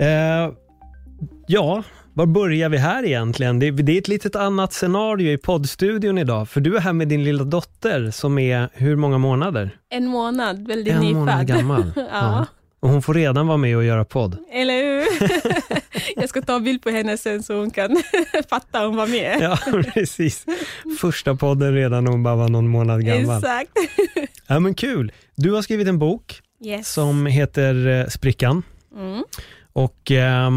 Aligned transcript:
Eh, 0.00 0.52
ja, 1.46 1.82
var 2.14 2.26
börjar 2.26 2.68
vi 2.68 2.78
här 2.78 3.04
egentligen? 3.04 3.58
Det, 3.58 3.70
det 3.70 3.92
är 3.92 3.98
ett 3.98 4.08
litet 4.08 4.36
annat 4.36 4.72
scenario 4.72 5.32
i 5.32 5.38
poddstudion 5.38 6.18
idag, 6.18 6.48
för 6.48 6.60
du 6.60 6.76
är 6.76 6.80
här 6.80 6.92
med 6.92 7.08
din 7.08 7.24
lilla 7.24 7.44
dotter 7.44 8.10
som 8.10 8.38
är 8.38 8.68
hur 8.72 8.96
många 8.96 9.18
månader? 9.18 9.70
En 9.90 10.06
månad, 10.06 10.66
väldigt 10.68 10.94
en 10.94 11.00
nyfödd. 11.00 11.14
månad 11.16 11.46
gammal. 11.46 11.92
ja. 12.12 12.46
Och 12.80 12.88
hon 12.88 13.02
får 13.02 13.14
redan 13.14 13.46
vara 13.46 13.56
med 13.58 13.76
och 13.76 13.84
göra 13.84 14.04
podd. 14.04 14.36
Eller 14.52 14.74
hur? 14.74 15.04
Jag 16.20 16.28
ska 16.28 16.42
ta 16.42 16.60
bild 16.60 16.82
på 16.82 16.90
henne 16.90 17.16
sen 17.16 17.42
så 17.42 17.58
hon 17.58 17.70
kan 17.70 17.90
fatta 18.50 18.86
hon 18.86 18.96
var 18.96 19.06
med. 19.06 19.36
Ja, 19.40 19.58
precis. 19.94 20.46
Första 21.00 21.34
podden 21.34 21.74
redan 21.74 22.04
när 22.04 22.10
hon 22.10 22.22
bara 22.22 22.36
var 22.36 22.48
någon 22.48 22.68
månad 22.68 23.06
gammal. 23.06 23.36
Exakt. 23.36 23.70
Ja, 24.46 24.60
men 24.60 24.74
kul. 24.74 25.12
Du 25.36 25.52
har 25.52 25.62
skrivit 25.62 25.88
en 25.88 25.98
bok 25.98 26.40
Yes. 26.64 26.92
som 26.92 27.26
heter 27.26 27.86
eh, 27.88 28.06
Sprickan. 28.06 28.62
Mm. 28.96 29.24
Och 29.84 30.10
eh, 30.10 30.50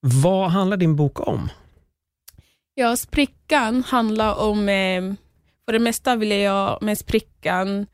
vad 0.00 0.50
handlar 0.50 0.76
din 0.76 0.96
bok 0.96 1.28
om? 1.28 1.48
Ja, 2.74 2.96
sprickan 2.96 3.82
handlar 3.82 4.38
om, 4.38 4.68
eh, 4.68 5.02
för 5.64 5.72
det 5.72 5.78
mesta 5.78 6.16
vill 6.16 6.30
jag 6.30 6.82
med 6.82 6.98
sprickan 6.98 7.86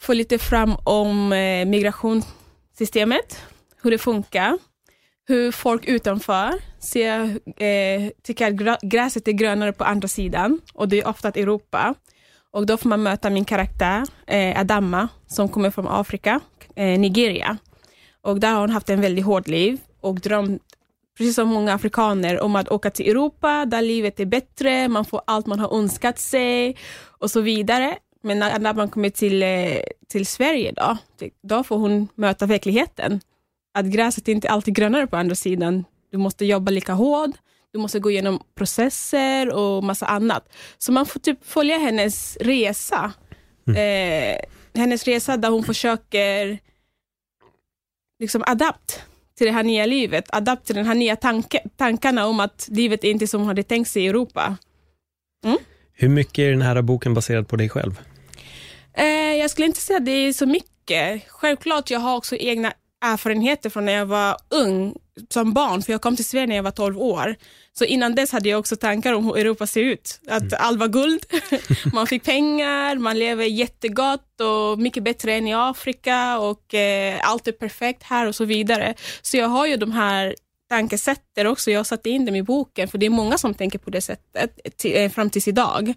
få 0.00 0.12
lite 0.12 0.38
fram 0.38 0.76
om 0.84 1.32
eh, 1.32 1.66
migrationssystemet, 1.66 3.42
hur 3.82 3.90
det 3.90 3.98
funkar, 3.98 4.58
hur 5.28 5.52
folk 5.52 5.84
utanför 5.84 6.52
ser, 6.78 7.20
eh, 7.62 8.10
tycker 8.22 8.68
att 8.68 8.80
gräset 8.82 9.28
är 9.28 9.32
grönare 9.32 9.72
på 9.72 9.84
andra 9.84 10.08
sidan 10.08 10.60
och 10.74 10.88
det 10.88 11.00
är 11.00 11.08
ofta 11.08 11.28
Europa. 11.28 11.94
Och 12.52 12.66
då 12.66 12.76
får 12.76 12.88
man 12.88 13.02
möta 13.02 13.30
min 13.30 13.44
karaktär, 13.44 14.02
eh, 14.26 14.60
Adama, 14.60 15.08
som 15.26 15.48
kommer 15.48 15.70
från 15.70 15.88
Afrika, 15.88 16.40
eh, 16.76 16.98
Nigeria. 17.00 17.58
Och 18.22 18.40
där 18.40 18.52
har 18.52 18.60
hon 18.60 18.70
haft 18.70 18.90
en 18.90 19.00
väldigt 19.00 19.24
hård 19.24 19.48
liv 19.48 19.80
och 20.00 20.20
drömt, 20.20 20.62
precis 21.18 21.34
som 21.34 21.48
många 21.48 21.74
afrikaner, 21.74 22.40
om 22.40 22.56
att 22.56 22.68
åka 22.68 22.90
till 22.90 23.10
Europa 23.10 23.64
där 23.66 23.82
livet 23.82 24.20
är 24.20 24.26
bättre, 24.26 24.88
man 24.88 25.04
får 25.04 25.22
allt 25.26 25.46
man 25.46 25.60
har 25.60 25.78
önskat 25.78 26.18
sig 26.18 26.76
och 27.18 27.30
så 27.30 27.40
vidare. 27.40 27.98
Men 28.22 28.38
när, 28.38 28.58
när 28.58 28.74
man 28.74 28.88
kommer 28.88 29.10
till, 29.10 29.42
eh, 29.42 29.76
till 30.08 30.26
Sverige 30.26 30.72
då, 30.76 30.96
då 31.42 31.64
får 31.64 31.78
hon 31.78 32.08
möta 32.14 32.46
verkligheten. 32.46 33.20
Att 33.74 33.86
gräset 33.86 34.28
är 34.28 34.32
inte 34.32 34.50
alltid 34.50 34.74
grönare 34.74 35.06
på 35.06 35.16
andra 35.16 35.34
sidan. 35.34 35.84
Du 36.10 36.18
måste 36.18 36.44
jobba 36.44 36.70
lika 36.70 36.92
hårt, 36.92 37.36
du 37.72 37.78
måste 37.78 37.98
gå 37.98 38.10
igenom 38.10 38.42
processer 38.54 39.54
och 39.54 39.84
massa 39.84 40.06
annat. 40.06 40.52
Så 40.78 40.92
man 40.92 41.06
får 41.06 41.20
typ 41.20 41.46
följa 41.46 41.78
hennes 41.78 42.36
resa. 42.40 43.12
Eh, 43.66 44.40
hennes 44.74 45.04
resa 45.04 45.36
där 45.36 45.50
hon 45.50 45.64
försöker 45.64 46.58
liksom 48.20 48.42
adapt 48.46 49.02
till 49.38 49.46
det 49.46 49.52
här 49.52 49.62
nya 49.62 49.86
livet, 49.86 50.24
adapt 50.28 50.66
till 50.66 50.76
den 50.76 50.86
här 50.86 50.94
nya 50.94 51.16
tanke, 51.16 51.60
tankarna 51.76 52.26
om 52.26 52.40
att 52.40 52.68
livet 52.70 53.04
är 53.04 53.10
inte 53.10 53.26
som 53.26 53.40
hon 53.40 53.48
hade 53.48 53.62
tänkt 53.62 53.90
sig 53.90 54.04
i 54.04 54.08
Europa. 54.08 54.56
Hur 55.92 56.08
mycket 56.08 56.38
är 56.38 56.50
den 56.50 56.62
här 56.62 56.82
boken 56.82 57.14
baserad 57.14 57.48
på 57.48 57.56
dig 57.56 57.68
själv? 57.68 58.00
Eh, 58.94 59.06
jag 59.06 59.50
skulle 59.50 59.66
inte 59.66 59.80
säga 59.80 59.96
att 59.96 60.04
det 60.04 60.10
är 60.10 60.32
så 60.32 60.46
mycket. 60.46 61.22
Självklart, 61.28 61.90
jag 61.90 62.00
har 62.00 62.16
också 62.16 62.36
egna 62.36 62.72
erfarenheter 63.00 63.70
från 63.70 63.84
när 63.84 63.92
jag 63.92 64.06
var 64.06 64.36
ung, 64.50 64.94
som 65.28 65.52
barn, 65.52 65.82
för 65.82 65.92
jag 65.92 66.00
kom 66.00 66.16
till 66.16 66.24
Sverige 66.24 66.46
när 66.46 66.56
jag 66.56 66.62
var 66.62 66.70
12 66.70 66.98
år. 66.98 67.36
Så 67.78 67.84
innan 67.84 68.14
dess 68.14 68.32
hade 68.32 68.48
jag 68.48 68.60
också 68.60 68.76
tankar 68.76 69.12
om 69.12 69.24
hur 69.24 69.36
Europa 69.36 69.66
ser 69.66 69.80
ut. 69.80 70.20
Att 70.28 70.52
allt 70.52 70.78
var 70.78 70.88
guld, 70.88 71.26
man 71.92 72.06
fick 72.06 72.24
pengar, 72.24 72.96
man 72.96 73.18
lever 73.18 73.44
jättegott 73.44 74.40
och 74.40 74.78
mycket 74.78 75.02
bättre 75.02 75.34
än 75.34 75.46
i 75.46 75.54
Afrika 75.54 76.38
och 76.38 76.74
eh, 76.74 77.20
allt 77.22 77.48
är 77.48 77.52
perfekt 77.52 78.02
här 78.02 78.26
och 78.26 78.34
så 78.34 78.44
vidare. 78.44 78.94
Så 79.22 79.36
jag 79.36 79.48
har 79.48 79.66
ju 79.66 79.76
de 79.76 79.92
här 79.92 80.34
tankesätter 80.70 81.46
också. 81.46 81.70
Jag 81.70 81.86
satte 81.86 82.10
in 82.10 82.24
dem 82.24 82.36
i 82.36 82.42
boken, 82.42 82.88
för 82.88 82.98
det 82.98 83.06
är 83.06 83.10
många 83.10 83.38
som 83.38 83.54
tänker 83.54 83.78
på 83.78 83.90
det 83.90 84.00
sättet 84.00 84.76
till, 84.76 84.96
eh, 84.96 85.10
fram 85.10 85.30
tills 85.30 85.48
idag. 85.48 85.94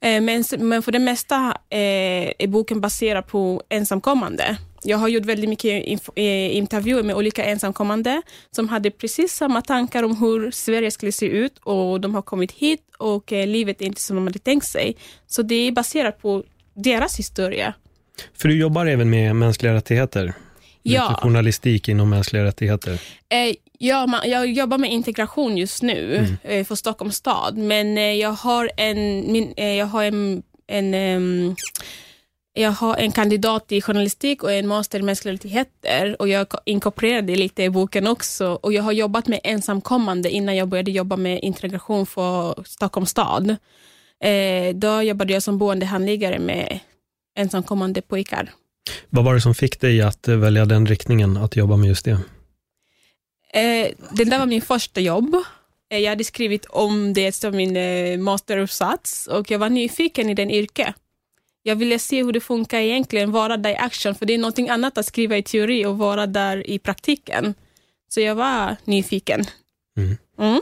Eh, 0.00 0.20
men, 0.20 0.44
men 0.58 0.82
för 0.82 0.92
det 0.92 0.98
mesta 0.98 1.56
eh, 1.70 2.32
är 2.38 2.46
boken 2.46 2.80
baserad 2.80 3.26
på 3.26 3.62
ensamkommande. 3.68 4.58
Jag 4.88 4.98
har 4.98 5.08
gjort 5.08 5.24
väldigt 5.24 5.48
mycket 5.48 6.02
eh, 6.14 6.56
intervjuer 6.56 7.02
med 7.02 7.16
olika 7.16 7.44
ensamkommande 7.44 8.22
som 8.50 8.68
hade 8.68 8.90
precis 8.90 9.32
samma 9.32 9.62
tankar 9.62 10.02
om 10.02 10.16
hur 10.16 10.50
Sverige 10.50 10.90
skulle 10.90 11.12
se 11.12 11.26
ut 11.26 11.58
och 11.58 12.00
de 12.00 12.14
har 12.14 12.22
kommit 12.22 12.52
hit 12.52 12.80
och 12.98 13.32
eh, 13.32 13.46
livet 13.46 13.80
är 13.80 13.86
inte 13.86 14.00
som 14.00 14.16
de 14.16 14.26
hade 14.26 14.38
tänkt 14.38 14.66
sig. 14.66 14.96
Så 15.26 15.42
det 15.42 15.54
är 15.54 15.72
baserat 15.72 16.22
på 16.22 16.44
deras 16.74 17.18
historia. 17.18 17.74
För 18.34 18.48
du 18.48 18.58
jobbar 18.58 18.86
även 18.86 19.10
med 19.10 19.36
mänskliga 19.36 19.74
rättigheter. 19.74 20.34
Ja. 20.82 21.18
Journalistik 21.22 21.88
inom 21.88 22.10
mänskliga 22.10 22.44
rättigheter. 22.44 22.92
Eh, 23.28 23.54
ja, 23.78 24.22
jag 24.24 24.46
jobbar 24.52 24.78
med 24.78 24.92
integration 24.92 25.58
just 25.58 25.82
nu 25.82 26.26
eh, 26.42 26.64
för 26.64 26.74
Stockholms 26.74 27.16
stad, 27.16 27.56
men 27.56 27.98
eh, 27.98 28.12
jag 28.12 28.32
har 28.32 28.70
en, 28.76 29.32
min, 29.32 29.54
jag 29.56 29.86
har 29.86 30.04
en, 30.04 30.42
en 30.66 30.94
ehm, 30.94 31.56
jag 32.58 32.70
har 32.70 32.96
en 32.96 33.12
kandidat 33.12 33.72
i 33.72 33.80
journalistik 33.80 34.42
och 34.42 34.52
en 34.52 34.68
master 34.68 34.98
i 34.98 35.02
mänskliga 35.02 35.34
rättigheter 35.34 36.16
och 36.18 36.28
jag 36.28 36.46
inkorporerade 36.64 37.36
lite 37.36 37.62
i 37.62 37.70
boken 37.70 38.06
också 38.06 38.58
och 38.62 38.72
jag 38.72 38.82
har 38.82 38.92
jobbat 38.92 39.28
med 39.28 39.40
ensamkommande 39.44 40.30
innan 40.30 40.56
jag 40.56 40.68
började 40.68 40.90
jobba 40.90 41.16
med 41.16 41.40
integration 41.42 42.06
för 42.06 42.64
Stockholms 42.66 43.10
stad. 43.10 43.56
Eh, 44.24 44.74
då 44.74 45.02
jobbade 45.02 45.32
jag 45.32 45.42
som 45.42 45.58
boendehandläggare 45.58 46.38
med 46.38 46.80
ensamkommande 47.38 48.02
pojkar. 48.02 48.50
Vad 49.08 49.24
var 49.24 49.34
det 49.34 49.40
som 49.40 49.54
fick 49.54 49.80
dig 49.80 50.02
att 50.02 50.28
välja 50.28 50.64
den 50.64 50.86
riktningen, 50.86 51.36
att 51.36 51.56
jobba 51.56 51.76
med 51.76 51.88
just 51.88 52.04
det? 52.04 52.18
Eh, 53.52 53.88
det 54.10 54.24
där 54.24 54.38
var 54.38 54.46
min 54.46 54.62
första 54.62 55.00
jobb. 55.00 55.34
Eh, 55.90 55.98
jag 55.98 56.10
hade 56.10 56.24
skrivit 56.24 56.66
om 56.66 57.12
det 57.12 57.32
som 57.32 57.56
min 57.56 57.76
eh, 57.76 58.18
masteruppsats 58.18 59.26
och 59.26 59.50
jag 59.50 59.58
var 59.58 59.68
nyfiken 59.68 60.30
i 60.30 60.34
den 60.34 60.50
yrke. 60.50 60.94
Jag 61.62 61.76
ville 61.76 61.98
se 61.98 62.22
hur 62.24 62.32
det 62.32 62.40
funkar 62.40 62.78
egentligen, 62.78 63.30
vara 63.32 63.56
där 63.56 63.70
i 63.70 63.76
action, 63.76 64.14
för 64.14 64.26
det 64.26 64.34
är 64.34 64.38
någonting 64.38 64.68
annat 64.68 64.98
att 64.98 65.06
skriva 65.06 65.36
i 65.36 65.42
teori 65.42 65.86
och 65.86 65.98
vara 65.98 66.26
där 66.26 66.70
i 66.70 66.78
praktiken. 66.78 67.54
Så 68.08 68.20
jag 68.20 68.34
var 68.34 68.76
nyfiken. 68.84 69.44
Mm. 69.98 70.60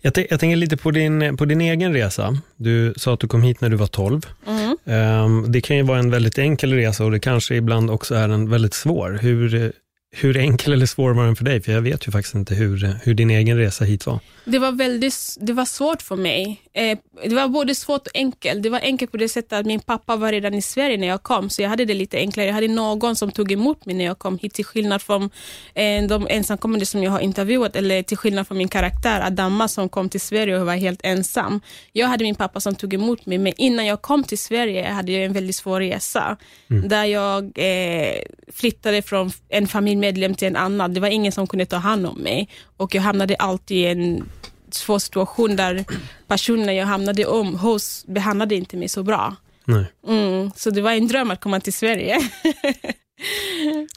Jag, 0.00 0.12
tän- 0.12 0.26
jag 0.30 0.40
tänker 0.40 0.56
lite 0.56 0.76
på 0.76 0.90
din, 0.90 1.36
på 1.36 1.44
din 1.44 1.60
egen 1.60 1.92
resa. 1.92 2.38
Du 2.56 2.94
sa 2.96 3.14
att 3.14 3.20
du 3.20 3.28
kom 3.28 3.42
hit 3.42 3.60
när 3.60 3.68
du 3.68 3.76
var 3.76 3.86
12. 3.86 4.26
Mm. 4.46 4.76
Ehm, 4.84 5.52
det 5.52 5.60
kan 5.60 5.76
ju 5.76 5.82
vara 5.82 5.98
en 5.98 6.10
väldigt 6.10 6.38
enkel 6.38 6.72
resa 6.72 7.04
och 7.04 7.10
det 7.10 7.20
kanske 7.20 7.54
ibland 7.54 7.90
också 7.90 8.14
är 8.14 8.28
en 8.28 8.50
väldigt 8.50 8.74
svår. 8.74 9.18
Hur, 9.22 9.72
hur 10.10 10.36
enkel 10.36 10.72
eller 10.72 10.86
svår 10.86 11.14
var 11.14 11.24
den 11.24 11.36
för 11.36 11.44
dig? 11.44 11.62
För 11.62 11.72
jag 11.72 11.80
vet 11.80 12.08
ju 12.08 12.12
faktiskt 12.12 12.34
inte 12.34 12.54
hur, 12.54 12.98
hur 13.02 13.14
din 13.14 13.30
egen 13.30 13.56
resa 13.56 13.84
hit 13.84 14.06
var. 14.06 14.20
Det 14.44 14.58
var 14.58 14.72
väldigt 14.72 15.36
det 15.40 15.52
var 15.52 15.64
svårt 15.64 16.02
för 16.02 16.16
mig. 16.16 16.62
Eh, 16.74 16.98
det 17.24 17.34
var 17.34 17.48
både 17.48 17.74
svårt 17.74 18.06
och 18.06 18.12
enkelt. 18.14 18.62
Det 18.62 18.70
var 18.70 18.80
enkelt 18.80 19.10
på 19.10 19.16
det 19.16 19.28
sättet 19.28 19.52
att 19.52 19.66
min 19.66 19.80
pappa 19.80 20.16
var 20.16 20.32
redan 20.32 20.54
i 20.54 20.62
Sverige 20.62 20.96
när 20.96 21.06
jag 21.06 21.22
kom, 21.22 21.50
så 21.50 21.62
jag 21.62 21.68
hade 21.68 21.84
det 21.84 21.94
lite 21.94 22.18
enklare. 22.18 22.46
Jag 22.46 22.54
hade 22.54 22.68
någon 22.68 23.16
som 23.16 23.30
tog 23.30 23.52
emot 23.52 23.86
mig 23.86 23.94
när 23.94 24.04
jag 24.04 24.18
kom 24.18 24.38
hit, 24.38 24.54
till 24.54 24.64
skillnad 24.64 25.02
från 25.02 25.30
eh, 25.74 26.06
de 26.08 26.26
ensamkommande 26.30 26.86
som 26.86 27.02
jag 27.02 27.10
har 27.10 27.20
intervjuat, 27.20 27.76
eller 27.76 28.02
till 28.02 28.16
skillnad 28.16 28.46
från 28.48 28.58
min 28.58 28.68
karaktär 28.68 29.20
Adama 29.20 29.68
som 29.68 29.88
kom 29.88 30.08
till 30.08 30.20
Sverige 30.20 30.60
och 30.60 30.66
var 30.66 30.74
helt 30.74 31.00
ensam. 31.02 31.60
Jag 31.92 32.06
hade 32.06 32.24
min 32.24 32.34
pappa 32.34 32.60
som 32.60 32.74
tog 32.74 32.94
emot 32.94 33.26
mig, 33.26 33.38
men 33.38 33.52
innan 33.56 33.86
jag 33.86 34.02
kom 34.02 34.24
till 34.24 34.38
Sverige 34.38 34.88
hade 34.88 35.12
jag 35.12 35.24
en 35.24 35.32
väldigt 35.32 35.56
svår 35.56 35.80
resa, 35.80 36.36
där 36.68 37.04
jag 37.04 37.44
eh, 37.54 38.14
flyttade 38.52 39.02
från 39.02 39.30
en 39.48 39.66
familjemedlem 39.98 40.34
till 40.34 40.48
en 40.48 40.56
annan. 40.56 40.94
Det 40.94 41.00
var 41.00 41.08
ingen 41.08 41.32
som 41.32 41.46
kunde 41.46 41.66
ta 41.66 41.76
hand 41.76 42.06
om 42.06 42.18
mig 42.18 42.48
och 42.78 42.94
jag 42.94 43.02
hamnade 43.02 43.36
alltid 43.36 43.76
i 43.76 43.86
en 43.86 44.24
svår 44.70 44.98
situation 44.98 45.56
där 45.56 45.84
personerna 46.26 46.72
jag 46.72 46.86
hamnade 46.86 47.26
om 47.26 47.54
hos 47.54 48.04
behandlade 48.06 48.54
inte 48.54 48.76
mig 48.76 48.88
så 48.88 49.02
bra. 49.02 49.36
Nej. 49.66 49.84
Mm, 50.08 50.50
så 50.56 50.70
det 50.70 50.82
var 50.82 50.92
en 50.92 51.08
dröm 51.08 51.30
att 51.30 51.40
komma 51.40 51.60
till 51.60 51.72
Sverige. 51.72 52.16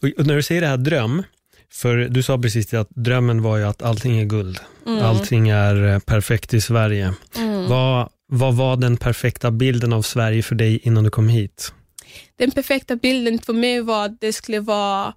Och, 0.01 0.25
när 0.25 0.36
du 0.36 0.44
säger 0.44 0.62
det 0.62 0.68
här 0.68 0.77
dröm, 0.77 1.24
För 1.71 2.09
du 2.09 2.24
sa 2.24 2.38
precis 2.38 2.74
att 2.74 2.89
drömmen 2.89 3.42
var 3.42 3.57
ju 3.57 3.63
att 3.63 3.81
allting 3.81 4.19
är 4.19 4.25
guld. 4.25 4.59
Mm. 4.88 5.06
Allting 5.06 5.50
är 5.50 5.94
eh, 5.94 6.00
perfekt 6.00 6.53
i 6.53 6.62
Sverige. 6.62 7.13
Mm. 7.38 7.69
Vad, 7.69 8.09
vad 8.27 8.56
var 8.56 8.77
den 8.77 8.98
perfekta 8.98 9.51
bilden 9.51 9.94
av 9.94 10.01
Sverige 10.01 10.44
för 10.44 10.56
dig 10.56 10.80
innan 10.83 11.03
du 11.03 11.09
kom 11.09 11.30
hit? 11.30 11.74
Den 12.38 12.51
perfekta 12.51 12.95
bilden 12.95 13.39
för 13.39 13.53
mig 13.53 13.81
var 13.81 14.06
att 14.06 14.21
det 14.21 14.33
skulle 14.33 14.59
vara 14.59 15.13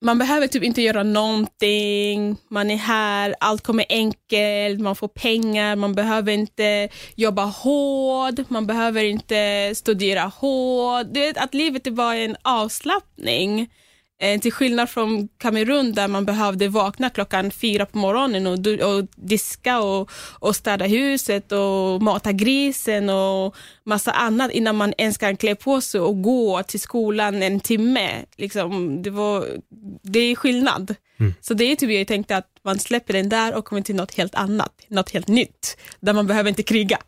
man 0.00 0.18
behöver 0.18 0.46
typ 0.46 0.62
inte 0.62 0.82
göra 0.82 1.02
någonting, 1.02 2.36
man 2.50 2.70
är 2.70 2.76
här, 2.76 3.34
allt 3.40 3.62
kommer 3.62 3.84
enkelt, 3.88 4.80
man 4.80 4.96
får 4.96 5.08
pengar, 5.08 5.76
man 5.76 5.94
behöver 5.94 6.32
inte 6.32 6.88
jobba 7.14 7.44
hårt, 7.44 8.50
man 8.50 8.66
behöver 8.66 9.04
inte 9.04 9.72
studera 9.76 10.22
hårt. 10.22 11.06
Du 11.10 11.20
vet 11.20 11.36
att 11.36 11.54
livet 11.54 11.86
är 11.86 11.90
bara 11.90 12.16
en 12.16 12.36
avslappning. 12.42 13.68
Eh, 14.18 14.40
till 14.40 14.52
skillnad 14.52 14.90
från 14.90 15.28
Kamerun 15.38 15.92
där 15.92 16.08
man 16.08 16.24
behövde 16.24 16.68
vakna 16.68 17.10
klockan 17.10 17.50
fyra 17.50 17.86
på 17.86 17.98
morgonen 17.98 18.46
och, 18.46 18.58
och 18.66 19.06
diska 19.16 19.80
och, 19.80 20.10
och 20.38 20.56
städa 20.56 20.86
huset 20.86 21.52
och 21.52 22.02
mata 22.02 22.32
grisen 22.32 23.10
och 23.10 23.56
massa 23.84 24.12
annat 24.12 24.50
innan 24.50 24.76
man 24.76 24.92
ens 24.98 25.18
kan 25.18 25.36
klä 25.36 25.54
på 25.54 25.80
sig 25.80 26.00
och 26.00 26.22
gå 26.22 26.62
till 26.62 26.80
skolan 26.80 27.42
en 27.42 27.60
timme. 27.60 28.10
Liksom, 28.36 29.02
det, 29.02 29.10
var, 29.10 29.46
det 30.02 30.20
är 30.20 30.34
skillnad. 30.34 30.94
Så 31.40 31.54
det 31.54 31.64
är 31.64 31.76
typ 31.76 31.90
jag 31.90 32.06
tänkte 32.06 32.36
att 32.36 32.48
man 32.64 32.78
släpper 32.78 33.12
den 33.12 33.28
där 33.28 33.54
och 33.54 33.64
kommer 33.64 33.82
till 33.82 33.96
något 33.96 34.14
helt 34.14 34.34
annat, 34.34 34.72
något 34.88 35.10
helt 35.10 35.28
nytt, 35.28 35.76
där 36.00 36.12
man 36.12 36.26
behöver 36.26 36.48
inte 36.48 36.62
kriga. 36.62 36.98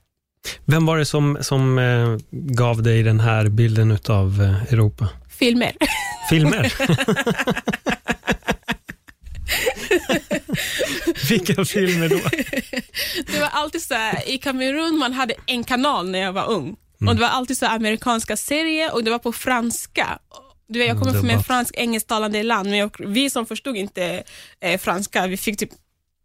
Vem 0.65 0.87
var 0.87 0.99
det 0.99 1.05
som, 1.05 1.39
som 1.41 1.79
eh, 1.79 2.17
gav 2.31 2.83
dig 2.83 3.03
den 3.03 3.21
här 3.21 3.49
bilden 3.49 3.99
av 4.09 4.43
eh, 4.43 4.73
Europa? 4.73 5.09
Filmer. 5.39 5.73
Filmer? 6.31 6.73
Vilka 11.29 11.65
filmer 11.65 12.09
då? 12.09 12.21
Det 13.33 13.41
var 13.41 13.49
alltid 13.53 13.83
så 13.83 13.95
här, 13.95 14.29
i 14.29 14.39
Kamerun 14.39 14.99
man 14.99 15.13
hade 15.13 15.35
en 15.47 15.65
kanal 15.65 16.11
när 16.11 16.19
jag 16.19 16.33
var 16.33 16.51
ung. 16.51 16.77
Och 17.07 17.15
Det 17.15 17.21
var 17.21 17.29
alltid 17.29 17.59
så 17.59 17.67
här 17.67 17.77
amerikanska 17.77 18.37
serier 18.37 18.95
och 18.95 19.05
det 19.05 19.11
var 19.11 19.19
på 19.19 19.33
franska. 19.33 20.19
Du 20.69 20.79
vet, 20.79 20.89
jag 20.89 20.99
kommer 20.99 21.13
Mm, 21.13 21.23
från 21.29 21.39
ett 21.41 21.47
fransk 21.47 21.75
engelsktalande 21.77 22.43
land, 22.43 22.69
men 22.69 22.79
jag, 22.79 22.91
vi 22.99 23.31
som 23.31 23.47
förstod 23.47 23.77
inte 23.77 24.23
eh, 24.61 24.79
franska, 24.81 25.27
vi 25.27 25.37
fick 25.37 25.59
typ 25.59 25.71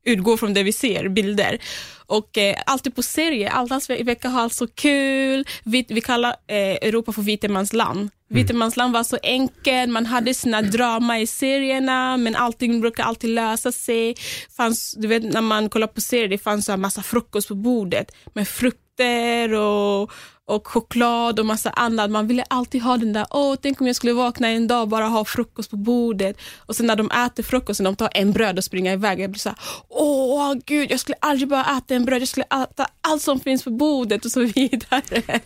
utgå 0.06 0.38
från 0.38 0.54
det 0.54 0.64
vi 0.64 0.72
ser, 0.74 1.10
bilder. 1.10 1.58
Och 2.06 2.38
eh, 2.38 2.56
alltid 2.66 2.96
på 2.96 3.04
serier, 3.04 3.50
allas 3.50 3.90
ve- 3.90 4.04
vecka 4.04 4.30
har 4.30 4.42
alltså 4.42 4.68
kul. 4.68 5.46
Vi, 5.64 5.86
vi 5.90 6.02
kallar 6.02 6.30
eh, 6.48 6.58
Europa 6.58 7.12
för 7.12 7.22
vitemansland. 7.22 8.10
Vitemansland 8.30 8.94
var 8.94 9.04
så 9.04 9.18
enkelt, 9.24 9.90
man 9.92 10.06
hade 10.06 10.34
sina 10.34 10.62
drama 10.62 11.20
i 11.20 11.28
serierna, 11.28 12.18
men 12.18 12.36
allting 12.36 12.82
brukar 12.82 13.04
alltid 13.04 13.30
lösa 13.30 13.72
sig. 13.72 14.16
Fanns, 14.58 14.94
du 14.98 15.08
vet, 15.08 15.24
när 15.24 15.42
man 15.42 15.70
kollar 15.70 15.88
på 15.88 16.02
serier, 16.02 16.28
det 16.28 16.38
fanns 16.38 16.66
så 16.66 16.72
här 16.72 16.78
massa 16.78 17.04
frukost 17.04 17.48
på 17.48 17.56
bordet 17.56 18.12
med 18.34 18.48
frukter 18.48 19.54
och, 19.54 20.12
och 20.45 20.68
choklad 20.68 21.40
och 21.40 21.45
massa 21.45 21.69
annat. 21.69 22.12
Man 22.12 22.28
ville 22.28 22.44
alltid 22.50 22.81
ha 22.81 22.98
den 22.98 23.13
där, 23.13 23.25
åh, 23.30 23.56
tänk 23.62 23.81
om 23.81 23.88
jag 23.88 23.95
skulle 23.95 24.13
vakna 24.13 24.48
en 24.48 24.68
dag 24.68 24.81
och 24.81 24.88
bara 24.88 25.06
ha 25.06 25.25
frukost 25.25 25.69
på 25.69 25.78
bordet. 25.78 26.38
Och 26.57 26.75
sen 26.75 26.86
när 26.86 26.95
de 26.95 27.12
äter 27.12 27.44
frukosten, 27.44 27.84
de 27.84 27.95
tar 27.95 28.10
en 28.13 28.31
bröd 28.31 28.57
och 28.57 28.63
springer 28.63 28.94
iväg. 28.94 29.19
Jag 29.19 29.31
blir 29.31 29.40
så 29.40 29.50
här, 29.50 29.57
åh 29.90 30.54
gud, 30.66 30.92
jag 30.92 31.00
skulle 31.00 31.18
aldrig 31.19 31.50
bara 31.50 31.78
äta 31.78 31.95
en 31.95 32.06
bröd, 32.06 32.22
jag 32.22 32.28
skulle 32.28 32.45
äta 32.45 32.88
allt 33.01 33.22
som 33.22 33.40
finns 33.40 33.63
på 33.63 33.69
bordet 33.69 34.25
och 34.25 34.31
så 34.31 34.40
vidare. 34.40 35.40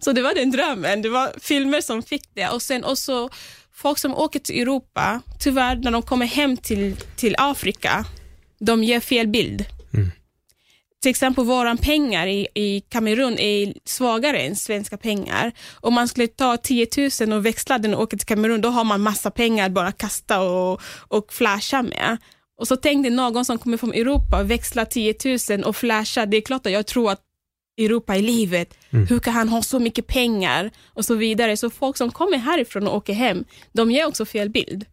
Så 0.00 0.12
det 0.12 0.22
var 0.22 0.34
den 0.34 0.50
drömmen. 0.50 1.02
Det 1.02 1.08
var 1.08 1.32
filmer 1.40 1.80
som 1.80 2.02
fick 2.02 2.34
det. 2.34 2.48
Och 2.48 2.62
sen 2.62 2.84
också 2.84 3.28
folk 3.74 3.98
som 3.98 4.14
åker 4.14 4.38
till 4.38 4.62
Europa, 4.62 5.20
tyvärr 5.40 5.76
när 5.76 5.90
de 5.90 6.02
kommer 6.02 6.26
hem 6.26 6.56
till, 6.56 6.96
till 7.16 7.34
Afrika, 7.38 8.04
de 8.58 8.84
ger 8.84 9.00
fel 9.00 9.28
bild 9.28 9.64
mm 9.94 10.10
till 11.02 11.10
exempel 11.10 11.44
våra 11.44 11.76
pengar 11.76 12.26
i, 12.26 12.46
i 12.54 12.80
Kamerun 12.80 13.38
är 13.38 13.74
svagare 13.84 14.40
än 14.40 14.56
svenska 14.56 14.96
pengar. 14.96 15.52
Om 15.74 15.94
man 15.94 16.08
skulle 16.08 16.26
ta 16.26 16.56
10 16.56 16.86
000 17.20 17.32
och 17.32 17.46
växla 17.46 17.78
den 17.78 17.94
och 17.94 18.02
åka 18.02 18.16
till 18.16 18.26
Kamerun, 18.26 18.60
då 18.60 18.68
har 18.68 18.84
man 18.84 19.00
massa 19.00 19.30
pengar 19.30 19.66
att 19.66 19.72
bara 19.72 19.92
kasta 19.92 20.40
och, 20.40 20.80
och 21.08 21.32
flasha 21.32 21.82
med. 21.82 22.16
Och 22.60 22.68
så 22.68 22.76
tänkte 22.76 23.10
någon 23.10 23.44
som 23.44 23.58
kommer 23.58 23.76
från 23.76 23.92
Europa, 23.92 24.42
växla 24.42 24.84
10 24.84 25.14
000 25.50 25.64
och 25.64 25.76
flasha, 25.76 26.26
det 26.26 26.36
är 26.36 26.40
klart 26.40 26.66
att 26.66 26.72
jag 26.72 26.86
tror 26.86 27.10
att 27.10 27.20
Europa 27.78 28.16
är 28.16 28.22
livet. 28.22 28.74
Hur 28.90 29.18
kan 29.18 29.34
han 29.34 29.48
ha 29.48 29.62
så 29.62 29.78
mycket 29.78 30.06
pengar? 30.06 30.70
Och 30.86 31.04
så 31.04 31.14
vidare. 31.14 31.56
Så 31.56 31.70
folk 31.70 31.96
som 31.96 32.10
kommer 32.10 32.38
härifrån 32.38 32.86
och 32.86 32.96
åker 32.96 33.12
hem, 33.12 33.44
de 33.72 33.90
ger 33.90 34.06
också 34.06 34.24
fel 34.24 34.50
bild. 34.50 34.84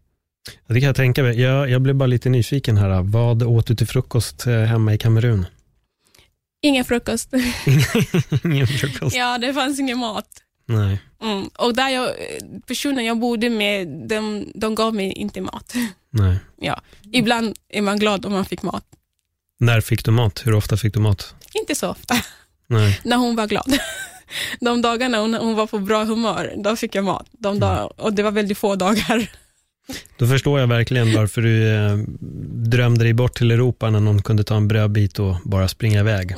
Ja, 0.66 0.74
Det 0.74 0.80
kan 0.80 0.86
jag 0.86 0.96
tänka 0.96 1.22
mig. 1.22 1.40
Jag, 1.40 1.70
jag 1.70 1.82
blev 1.82 1.94
bara 1.94 2.06
lite 2.06 2.28
nyfiken 2.28 2.76
här. 2.76 3.02
Vad 3.02 3.42
åt 3.42 3.66
du 3.66 3.74
till 3.74 3.86
frukost 3.86 4.46
eh, 4.46 4.54
hemma 4.54 4.94
i 4.94 4.98
Kamerun? 4.98 5.46
Ingen 6.62 6.84
frukost. 6.84 7.32
Ingen 8.44 8.66
frukost? 8.66 9.16
ja, 9.16 9.38
det 9.38 9.54
fanns 9.54 9.80
ingen 9.80 9.98
mat. 9.98 10.28
Nej. 10.66 11.02
Mm. 11.22 11.48
Och 11.58 11.74
där 11.74 11.88
jag, 11.88 12.10
personen 12.66 13.04
jag 13.04 13.18
bodde 13.18 13.50
med, 13.50 13.88
de, 14.08 14.52
de 14.54 14.74
gav 14.74 14.94
mig 14.94 15.12
inte 15.12 15.40
mat. 15.40 15.74
Nej. 16.10 16.36
Ja. 16.60 16.80
Ibland 17.12 17.56
är 17.68 17.82
man 17.82 17.98
glad 17.98 18.26
om 18.26 18.32
man 18.32 18.44
fick 18.44 18.62
mat. 18.62 18.84
När 19.60 19.80
fick 19.80 20.04
du 20.04 20.10
mat? 20.10 20.46
Hur 20.46 20.54
ofta 20.54 20.76
fick 20.76 20.94
du 20.94 21.00
mat? 21.00 21.34
Inte 21.54 21.74
så 21.74 21.88
ofta, 21.88 22.14
Nej. 22.66 23.00
när 23.04 23.16
hon 23.16 23.36
var 23.36 23.46
glad. 23.46 23.78
De 24.60 24.82
dagarna 24.82 25.18
hon, 25.18 25.34
hon 25.34 25.54
var 25.54 25.66
på 25.66 25.78
bra 25.78 26.04
humör, 26.04 26.54
då 26.56 26.76
fick 26.76 26.94
jag 26.94 27.04
mat. 27.04 27.26
De 27.32 27.60
dag, 27.60 27.92
och 27.96 28.12
det 28.12 28.22
var 28.22 28.30
väldigt 28.30 28.58
få 28.58 28.74
dagar. 28.76 29.30
Då 30.16 30.26
förstår 30.26 30.60
jag 30.60 30.66
verkligen 30.66 31.14
varför 31.14 31.42
du 31.42 31.68
eh, 31.68 31.96
drömde 32.70 33.04
dig 33.04 33.12
bort 33.12 33.34
till 33.38 33.50
Europa 33.50 33.90
när 33.90 34.00
någon 34.00 34.22
kunde 34.22 34.44
ta 34.44 34.56
en 34.56 34.68
brödbit 34.68 35.18
och 35.18 35.36
bara 35.44 35.68
springa 35.68 36.00
iväg 36.00 36.34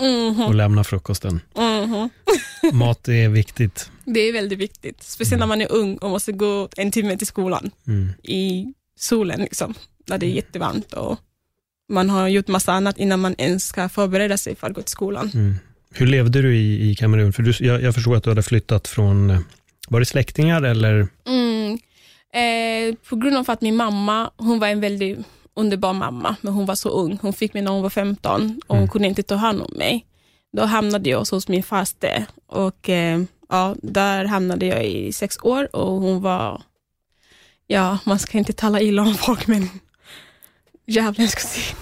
och 0.49 0.55
lämna 0.55 0.85
frukosten. 0.85 1.41
Mhm. 1.57 2.11
Mat 2.73 3.09
är 3.09 3.29
viktigt. 3.29 3.91
Det 4.05 4.21
är 4.21 4.33
väldigt 4.33 4.59
viktigt, 4.59 5.03
speciellt 5.03 5.41
när 5.41 5.47
man 5.47 5.61
är 5.61 5.73
ung 5.73 5.97
och 5.97 6.11
måste 6.11 6.33
gå 6.33 6.69
en 6.77 6.91
timme 6.93 7.17
till 7.17 7.27
skolan 7.27 7.71
Mm. 7.87 8.09
i 8.23 8.75
solen, 8.99 9.41
liksom, 9.41 9.75
där 10.07 10.19
det 10.19 10.27
är 10.27 10.31
jättevarmt 10.31 10.93
och 10.93 11.19
man 11.89 12.11
har 12.11 12.29
gjort 12.29 12.49
massa 12.49 12.73
annat 12.73 12.99
innan 12.99 13.21
man 13.21 13.35
ens 13.39 13.65
ska 13.67 13.89
förbereda 13.89 14.37
sig 14.37 14.57
för 14.57 14.67
att 14.67 14.75
gå 14.75 14.83
till 14.83 14.91
skolan. 14.91 15.31
Mm. 15.35 15.55
Hur 15.95 16.07
levde 16.07 16.43
du 16.43 16.57
i, 16.57 16.95
Kamerun? 16.95 17.33
För 17.33 17.43
du, 17.43 17.53
jag, 17.61 17.83
jag 17.83 17.95
förstod 17.95 18.17
att 18.17 18.25
du 18.25 18.31
hade 18.31 18.43
flyttat 18.43 18.89
från, 18.89 19.31
eh, 19.31 19.39
var 19.89 20.01
det 20.01 20.07
släktingar 20.07 20.63
eller? 20.63 21.09
Mm. 22.33 22.89
Eh, 22.89 22.95
på 23.09 23.17
grund 23.17 23.37
av 23.37 23.51
att 23.51 23.61
min 23.61 23.77
mamma, 23.77 24.31
hon 24.37 24.59
var 24.59 24.69
en 24.69 24.81
väldigt 24.81 25.19
underbar 25.55 25.93
mamma, 25.93 26.37
men 26.41 26.53
hon 26.53 26.67
var 26.67 26.75
så 26.75 26.89
ung. 26.89 27.19
Hon 27.23 27.33
fick 27.33 27.55
mig 27.55 27.63
när 27.63 27.71
hon 27.71 27.83
var 27.83 27.91
15 27.91 28.61
och 28.67 28.77
hon 28.77 28.89
kunde 28.89 29.09
inte 29.09 29.23
ta 29.23 29.35
hand 29.35 29.63
om 29.63 29.73
mig. 29.77 30.07
Då 30.53 30.65
hamnade 30.65 31.11
jag 31.11 31.19
hos 31.19 31.49
min 31.49 31.63
faste 31.63 32.27
och 32.47 32.89
eh, 32.89 33.23
ja, 33.49 33.77
där 33.83 34.25
hamnade 34.25 34.67
jag 34.67 34.85
i 34.87 35.13
sex 35.13 35.39
år 35.43 35.77
och 35.77 35.93
hon 36.01 36.23
var, 36.23 36.63
ja, 37.67 37.99
man 38.05 38.19
ska 38.19 38.39
inte 38.39 38.53
tala 38.53 38.81
illa 38.81 39.03
om 39.03 39.15
folk, 39.15 39.47
men 39.47 39.69
djävulens 40.87 41.35
kusin. 41.35 41.77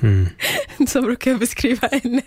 Mm. 0.00 0.28
Så 0.88 1.02
brukar 1.02 1.30
jag 1.30 1.40
beskriva 1.40 1.88
henne. 1.92 2.22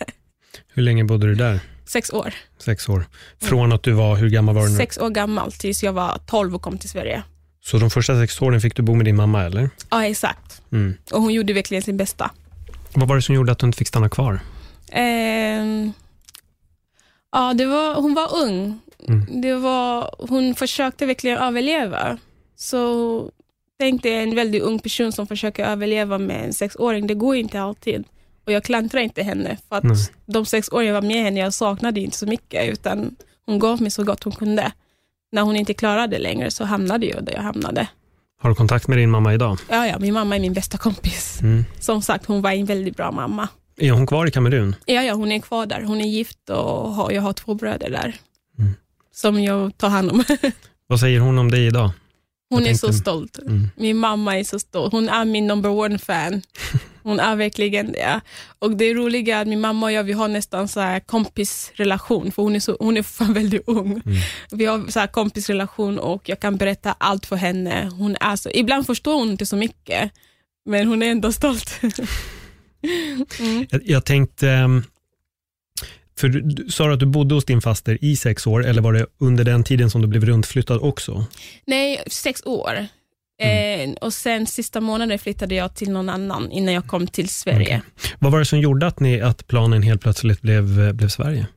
Hur 0.68 0.84
länge 0.84 1.04
bodde 1.04 1.28
du 1.28 1.36
där? 1.36 1.60
Sex 1.86 2.14
år. 2.14 2.34
Sex 2.60 2.90
år. 2.90 3.06
Från 3.42 3.72
att 3.72 3.84
du 3.84 3.92
var, 3.92 4.16
hur 4.16 4.30
gammal 4.30 4.56
var 4.56 4.64
du? 4.64 4.70
nu? 4.72 4.78
Sex 4.78 4.98
år 4.98 5.10
gammal 5.10 5.52
tills 5.52 5.84
jag 5.84 5.94
var 5.94 6.20
12 6.26 6.56
och 6.56 6.62
kom 6.62 6.78
till 6.78 6.90
Sverige. 6.90 7.24
Så 7.66 7.78
de 7.78 7.90
första 7.90 8.20
sex 8.20 8.42
åren 8.42 8.62
fick 8.62 8.76
du 8.76 8.82
bo 8.82 8.96
med 8.96 9.06
din 9.06 9.16
mamma 9.16 9.44
eller? 9.44 9.70
Ja, 9.90 10.06
exakt. 10.06 10.62
Mm. 10.72 10.98
Och 11.12 11.22
hon 11.22 11.34
gjorde 11.34 11.54
verkligen 11.54 11.84
sin 11.84 11.98
bästa. 11.98 12.32
Vad 12.94 13.08
var 13.08 13.16
det 13.16 13.22
som 13.22 13.36
gjorde 13.36 13.52
att 13.52 13.60
du 13.60 13.66
inte 13.66 13.78
fick 13.78 13.88
stanna 13.88 14.10
kvar? 14.10 14.40
Ehm, 14.92 15.94
ja, 17.32 17.54
det 17.54 17.66
var, 17.66 17.96
hon 17.96 18.14
var 18.14 18.36
ung. 18.36 18.80
Mm. 19.08 19.42
Det 19.42 19.56
var, 19.56 20.16
hon 20.30 20.56
försökte 20.56 21.06
verkligen 21.06 21.38
överleva. 21.38 22.18
Så 22.56 23.32
tänk 23.80 24.04
dig 24.04 24.14
en 24.14 24.36
väldigt 24.36 24.62
ung 24.62 24.80
person 24.80 25.12
som 25.12 25.28
försöker 25.28 25.66
överleva 25.66 26.18
med 26.18 26.46
en 26.46 26.54
sexåring. 26.54 27.08
Det 27.08 27.14
går 27.14 27.36
inte 27.36 27.62
alltid. 27.62 28.04
Och 28.46 28.52
jag 28.52 28.64
klandrar 28.64 29.02
inte 29.02 29.24
henne, 29.24 29.58
för 29.70 29.76
att 29.76 29.84
Nej. 29.84 29.98
de 30.26 30.46
sex 30.46 30.70
år 30.70 30.84
jag 30.84 30.94
var 30.94 31.02
med 31.02 31.24
henne, 31.24 31.40
jag 31.40 31.54
saknade 31.54 32.00
inte 32.00 32.18
så 32.18 32.26
mycket, 32.26 32.70
utan 32.70 33.16
hon 33.46 33.60
gav 33.60 33.82
mig 33.82 33.92
så 33.92 34.04
gott 34.04 34.24
hon 34.24 34.34
kunde. 34.34 34.72
När 35.34 35.42
hon 35.42 35.56
inte 35.56 35.74
klarade 35.74 36.20
längre 36.20 36.52
så 36.52 36.64
hamnade 36.66 37.06
jag 37.06 37.24
där 37.24 37.34
jag 37.34 37.42
hamnade. 37.42 37.88
Har 38.42 38.50
du 38.50 38.56
kontakt 38.56 38.88
med 38.88 38.98
din 38.98 39.10
mamma 39.12 39.34
idag? 39.34 39.60
Ja, 39.70 39.88
ja, 39.88 40.00
min 40.00 40.14
mamma 40.14 40.36
är 40.36 40.40
min 40.40 40.54
bästa 40.54 40.78
kompis. 40.78 41.40
Mm. 41.42 41.66
Som 41.80 42.02
sagt, 42.02 42.26
hon 42.26 42.42
var 42.42 42.52
en 42.52 42.66
väldigt 42.66 42.98
bra 42.98 43.12
mamma. 43.12 43.48
Är 43.78 43.92
hon 43.92 44.08
kvar 44.08 44.28
i 44.28 44.32
Kamerun? 44.32 44.76
Ja, 44.86 45.04
ja, 45.04 45.14
hon 45.14 45.32
är 45.32 45.40
kvar 45.40 45.66
där. 45.66 45.82
Hon 45.82 46.02
är 46.02 46.06
gift 46.08 46.50
och 46.50 46.94
har, 46.94 47.12
jag 47.12 47.22
har 47.22 47.34
två 47.34 47.54
bröder 47.54 47.90
där. 47.90 48.16
Mm. 48.60 48.74
Som 49.12 49.44
jag 49.44 49.78
tar 49.78 49.90
hand 49.90 50.12
om. 50.12 50.24
Vad 50.88 51.00
säger 51.00 51.20
hon 51.20 51.38
om 51.38 51.52
dig 51.52 51.66
idag? 51.68 51.92
Hon 52.50 52.62
Jag 52.62 52.70
är 52.72 52.76
så 52.76 52.88
tänkte- 52.88 53.02
stolt. 53.02 53.40
Mm. 53.40 53.70
Min 53.76 53.98
mamma 53.98 54.40
är 54.40 54.44
så 54.44 54.60
stolt. 54.60 54.92
Hon 54.92 55.10
är 55.10 55.26
min 55.26 55.48
number 55.48 55.70
one 55.70 55.98
fan. 55.98 56.42
Hon 57.04 57.20
är 57.20 57.36
verkligen 57.36 57.92
det. 57.92 58.22
Och 58.60 58.78
det 58.78 58.94
roliga 58.94 59.38
är 59.38 59.42
att 59.42 59.48
min 59.48 59.62
mamma 59.62 59.86
och 59.86 59.92
jag, 59.92 60.04
vi 60.04 60.14
har 60.14 60.28
nästan 60.28 60.68
så 60.68 60.80
här 60.80 61.00
kompisrelation, 61.00 62.32
för 62.32 62.44
hon 62.44 62.56
är, 62.56 62.60
så, 62.60 62.78
hon 62.80 62.98
är 62.98 63.04
fan 63.04 63.34
väldigt 63.42 63.64
ung. 63.68 64.02
Vi 64.52 64.66
har 64.66 64.92
så 64.92 65.00
här 65.00 65.08
kompisrelation 65.08 66.00
och 66.00 66.30
jag 66.30 66.40
kan 66.40 66.58
berätta 66.58 66.96
allt 66.98 67.26
för 67.26 67.36
henne. 67.36 67.90
Hon 67.98 68.16
är 68.20 68.36
så, 68.36 68.50
ibland 68.54 68.86
förstår 68.86 69.14
hon 69.14 69.30
inte 69.32 69.46
så 69.46 69.56
mycket, 69.56 70.12
Men 70.66 70.88
hon 70.88 71.04
är 71.04 71.12
ändå 71.12 71.32
stolt. 71.32 71.80
Jag, 73.70 73.82
jag 73.86 74.06
tänkte, 74.06 74.50
ehm, 74.50 74.84
för 76.18 76.30
du, 76.30 76.42
du 76.42 76.72
sa 76.72 76.92
att 76.94 77.00
du 77.00 77.06
bodde 77.06 77.36
hos 77.36 77.46
din 77.46 77.62
faster 77.62 77.98
i 78.02 78.16
sex 78.16 78.48
år, 78.48 78.66
eller 78.66 78.82
var 78.82 78.94
det 78.94 79.06
under 79.18 79.44
den 79.44 79.64
tiden 79.64 79.90
som 79.90 80.02
du 80.02 80.08
blev 80.08 80.26
runtflyttad 80.26 80.80
också? 80.82 81.26
Nej, 81.66 82.04
sex 82.08 82.42
år. 82.46 82.88
Eh, 83.44 83.94
och 84.02 84.14
sen 84.14 84.48
sista 84.48 84.82
månaden 84.82 85.20
flyttade 85.20 85.56
jag 85.56 85.76
till 85.76 85.92
någon 85.92 86.10
annan 86.10 86.52
innan 86.52 86.74
jag 86.74 86.88
kom 86.88 87.08
till 87.08 87.30
Sverige. 87.30 87.82
Vad 88.20 88.32
var 88.32 88.40
det 88.40 88.46
som 88.46 88.60
gjorde 88.60 88.88
att, 88.88 89.00
ni, 89.00 89.22
att 89.22 89.48
planen 89.48 89.84
helt 89.84 90.02
plötsligt 90.02 90.42
blev, 90.42 90.94
blev 90.94 91.08
Sverige? 91.08 91.48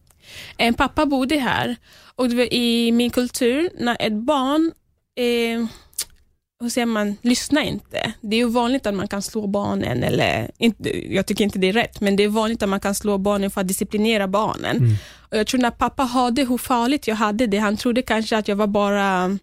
En 0.56 0.74
pappa 0.74 1.06
bodde 1.06 1.36
här 1.36 1.76
och 2.14 2.28
det 2.28 2.36
var 2.36 2.54
i 2.54 2.92
min 2.92 3.10
kultur, 3.10 3.70
när 3.78 3.96
ett 4.00 4.12
barn, 4.12 4.72
eh, 5.16 5.66
hur 6.60 6.68
säger 6.68 6.86
man, 6.86 7.16
lyssnar 7.22 7.62
inte. 7.62 8.12
Det 8.20 8.36
är 8.36 8.40
ju 8.40 8.48
vanligt 8.48 8.86
att 8.86 8.94
man 8.94 9.08
kan 9.08 9.22
slå 9.22 9.46
barnen, 9.46 10.02
eller 10.02 10.50
inte, 10.58 11.14
jag 11.14 11.26
tycker 11.26 11.44
inte 11.44 11.58
det 11.58 11.68
är 11.68 11.72
rätt, 11.72 12.00
men 12.00 12.16
det 12.16 12.24
är 12.24 12.28
vanligt 12.28 12.62
att 12.62 12.68
man 12.68 12.80
kan 12.80 12.94
slå 12.94 13.18
barnen 13.18 13.50
för 13.50 13.60
att 13.60 13.68
disciplinera 13.68 14.28
barnen. 14.28 14.96
Och 15.30 15.36
jag 15.36 15.46
tror 15.46 15.60
när 15.60 15.70
pappa 15.70 16.04
hörde 16.04 16.44
hur 16.44 16.58
farligt 16.58 17.08
jag 17.08 17.16
hade 17.16 17.46
det, 17.46 17.58
han 17.58 17.76
trodde 17.76 18.02
kanske 18.02 18.36
att 18.36 18.48
jag 18.48 18.56
var 18.56 18.66
bara 18.66 19.38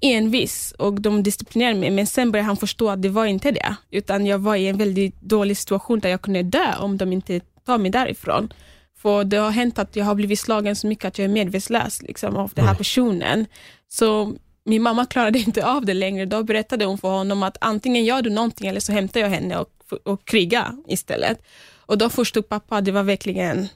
envis 0.00 0.72
och 0.78 1.00
de 1.00 1.22
disciplinerade 1.22 1.80
mig, 1.80 1.90
men 1.90 2.06
sen 2.06 2.32
började 2.32 2.46
han 2.46 2.56
förstå 2.56 2.90
att 2.90 3.02
det 3.02 3.08
var 3.08 3.26
inte 3.26 3.50
det, 3.50 3.76
utan 3.90 4.26
jag 4.26 4.38
var 4.38 4.56
i 4.56 4.68
en 4.68 4.76
väldigt 4.76 5.20
dålig 5.20 5.56
situation 5.56 6.00
där 6.00 6.08
jag 6.08 6.22
kunde 6.22 6.42
dö 6.42 6.74
om 6.78 6.96
de 6.96 7.12
inte 7.12 7.40
tar 7.40 7.78
mig 7.78 7.90
därifrån. 7.90 8.52
För 8.98 9.24
det 9.24 9.36
har 9.36 9.50
hänt 9.50 9.78
att 9.78 9.96
jag 9.96 10.04
har 10.04 10.14
blivit 10.14 10.38
slagen 10.38 10.76
så 10.76 10.86
mycket 10.86 11.04
att 11.04 11.18
jag 11.18 11.24
är 11.24 11.28
medvetslös 11.28 12.02
liksom, 12.02 12.36
av 12.36 12.52
den 12.54 12.64
här 12.64 12.74
personen. 12.74 13.46
Så 13.88 14.34
min 14.64 14.82
mamma 14.82 15.06
klarade 15.06 15.38
inte 15.38 15.66
av 15.66 15.84
det 15.84 15.94
längre. 15.94 16.26
Då 16.26 16.42
berättade 16.42 16.84
hon 16.84 16.98
för 16.98 17.08
honom 17.08 17.42
att 17.42 17.56
antingen 17.60 18.04
gör 18.04 18.22
du 18.22 18.30
någonting 18.30 18.68
eller 18.68 18.80
så 18.80 18.92
hämtar 18.92 19.20
jag 19.20 19.28
henne 19.28 19.58
och, 19.58 19.70
och 20.04 20.24
kriga 20.24 20.76
istället. 20.88 21.42
Och 21.86 21.98
då 21.98 22.08
förstod 22.08 22.48
pappa 22.48 22.76
att 22.76 22.84
det 22.84 22.92
var 22.92 23.02
verkligen 23.02 23.68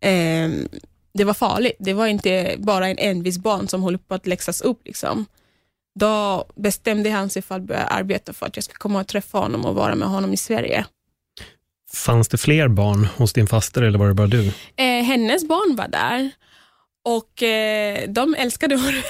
eh, 0.00 0.50
det 1.14 1.24
var 1.24 1.34
farligt. 1.34 1.76
Det 1.78 1.92
var 1.92 2.06
inte 2.06 2.54
bara 2.58 2.88
en 2.88 2.98
envis 2.98 3.38
barn 3.38 3.68
som 3.68 3.82
håller 3.82 3.98
på 3.98 4.14
att 4.14 4.26
läxas 4.26 4.60
upp. 4.60 4.80
Liksom. 4.84 5.26
Då 5.94 6.44
bestämde 6.54 7.10
han 7.10 7.30
sig 7.30 7.42
för 7.42 7.54
att 7.54 7.62
börja 7.62 7.84
arbeta 7.84 8.32
för 8.32 8.46
att 8.46 8.56
jag 8.56 8.64
ska 8.64 8.74
komma 8.74 9.00
och 9.00 9.06
träffa 9.06 9.38
honom 9.38 9.64
och 9.64 9.74
vara 9.74 9.94
med 9.94 10.08
honom 10.08 10.32
i 10.32 10.36
Sverige. 10.36 10.84
Fanns 11.92 12.28
det 12.28 12.38
fler 12.38 12.68
barn 12.68 13.08
hos 13.16 13.32
din 13.32 13.46
faster 13.46 13.82
eller 13.82 13.98
var 13.98 14.08
det 14.08 14.14
bara 14.14 14.26
du? 14.26 14.46
Eh, 14.76 15.02
hennes 15.02 15.48
barn 15.48 15.76
var 15.76 15.88
där 15.88 16.30
och 17.04 17.42
eh, 17.42 18.08
de 18.08 18.34
älskade 18.34 18.76
hon. 18.76 19.02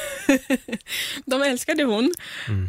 de 1.26 1.42
älskade 1.42 1.84
hon. 1.84 2.14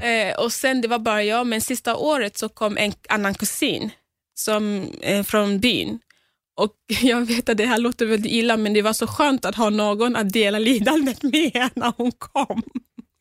Eh, 0.03 0.35
och 0.39 0.53
sen 0.53 0.81
det 0.81 0.87
var 0.87 0.99
bara 0.99 1.23
jag, 1.23 1.47
men 1.47 1.61
sista 1.61 1.95
året 1.95 2.37
så 2.37 2.49
kom 2.49 2.77
en 2.77 2.93
annan 3.09 3.33
kusin 3.33 3.89
som, 4.35 4.87
eh, 5.01 5.23
från 5.23 5.59
byn. 5.59 5.99
Och 6.55 6.71
jag 7.01 7.25
vet 7.25 7.49
att 7.49 7.57
det 7.57 7.65
här 7.65 7.77
låter 7.77 8.05
väldigt 8.05 8.31
illa, 8.31 8.57
men 8.57 8.73
det 8.73 8.81
var 8.81 8.93
så 8.93 9.07
skönt 9.07 9.45
att 9.45 9.55
ha 9.55 9.69
någon 9.69 10.15
att 10.15 10.33
dela 10.33 10.59
lidandet 10.59 11.23
med 11.23 11.69
när 11.73 11.93
hon 11.97 12.11
kom. 12.11 12.63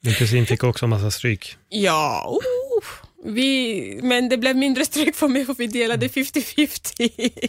Din 0.03 0.15
kusin 0.15 0.47
fick 0.47 0.65
också 0.65 0.87
en 0.87 0.91
massa 0.91 1.11
stryk. 1.11 1.57
Ja, 1.69 2.27
oh, 2.29 2.85
vi, 3.25 4.01
men 4.03 4.29
det 4.29 4.39
blev 4.39 4.57
mindre 4.57 4.85
stryk 4.85 5.15
för 5.15 5.29
mig 5.29 5.45
för 5.45 5.55
vi 5.55 5.67
delade 5.67 6.09
50-50. 6.09 7.49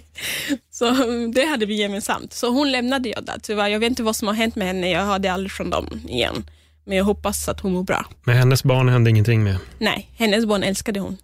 Så 0.71 0.85
det 1.33 1.45
hade 1.45 1.65
vi 1.65 1.75
gemensamt. 1.75 2.33
Så 2.33 2.49
hon 2.49 2.71
lämnade 2.71 3.09
jag 3.09 3.25
där 3.25 3.39
tyvärr. 3.43 3.67
Jag 3.67 3.79
vet 3.79 3.89
inte 3.89 4.03
vad 4.03 4.15
som 4.15 4.27
har 4.27 4.35
hänt 4.35 4.55
med 4.55 4.67
henne. 4.67 4.91
Jag 4.91 5.05
hörde 5.05 5.33
aldrig 5.33 5.51
från 5.51 5.69
dem 5.69 6.01
igen. 6.07 6.45
Men 6.85 6.97
jag 6.97 7.05
hoppas 7.05 7.49
att 7.49 7.59
hon 7.59 7.73
mår 7.73 7.83
bra. 7.83 8.05
Men 8.23 8.37
hennes 8.37 8.63
barn 8.63 8.89
hände 8.89 9.09
ingenting 9.09 9.43
med. 9.43 9.57
Nej, 9.79 10.09
hennes 10.15 10.45
barn 10.45 10.63
älskade 10.63 10.99
hon. 10.99 11.17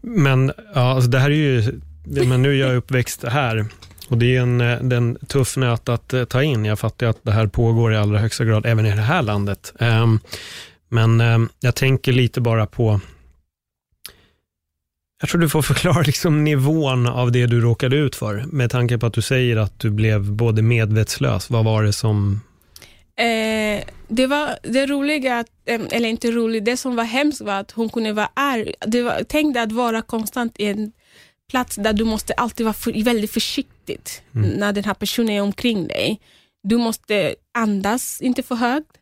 Men 0.00 0.52
ja, 0.74 0.94
alltså 0.94 1.10
det 1.10 1.18
här 1.18 1.30
är 1.30 1.34
ju, 1.34 1.80
men 2.04 2.42
nu 2.42 2.50
är 2.50 2.68
jag 2.68 2.76
uppväxt 2.76 3.24
här 3.24 3.66
och 4.08 4.18
det 4.18 4.36
är 4.36 4.40
en, 4.40 4.60
eh, 4.60 4.78
det 4.80 4.96
är 4.96 5.00
en 5.00 5.16
tuff 5.26 5.56
nöt 5.56 5.88
att 5.88 6.12
eh, 6.12 6.24
ta 6.24 6.42
in. 6.42 6.64
Jag 6.64 6.78
fattar 6.78 7.06
ju 7.06 7.10
att 7.10 7.24
det 7.24 7.32
här 7.32 7.46
pågår 7.46 7.92
i 7.92 7.96
allra 7.96 8.18
högsta 8.18 8.44
grad 8.44 8.66
även 8.66 8.86
i 8.86 8.90
det 8.90 9.02
här 9.02 9.22
landet. 9.22 9.72
Ehm, 9.78 10.20
men 10.88 11.20
ehm, 11.20 11.48
jag 11.60 11.74
tänker 11.74 12.12
lite 12.12 12.40
bara 12.40 12.66
på 12.66 13.00
jag 15.20 15.28
tror 15.28 15.40
du 15.40 15.48
får 15.48 15.62
förklara 15.72 16.02
liksom 16.02 16.44
nivån 16.44 17.06
av 17.06 17.32
det 17.32 17.46
du 17.46 17.60
råkade 17.60 17.96
ut 17.96 18.16
för, 18.16 18.44
med 18.52 18.70
tanke 18.70 18.98
på 18.98 19.06
att 19.06 19.12
du 19.12 19.22
säger 19.22 19.56
att 19.56 19.80
du 19.80 19.90
blev 19.90 20.32
både 20.32 20.62
medvetslös. 20.62 21.50
Vad 21.50 21.64
var 21.64 21.82
det 21.82 21.92
som... 21.92 22.40
Eh, 23.16 23.84
det 24.08 24.26
var 24.26 24.48
det 24.62 24.86
roliga, 24.86 25.44
eh, 25.64 25.80
eller 25.90 26.08
inte 26.08 26.30
roligt, 26.30 26.64
det 26.64 26.76
som 26.76 26.96
var 26.96 27.04
hemskt 27.04 27.40
var 27.40 27.60
att 27.60 27.70
hon 27.70 27.88
kunde 27.88 28.12
vara 28.12 28.28
arg. 28.34 28.74
Det 28.86 29.02
var, 29.02 29.22
tänk 29.28 29.54
dig 29.54 29.62
att 29.62 29.72
vara 29.72 30.02
konstant 30.02 30.60
i 30.60 30.66
en 30.66 30.92
plats 31.50 31.76
där 31.76 31.92
du 31.92 32.04
måste 32.04 32.32
alltid 32.32 32.64
vara 32.66 32.74
för, 32.74 33.04
väldigt 33.04 33.30
försiktigt 33.30 34.22
när 34.32 34.72
den 34.72 34.84
här 34.84 34.94
personen 34.94 35.30
är 35.30 35.42
omkring 35.42 35.88
dig. 35.88 36.20
Du 36.62 36.76
måste 36.76 37.34
andas 37.54 38.20
inte 38.20 38.42
för 38.42 38.54
högt. 38.54 38.96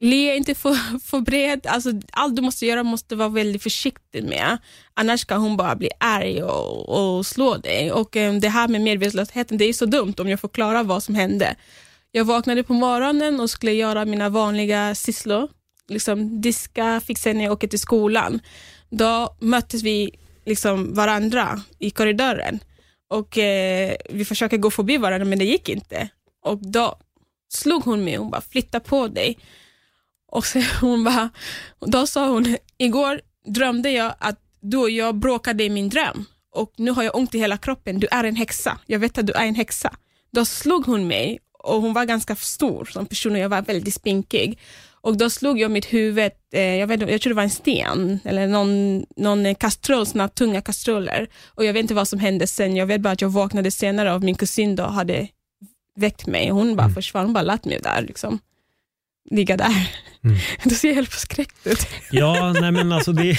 Le 0.00 0.36
inte 0.36 0.54
för, 0.54 0.98
för 1.04 1.20
bred. 1.20 1.66
Alltså, 1.66 1.90
allt 2.12 2.36
du 2.36 2.42
måste 2.42 2.66
göra 2.66 2.82
måste 2.82 3.16
vara 3.16 3.28
väldigt 3.28 3.62
försiktig 3.62 4.24
med. 4.24 4.58
Annars 4.94 5.24
kan 5.24 5.40
hon 5.40 5.56
bara 5.56 5.76
bli 5.76 5.90
arg 6.00 6.42
och, 6.42 6.88
och 6.88 7.26
slå 7.26 7.56
dig. 7.56 7.92
Och 7.92 8.16
eh, 8.16 8.34
Det 8.34 8.48
här 8.48 8.68
med 8.68 8.80
medvetslösheten, 8.80 9.58
det 9.58 9.64
är 9.64 9.72
så 9.72 9.86
dumt 9.86 10.14
om 10.18 10.28
jag 10.28 10.40
förklarar 10.40 10.84
vad 10.84 11.02
som 11.02 11.14
hände. 11.14 11.56
Jag 12.12 12.24
vaknade 12.24 12.62
på 12.62 12.72
morgonen 12.72 13.40
och 13.40 13.50
skulle 13.50 13.72
göra 13.72 14.04
mina 14.04 14.28
vanliga 14.28 14.94
sysslor. 14.94 15.48
Liksom 15.88 16.40
diska, 16.40 17.00
fixa 17.06 17.32
när 17.32 17.44
jag 17.44 17.52
åker 17.52 17.68
till 17.68 17.80
skolan. 17.80 18.40
Då 18.90 19.36
möttes 19.40 19.82
vi 19.82 20.10
liksom 20.44 20.94
varandra 20.94 21.62
i 21.78 21.90
korridoren. 21.90 22.60
Och 23.08 23.38
eh, 23.38 23.96
Vi 24.10 24.24
försöker 24.24 24.56
gå 24.56 24.70
förbi 24.70 24.96
varandra 24.96 25.24
men 25.24 25.38
det 25.38 25.44
gick 25.44 25.68
inte. 25.68 26.08
Och 26.44 26.58
Då 26.58 26.98
slog 27.48 27.84
hon 27.84 28.04
mig. 28.04 28.16
Hon 28.16 28.30
bara, 28.30 28.40
flytta 28.40 28.80
på 28.80 29.08
dig. 29.08 29.38
Och 30.28 30.46
så 30.46 30.60
hon 30.80 31.04
bara, 31.04 31.30
då 31.80 32.06
sa 32.06 32.28
hon, 32.28 32.56
igår 32.78 33.20
drömde 33.46 33.90
jag 33.90 34.14
att 34.18 34.38
du 34.60 34.76
och 34.76 34.90
jag 34.90 35.14
bråkade 35.14 35.64
i 35.64 35.70
min 35.70 35.88
dröm 35.88 36.24
och 36.52 36.72
nu 36.76 36.90
har 36.90 37.02
jag 37.02 37.16
ont 37.16 37.34
i 37.34 37.38
hela 37.38 37.56
kroppen. 37.56 38.00
Du 38.00 38.06
är 38.10 38.24
en 38.24 38.36
häxa. 38.36 38.78
Jag 38.86 38.98
vet 38.98 39.18
att 39.18 39.26
du 39.26 39.32
är 39.32 39.46
en 39.46 39.54
häxa. 39.54 39.94
Då 40.32 40.44
slog 40.44 40.86
hon 40.86 41.06
mig 41.06 41.38
och 41.58 41.82
hon 41.82 41.92
var 41.92 42.04
ganska 42.04 42.36
stor 42.36 42.84
som 42.84 43.06
person 43.06 43.32
och 43.32 43.38
jag 43.38 43.48
var 43.48 43.62
väldigt 43.62 43.94
spinkig. 43.94 44.58
Och 45.02 45.16
då 45.16 45.30
slog 45.30 45.60
jag 45.60 45.70
mitt 45.70 45.92
huvud, 45.92 46.30
eh, 46.52 46.74
jag, 46.74 46.86
vet, 46.86 47.10
jag 47.10 47.20
tror 47.20 47.30
det 47.30 47.36
var 47.36 47.42
en 47.42 47.50
sten 47.50 48.20
eller 48.24 48.46
någon, 48.46 49.04
någon 49.16 49.54
kastrull, 49.54 50.06
såna 50.06 50.28
tunga 50.28 50.60
kastruller. 50.60 51.28
Och 51.46 51.64
jag 51.64 51.72
vet 51.72 51.80
inte 51.80 51.94
vad 51.94 52.08
som 52.08 52.18
hände 52.18 52.46
sen. 52.46 52.76
Jag 52.76 52.86
vet 52.86 53.00
bara 53.00 53.10
att 53.12 53.20
jag 53.20 53.28
vaknade 53.28 53.70
senare 53.70 54.14
och 54.14 54.22
min 54.22 54.34
kusin 54.34 54.76
då 54.76 54.84
hade 54.84 55.28
väckt 55.96 56.26
mig. 56.26 56.48
Hon 56.48 56.76
bara 56.76 56.88
försvann, 56.88 57.24
hon 57.24 57.32
bara 57.32 57.42
lät 57.42 57.64
mig 57.64 57.80
där. 57.82 58.02
Liksom 58.02 58.38
ligga 59.30 59.56
där. 59.56 59.90
Mm. 60.24 60.38
Då 60.64 60.70
ser 60.70 60.88
jag 60.88 60.94
helt 60.94 61.12
förskräckt 61.12 61.66
ut. 61.66 61.86
Ja, 62.10 62.52
nej 62.52 62.72
men 62.72 62.92
alltså 62.92 63.12
det... 63.12 63.38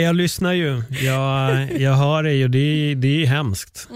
jag 0.00 0.16
lyssnar 0.16 0.52
ju. 0.52 0.82
Jag, 1.02 1.72
jag 1.80 1.94
hör 1.94 2.22
dig 2.22 2.44
och 2.44 2.50
det, 2.50 2.58
är- 2.58 2.94
det 2.94 3.22
är 3.22 3.26
hemskt. 3.26 3.88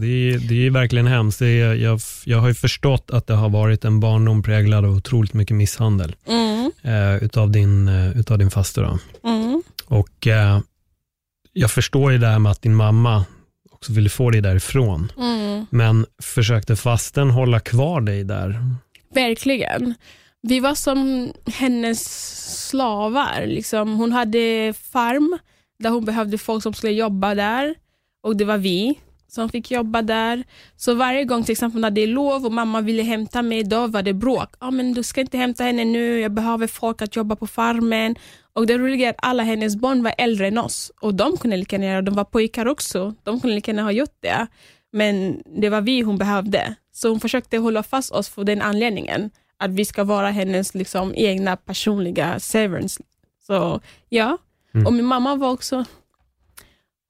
Det, 0.00 0.36
det 0.48 0.66
är 0.66 0.70
verkligen 0.70 1.06
hemskt. 1.06 1.38
Det 1.38 1.46
är, 1.60 1.74
jag, 1.74 2.00
jag 2.24 2.38
har 2.38 2.48
ju 2.48 2.54
förstått 2.54 3.10
att 3.12 3.26
det 3.26 3.34
har 3.34 3.48
varit 3.48 3.84
en 3.84 4.00
barndom 4.00 4.42
präglad 4.42 4.84
av 4.84 4.90
otroligt 4.96 5.34
mycket 5.34 5.56
misshandel 5.56 6.16
Mm, 6.28 6.70
eh, 6.82 7.24
utav, 7.24 7.50
din, 7.50 7.88
eh, 7.88 8.18
utav 8.18 8.38
din 8.38 8.50
faster. 8.50 8.98
Mm, 9.24 9.62
Och 9.86 10.26
eh, 10.26 10.60
jag 11.52 11.70
förstår 11.70 12.12
ju 12.12 12.18
det 12.18 12.26
här 12.26 12.38
med 12.38 12.52
att 12.52 12.62
din 12.62 12.74
mamma 12.74 13.24
också 13.72 13.92
ville 13.92 14.08
få 14.08 14.30
dig 14.30 14.40
därifrån. 14.40 15.12
mm. 15.18 15.66
Men 15.70 16.06
försökte 16.22 16.76
fasten 16.76 17.30
hålla 17.30 17.60
kvar 17.60 18.00
dig 18.00 18.24
där? 18.24 18.64
Verkligen. 19.14 19.94
Vi 20.42 20.60
var 20.60 20.74
som 20.74 21.32
hennes 21.46 22.02
slavar. 22.68 23.46
Liksom. 23.46 23.94
Hon 23.94 24.12
hade 24.12 24.74
farm 24.92 25.38
där 25.78 25.90
hon 25.90 26.04
behövde 26.04 26.38
folk 26.38 26.62
som 26.62 26.74
skulle 26.74 26.92
jobba 26.92 27.34
där 27.34 27.74
och 28.22 28.36
det 28.36 28.44
var 28.44 28.58
vi 28.58 28.98
som 29.28 29.48
fick 29.48 29.70
jobba 29.70 30.02
där. 30.02 30.44
Så 30.76 30.94
varje 30.94 31.24
gång 31.24 31.44
till 31.44 31.52
exempel 31.52 31.80
när 31.80 31.90
det 31.90 32.00
är 32.00 32.06
lov 32.06 32.46
och 32.46 32.52
mamma 32.52 32.80
ville 32.80 33.02
hämta 33.02 33.42
mig, 33.42 33.64
då 33.64 33.86
var 33.86 34.02
det 34.02 34.12
bråk. 34.12 34.54
Ja, 34.60 34.70
men 34.70 34.92
du 34.92 35.02
ska 35.02 35.20
inte 35.20 35.38
hämta 35.38 35.64
henne 35.64 35.84
nu, 35.84 36.20
jag 36.20 36.32
behöver 36.32 36.66
folk 36.66 37.02
att 37.02 37.16
jobba 37.16 37.36
på 37.36 37.46
farmen. 37.46 38.16
Och 38.52 38.66
det 38.66 38.78
roliga 38.78 39.06
är 39.06 39.10
att 39.10 39.16
alla 39.18 39.42
hennes 39.42 39.76
barn 39.76 40.02
var 40.02 40.14
äldre 40.18 40.46
än 40.46 40.58
oss 40.58 40.92
och 41.00 41.14
de 41.14 41.36
kunde 41.36 41.56
lika 41.56 41.76
gärna 41.76 41.86
göra 41.86 42.02
det. 42.02 42.10
De 42.10 42.14
var 42.14 42.24
pojkar 42.24 42.68
också, 42.68 43.14
de 43.22 43.40
kunde 43.40 43.54
lika 43.54 43.70
gärna 43.70 43.82
ha 43.82 43.92
gjort 43.92 44.16
det. 44.20 44.46
Men 44.92 45.42
det 45.60 45.68
var 45.68 45.80
vi 45.80 46.00
hon 46.00 46.18
behövde. 46.18 46.74
Så 46.92 47.08
hon 47.08 47.20
försökte 47.20 47.58
hålla 47.58 47.82
fast 47.82 48.12
oss 48.12 48.28
för 48.28 48.44
den 48.44 48.62
anledningen. 48.62 49.30
Att 49.62 49.70
vi 49.70 49.84
ska 49.84 50.04
vara 50.04 50.30
hennes 50.30 50.74
liksom, 50.74 51.14
egna 51.16 51.56
personliga 51.56 52.40
servants. 52.40 52.98
Så 53.46 53.80
ja, 54.08 54.38
och 54.86 54.92
min 54.92 55.04
mamma 55.04 55.36
var 55.36 55.50
också, 55.50 55.84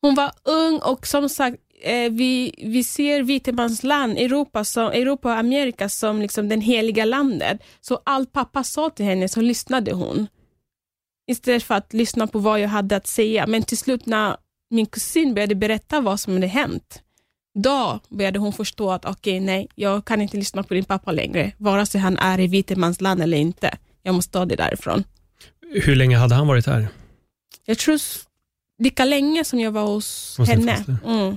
hon 0.01 0.15
var 0.15 0.33
ung 0.45 0.79
och 0.79 1.07
som 1.07 1.29
sagt, 1.29 1.57
eh, 1.83 2.11
vi, 2.13 2.55
vi 2.59 2.85
ser 2.85 3.23
vitemansland, 3.23 4.19
Europa, 4.19 4.65
som, 4.65 4.87
Europa 4.87 5.33
och 5.33 5.39
Amerika 5.39 5.89
som 5.89 6.21
liksom 6.21 6.49
den 6.49 6.61
heliga 6.61 7.05
landet. 7.05 7.63
Så 7.81 8.01
allt 8.05 8.33
pappa 8.33 8.65
sa 8.65 8.91
till 8.91 9.05
henne 9.05 9.29
så 9.29 9.41
lyssnade 9.41 9.93
hon. 9.93 10.27
istället 11.27 11.63
för 11.63 11.75
att 11.75 11.93
lyssna 11.93 12.27
på 12.27 12.39
vad 12.39 12.61
jag 12.61 12.69
hade 12.69 12.97
att 12.97 13.07
säga. 13.07 13.47
Men 13.47 13.63
till 13.63 13.79
slut 13.79 14.07
när 14.07 14.37
min 14.71 14.87
kusin 14.87 15.35
började 15.35 15.55
berätta 15.55 16.01
vad 16.01 16.21
som 16.21 16.33
hade 16.33 16.47
hänt, 16.47 17.03
då 17.55 18.01
började 18.09 18.39
hon 18.39 18.53
förstå 18.53 18.91
att 18.91 19.05
okej, 19.05 19.37
okay, 19.37 19.41
nej, 19.41 19.69
jag 19.75 20.05
kan 20.05 20.21
inte 20.21 20.37
lyssna 20.37 20.63
på 20.63 20.75
din 20.75 20.85
pappa 20.85 21.13
längre, 21.13 21.53
vare 21.59 21.87
sig 21.87 22.01
han 22.01 22.19
är 22.19 22.41
i 22.41 22.47
vitemansland 22.47 23.23
eller 23.23 23.39
inte. 23.39 23.79
Jag 24.03 24.15
måste 24.15 24.33
ta 24.33 24.45
det 24.45 24.57
därifrån. 24.57 25.05
Hur 25.85 25.97
länge 25.97 26.17
hade 26.17 26.35
han 26.35 26.47
varit 26.47 26.67
här? 26.67 26.89
Jag 27.65 27.79
tror 27.79 27.99
lika 28.79 29.05
länge 29.05 29.45
som 29.45 29.61
jag 29.61 29.73
var 29.73 29.87
hos, 29.87 30.39
hos 30.39 30.49
henne. 30.49 30.85
Mm. 31.07 31.37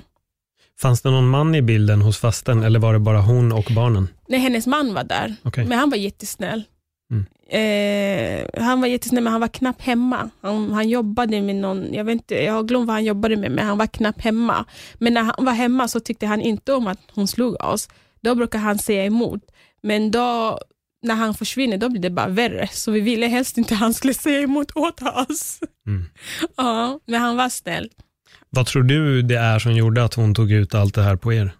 Fanns 0.80 1.02
det 1.02 1.12
någon 1.12 1.28
man 1.28 1.56
i 1.56 1.62
bilden 1.62 2.02
hos 2.02 2.18
fasten 2.18 2.64
eller 2.64 2.80
var 2.80 2.94
det 2.94 3.00
bara 3.00 3.22
hon 3.22 3.52
och 3.52 3.72
barnen? 3.76 4.08
Nej, 4.28 4.40
hennes 4.40 4.68
man 4.68 4.94
var 4.94 5.04
där, 5.04 5.36
okay. 5.44 5.66
men 5.66 5.80
han 5.80 5.90
var 5.90 5.98
jättesnäll. 5.98 6.64
Mm. 7.12 7.26
Eh, 7.50 8.64
han 8.64 8.82
var 8.82 8.88
jättesnäll, 8.88 9.24
men 9.24 9.32
han 9.32 9.42
var 9.42 9.48
knappt 9.48 9.82
hemma. 9.82 10.30
Han, 10.42 10.72
han 10.74 10.90
jobbade 10.90 11.42
med 11.42 11.56
någon, 11.56 11.94
jag 11.94 12.04
vet 12.04 12.14
inte, 12.14 12.36
jag 12.36 12.54
har 12.54 12.64
glömt 12.64 12.88
vad 12.88 12.96
han 12.96 13.06
jobbade 13.06 13.36
med, 13.36 13.52
men 13.52 13.66
han 13.66 13.78
var 13.78 13.88
knappt 13.88 14.22
hemma. 14.22 14.66
Men 14.94 15.14
när 15.14 15.24
han 15.24 15.46
var 15.46 15.54
hemma 15.54 15.88
så 15.88 16.00
tyckte 16.00 16.28
han 16.28 16.42
inte 16.42 16.74
om 16.74 16.88
att 16.88 17.00
hon 17.12 17.28
slog 17.28 17.64
oss. 17.64 17.90
Då 18.22 18.36
brukar 18.36 18.60
han 18.60 18.78
säga 18.78 19.06
emot. 19.06 19.42
Men 19.84 20.12
då, 20.12 20.60
när 21.04 21.16
han 21.16 21.34
försvinner, 21.34 21.78
då 21.78 21.90
blir 21.90 22.02
det 22.02 22.10
bara 22.10 22.28
värre. 22.28 22.68
Så 22.72 22.92
vi 22.92 23.00
ville 23.00 23.28
helst 23.28 23.58
inte 23.58 23.74
att 23.74 23.80
han 23.80 23.94
skulle 23.94 24.14
säga 24.14 24.42
emot 24.42 24.72
åt 24.76 25.02
oss. 25.02 25.60
Mm. 25.88 26.06
ja, 26.58 27.00
men 27.06 27.22
han 27.22 27.38
var 27.38 27.50
snäll. 27.50 27.90
Vad 28.50 28.66
tror 28.66 28.84
du 28.84 29.22
det 29.22 29.38
är 29.38 29.60
som 29.60 29.72
gjorde 29.76 30.04
att 30.04 30.14
hon 30.14 30.36
tog 30.36 30.52
ut 30.52 30.76
allt 30.76 30.96
det 30.96 31.02
här 31.02 31.16
på 31.16 31.34
er? 31.34 31.52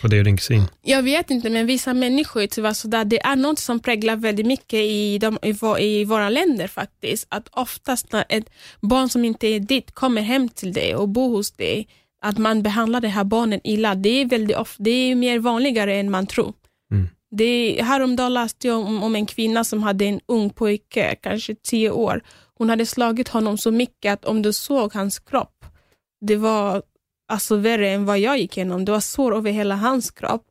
På 0.00 0.08
dig 0.08 0.18
och 0.18 0.24
din 0.24 0.36
kusin? 0.36 0.62
Jag 0.82 1.02
vet 1.02 1.30
inte, 1.30 1.50
men 1.50 1.66
vissa 1.66 1.94
människor 1.94 2.42
är 2.42 2.46
tyvärr 2.46 2.72
sådär. 2.72 3.04
Det 3.04 3.20
är 3.22 3.36
något 3.36 3.58
som 3.58 3.80
präglar 3.80 4.16
väldigt 4.16 4.46
mycket 4.46 4.80
i, 4.80 5.18
de, 5.18 5.38
i, 5.42 5.84
i, 5.84 6.04
våra 6.04 6.28
länder 6.28 6.68
faktiskt. 6.68 7.26
Att 7.28 7.48
oftast 7.52 8.12
när 8.12 8.24
ett 8.28 8.50
barn 8.80 9.08
som 9.08 9.24
inte 9.24 9.46
är 9.46 9.60
ditt 9.60 9.94
kommer 9.94 10.22
hem 10.22 10.48
till 10.48 10.72
dig 10.72 10.94
och 10.94 11.08
bor 11.08 11.28
hos 11.30 11.50
dig, 11.50 11.88
att 12.22 12.38
man 12.38 12.62
behandlar 12.62 13.00
det 13.00 13.08
här 13.08 13.24
barnet 13.24 13.60
illa. 13.64 13.94
Det 13.94 14.08
är, 14.08 14.26
väldigt 14.26 14.56
of, 14.56 14.76
det 14.78 14.90
är 14.90 15.14
mer 15.14 15.38
vanligare 15.38 15.94
än 15.94 16.10
man 16.10 16.26
tror. 16.26 16.54
Mm. 16.92 17.08
Det, 17.30 17.82
häromdagen 17.82 18.34
läste 18.34 18.68
jag 18.68 18.78
om, 18.78 19.02
om 19.02 19.14
en 19.14 19.26
kvinna 19.26 19.64
som 19.64 19.82
hade 19.82 20.04
en 20.04 20.20
ung 20.26 20.50
pojke, 20.50 21.16
kanske 21.22 21.54
tio 21.54 21.90
år. 21.90 22.22
Hon 22.54 22.70
hade 22.70 22.86
slagit 22.86 23.28
honom 23.28 23.58
så 23.58 23.70
mycket 23.70 24.12
att 24.12 24.24
om 24.24 24.42
du 24.42 24.52
såg 24.52 24.94
hans 24.94 25.18
kropp, 25.18 25.64
det 26.20 26.36
var 26.36 26.82
alltså 27.28 27.56
värre 27.56 27.90
än 27.90 28.04
vad 28.04 28.18
jag 28.18 28.38
gick 28.38 28.56
igenom. 28.56 28.84
Det 28.84 28.92
var 28.92 29.00
sår 29.00 29.36
över 29.36 29.50
hela 29.50 29.74
hans 29.74 30.10
kropp. 30.10 30.44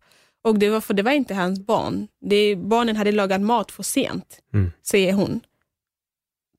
Och 0.44 0.60
det 0.60 0.70
var 0.70 0.82
för 0.82 0.94
det 0.94 1.04
var 1.04 1.12
inte 1.12 1.34
hans 1.34 1.60
barn. 1.60 2.08
Det, 2.22 2.56
barnen 2.56 2.96
hade 2.96 3.12
lagat 3.12 3.42
mat 3.42 3.72
för 3.72 3.84
sent, 3.84 4.40
mm. 4.54 4.72
säger 4.84 5.14
hon. 5.14 5.42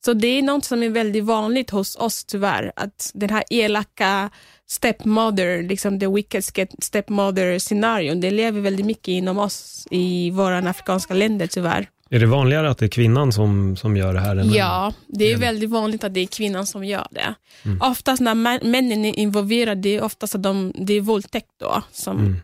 Så 0.04 0.12
det 0.12 0.28
är 0.28 0.42
något 0.42 0.64
som 0.64 0.82
är 0.82 0.88
väldigt 0.88 1.24
vanligt 1.24 1.70
hos 1.70 1.96
oss 1.96 2.24
tyvärr, 2.24 2.72
att 2.76 3.10
den 3.14 3.30
här 3.30 3.44
elaka 3.50 4.30
stepmother, 4.66 5.62
liksom 5.62 6.00
the 6.00 6.06
wicked 6.06 6.44
stepmother 6.82 7.58
scenarion, 7.58 8.20
det 8.20 8.30
lever 8.30 8.60
väldigt 8.60 8.86
mycket 8.86 9.08
inom 9.08 9.38
oss 9.38 9.86
i 9.90 10.30
våra 10.30 10.58
afrikanska 10.58 11.14
länder 11.14 11.46
tyvärr. 11.46 11.88
Är 12.10 12.20
det 12.20 12.26
vanligare 12.26 12.70
att 12.70 12.78
det 12.78 12.86
är 12.86 12.88
kvinnan 12.88 13.32
som, 13.32 13.76
som 13.76 13.96
gör 13.96 14.14
det 14.14 14.20
här? 14.20 14.36
Än 14.36 14.52
ja, 14.52 14.92
det 15.06 15.32
är 15.32 15.36
väldigt 15.36 15.70
vanligt 15.70 16.04
att 16.04 16.14
det 16.14 16.20
är 16.20 16.26
kvinnan 16.26 16.66
som 16.66 16.84
gör 16.84 17.06
det. 17.10 17.34
Mm. 17.64 17.80
Oftast 17.82 18.20
när 18.20 18.34
männen 18.64 19.04
är 19.04 19.18
involverade, 19.18 19.80
det 19.80 19.96
är 19.96 20.02
oftast 20.02 20.34
att 20.34 20.42
de, 20.42 20.72
det 20.74 20.92
är 20.92 21.00
våldtäkt 21.00 21.50
då. 21.60 21.82
Som 21.92 22.18
mm. 22.18 22.36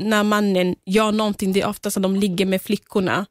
När 0.00 0.22
mannen 0.22 0.76
gör 0.86 1.12
någonting, 1.12 1.52
det 1.52 1.60
är 1.60 1.68
oftast 1.68 1.96
att 1.96 2.02
de 2.02 2.16
ligger 2.16 2.46
med 2.46 2.62
flickorna. 2.62 3.26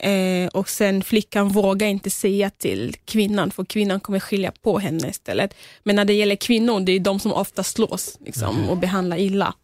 Eh, 0.00 0.48
och 0.48 0.68
sen 0.68 1.02
flickan 1.02 1.48
vågar 1.48 1.86
inte 1.86 2.10
säga 2.10 2.50
till 2.50 2.96
kvinnan, 3.04 3.50
för 3.50 3.64
kvinnan 3.64 4.00
kommer 4.00 4.20
skilja 4.20 4.52
på 4.62 4.78
henne 4.78 5.08
istället. 5.08 5.54
Men 5.82 5.96
när 5.96 6.04
det 6.04 6.12
gäller 6.12 6.36
kvinnor, 6.36 6.80
det 6.80 6.92
är 6.92 7.00
de 7.00 7.20
som 7.20 7.32
ofta 7.32 7.62
slås 7.62 8.18
liksom, 8.20 8.56
mm. 8.56 8.68
och 8.68 8.76
behandlar 8.76 9.16
illa. 9.16 9.54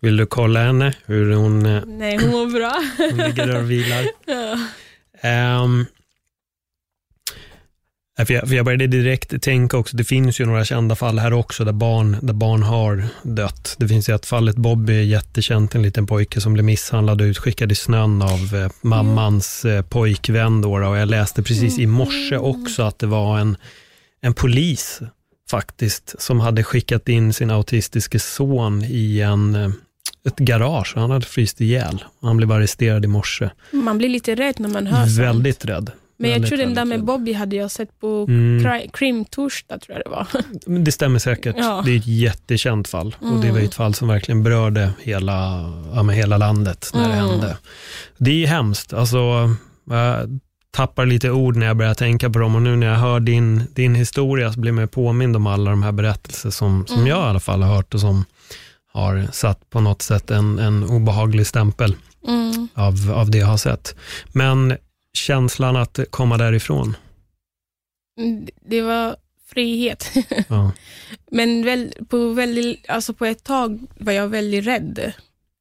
Mm. 0.00 0.10
Vill 0.10 0.16
du 0.16 0.26
kolla 0.26 0.60
henne? 0.60 0.94
Hur 1.06 1.34
hon... 1.34 1.66
Eh, 1.66 1.82
Nej, 1.86 2.16
hon 2.16 2.30
mår 2.30 2.46
bra. 2.46 2.82
hon 3.10 3.26
ligger 3.26 3.46
där 3.46 3.62
och 3.62 3.70
vilar. 3.70 4.06
ja. 5.22 5.62
Um, 5.62 5.86
för 8.26 8.34
jag, 8.34 8.48
för 8.48 8.54
jag 8.54 8.64
började 8.64 8.86
direkt 8.86 9.42
tänka 9.42 9.76
också, 9.76 9.96
det 9.96 10.04
finns 10.04 10.40
ju 10.40 10.46
några 10.46 10.64
kända 10.64 10.94
fall 10.94 11.18
här 11.18 11.32
också 11.32 11.64
där 11.64 11.72
barn, 11.72 12.16
där 12.22 12.34
barn 12.34 12.62
har 12.62 13.04
dött. 13.22 13.76
Det 13.78 13.88
finns 13.88 14.08
i 14.08 14.12
ett 14.12 14.26
fallet 14.26 14.56
Bobby, 14.56 15.04
jättekänt, 15.04 15.74
en 15.74 15.82
liten 15.82 16.06
pojke 16.06 16.40
som 16.40 16.52
blev 16.52 16.64
misshandlad 16.64 17.20
och 17.20 17.24
utskickad 17.24 17.72
i 17.72 17.74
snön 17.74 18.22
av 18.22 18.54
eh, 18.54 18.70
mammans 18.80 19.64
eh, 19.64 19.82
pojkvän. 19.82 20.60
Då, 20.60 20.72
och 20.74 20.96
jag 20.96 21.08
läste 21.08 21.42
precis 21.42 21.78
i 21.78 21.86
morse 21.86 22.36
också 22.36 22.82
att 22.82 22.98
det 22.98 23.06
var 23.06 23.38
en, 23.38 23.56
en 24.20 24.34
polis 24.34 25.00
faktiskt 25.50 26.14
som 26.18 26.40
hade 26.40 26.64
skickat 26.64 27.08
in 27.08 27.32
sin 27.32 27.50
autistiske 27.50 28.18
son 28.18 28.84
i 28.84 29.20
en 29.20 29.54
eh, 29.54 29.70
ett 30.26 30.38
garage. 30.38 30.92
Han 30.96 31.10
hade 31.10 31.26
fryst 31.26 31.60
ihjäl. 31.60 32.04
Han 32.22 32.36
blev 32.36 32.52
arresterad 32.52 33.04
i 33.04 33.08
morse. 33.08 33.50
Man 33.70 33.98
blir 33.98 34.08
lite 34.08 34.34
rädd 34.34 34.60
när 34.60 34.68
man 34.68 34.86
hör 34.86 35.22
Väldigt 35.22 35.60
sånt. 35.60 35.70
rädd. 35.70 35.90
Men 36.20 36.30
jag 36.30 36.46
tror 36.46 36.58
den 36.58 36.74
där 36.74 36.84
med 36.84 37.04
Bobby 37.04 37.32
hade 37.32 37.56
jag 37.56 37.70
sett 37.70 38.00
på 38.00 38.26
mm. 38.28 38.88
Krimtorsdag, 38.92 39.78
tror 39.78 39.98
jag 39.98 40.06
det 40.06 40.10
var. 40.10 40.26
Det 40.84 40.92
stämmer 40.92 41.18
säkert. 41.18 41.56
Ja. 41.58 41.82
Det 41.84 41.92
är 41.92 41.96
ett 41.96 42.06
jättekänt 42.06 42.88
fall. 42.88 43.16
Mm. 43.22 43.34
Och 43.34 43.44
det 43.44 43.52
var 43.52 43.58
ett 43.58 43.74
fall 43.74 43.94
som 43.94 44.08
verkligen 44.08 44.42
berörde 44.42 44.90
hela, 45.02 45.34
ja, 45.94 46.02
hela 46.02 46.38
landet 46.38 46.90
när 46.94 47.04
mm. 47.04 47.10
det 47.10 47.16
hände. 47.16 47.56
Det 48.16 48.44
är 48.44 48.46
hemskt. 48.46 48.92
Alltså, 48.92 49.18
jag 49.90 50.40
tappar 50.70 51.06
lite 51.06 51.30
ord 51.30 51.56
när 51.56 51.66
jag 51.66 51.76
börjar 51.76 51.94
tänka 51.94 52.30
på 52.30 52.38
dem 52.38 52.54
och 52.54 52.62
nu 52.62 52.76
när 52.76 52.86
jag 52.86 52.96
hör 52.96 53.20
din, 53.20 53.62
din 53.74 53.94
historia 53.94 54.52
så 54.52 54.60
blir 54.60 54.72
man 54.72 54.88
påmind 54.88 55.36
om 55.36 55.46
alla 55.46 55.70
de 55.70 55.82
här 55.82 55.92
berättelser 55.92 56.50
som, 56.50 56.86
som 56.86 56.96
mm. 56.96 57.08
jag 57.08 57.18
i 57.18 57.28
alla 57.28 57.40
fall 57.40 57.62
har 57.62 57.74
hört 57.74 57.94
och 57.94 58.00
som 58.00 58.24
har 58.92 59.28
satt 59.32 59.70
på 59.70 59.80
något 59.80 60.02
sätt 60.02 60.30
en, 60.30 60.58
en 60.58 60.84
obehaglig 60.84 61.46
stämpel 61.46 61.96
mm. 62.26 62.68
av, 62.74 63.12
av 63.14 63.30
det 63.30 63.38
jag 63.38 63.46
har 63.46 63.56
sett. 63.56 63.94
Men 64.32 64.76
känslan 65.12 65.76
att 65.76 65.98
komma 66.10 66.36
därifrån? 66.36 66.96
Mm, 68.20 68.46
det 68.64 68.82
var 68.82 69.16
frihet. 69.46 70.12
Ja. 70.48 70.72
Men 71.30 71.64
väl, 71.64 71.92
på, 72.08 72.32
väldigt, 72.32 72.90
alltså 72.90 73.14
på 73.14 73.24
ett 73.24 73.44
tag 73.44 73.80
var 73.96 74.12
jag 74.12 74.28
väldigt 74.28 74.66
rädd. 74.66 75.12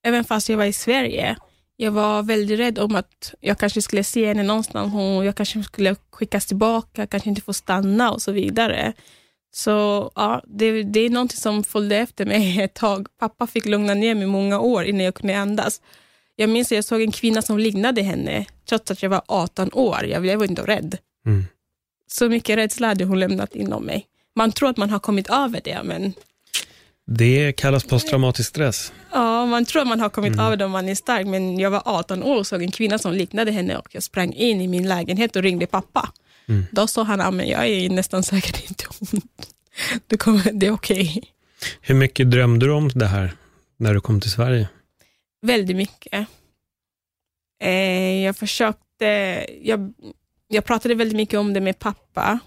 Även 0.03 0.23
fast 0.23 0.49
jag 0.49 0.57
var 0.57 0.65
i 0.65 0.73
Sverige. 0.73 1.37
Jag 1.75 1.91
var 1.91 2.23
väldigt 2.23 2.59
rädd 2.59 2.79
om 2.79 2.95
att 2.95 3.33
jag 3.39 3.57
kanske 3.57 3.81
skulle 3.81 4.03
se 4.03 4.27
henne 4.27 4.43
någonstans 4.43 4.93
och 4.93 5.25
jag 5.25 5.35
kanske 5.35 5.63
skulle 5.63 5.95
skickas 6.11 6.45
tillbaka, 6.45 7.07
kanske 7.07 7.29
inte 7.29 7.41
få 7.41 7.53
stanna 7.53 8.11
och 8.11 8.21
så 8.21 8.31
vidare. 8.31 8.93
Så 9.57 10.11
ja, 10.15 10.41
det, 10.47 10.83
det 10.83 10.99
är 10.99 11.09
något 11.09 11.31
som 11.31 11.63
följde 11.63 11.97
efter 11.97 12.25
mig 12.25 12.61
ett 12.63 12.73
tag. 12.73 13.07
Pappa 13.19 13.47
fick 13.47 13.65
lugna 13.65 13.93
ner 13.93 14.15
mig 14.15 14.27
många 14.27 14.59
år 14.59 14.83
innan 14.83 15.05
jag 15.05 15.15
kunde 15.15 15.37
andas. 15.37 15.81
Jag 16.35 16.49
minns 16.49 16.71
att 16.71 16.75
jag 16.75 16.85
såg 16.85 17.01
en 17.01 17.11
kvinna 17.11 17.41
som 17.41 17.59
liknade 17.59 18.01
henne, 18.01 18.45
trots 18.69 18.91
att 18.91 19.03
jag 19.03 19.09
var 19.09 19.21
18 19.27 19.69
år. 19.73 20.05
Jag, 20.05 20.25
jag 20.25 20.37
var 20.37 20.45
inte 20.45 20.61
rädd. 20.61 20.97
Mm. 21.25 21.45
Så 22.07 22.29
mycket 22.29 22.57
rädsla 22.57 22.87
hade 22.87 23.05
hon 23.05 23.19
lämnat 23.19 23.55
inom 23.55 23.83
mig. 23.83 24.05
Man 24.35 24.51
tror 24.51 24.69
att 24.69 24.77
man 24.77 24.89
har 24.89 24.99
kommit 24.99 25.29
över 25.29 25.61
det, 25.63 25.79
men... 25.83 26.13
Det 27.05 27.53
kallas 27.53 27.83
posttraumatisk 27.83 28.49
stress. 28.49 28.93
Ja, 29.11 29.45
man 29.45 29.65
tror 29.65 29.81
att 29.81 29.87
man 29.87 29.99
har 29.99 30.09
kommit 30.09 30.33
mm. 30.33 30.45
över 30.45 30.57
det 30.57 30.65
om 30.65 30.71
man 30.71 30.89
är 30.89 30.95
stark, 30.95 31.27
men 31.27 31.59
jag 31.59 31.71
var 31.71 31.81
18 31.85 32.23
år 32.23 32.37
och 32.37 32.47
såg 32.47 32.61
en 32.61 32.71
kvinna 32.71 32.97
som 32.97 33.13
liknade 33.13 33.51
henne 33.51 33.77
och 33.77 33.87
jag 33.91 34.03
sprang 34.03 34.33
in 34.33 34.61
i 34.61 34.67
min 34.67 34.87
lägenhet 34.87 35.35
och 35.35 35.43
ringde 35.43 35.65
pappa. 35.65 36.09
Mm. 36.49 36.65
Då 36.71 36.87
sa 36.87 37.03
han, 37.03 37.35
men 37.35 37.47
jag 37.47 37.67
är 37.67 37.89
nästan 37.89 38.23
säkert 38.23 38.69
inte 38.69 38.85
hon. 38.99 39.21
Det, 40.07 40.17
kommer, 40.17 40.51
det 40.53 40.67
är 40.67 40.71
okej. 40.71 41.13
Okay. 41.17 41.21
Hur 41.81 41.95
mycket 41.95 42.31
drömde 42.31 42.65
du 42.65 42.71
om 42.71 42.89
det 42.89 43.07
här 43.07 43.33
när 43.77 43.93
du 43.93 44.01
kom 44.01 44.21
till 44.21 44.31
Sverige? 44.31 44.69
Väldigt 45.41 45.77
mycket. 45.77 46.27
Eh, 47.63 48.23
jag 48.23 48.37
försökte, 48.37 49.05
jag, 49.61 49.93
jag 50.47 50.65
pratade 50.65 50.95
väldigt 50.95 51.17
mycket 51.17 51.39
om 51.39 51.53
det 51.53 51.61
med 51.61 51.79
pappa. 51.79 52.39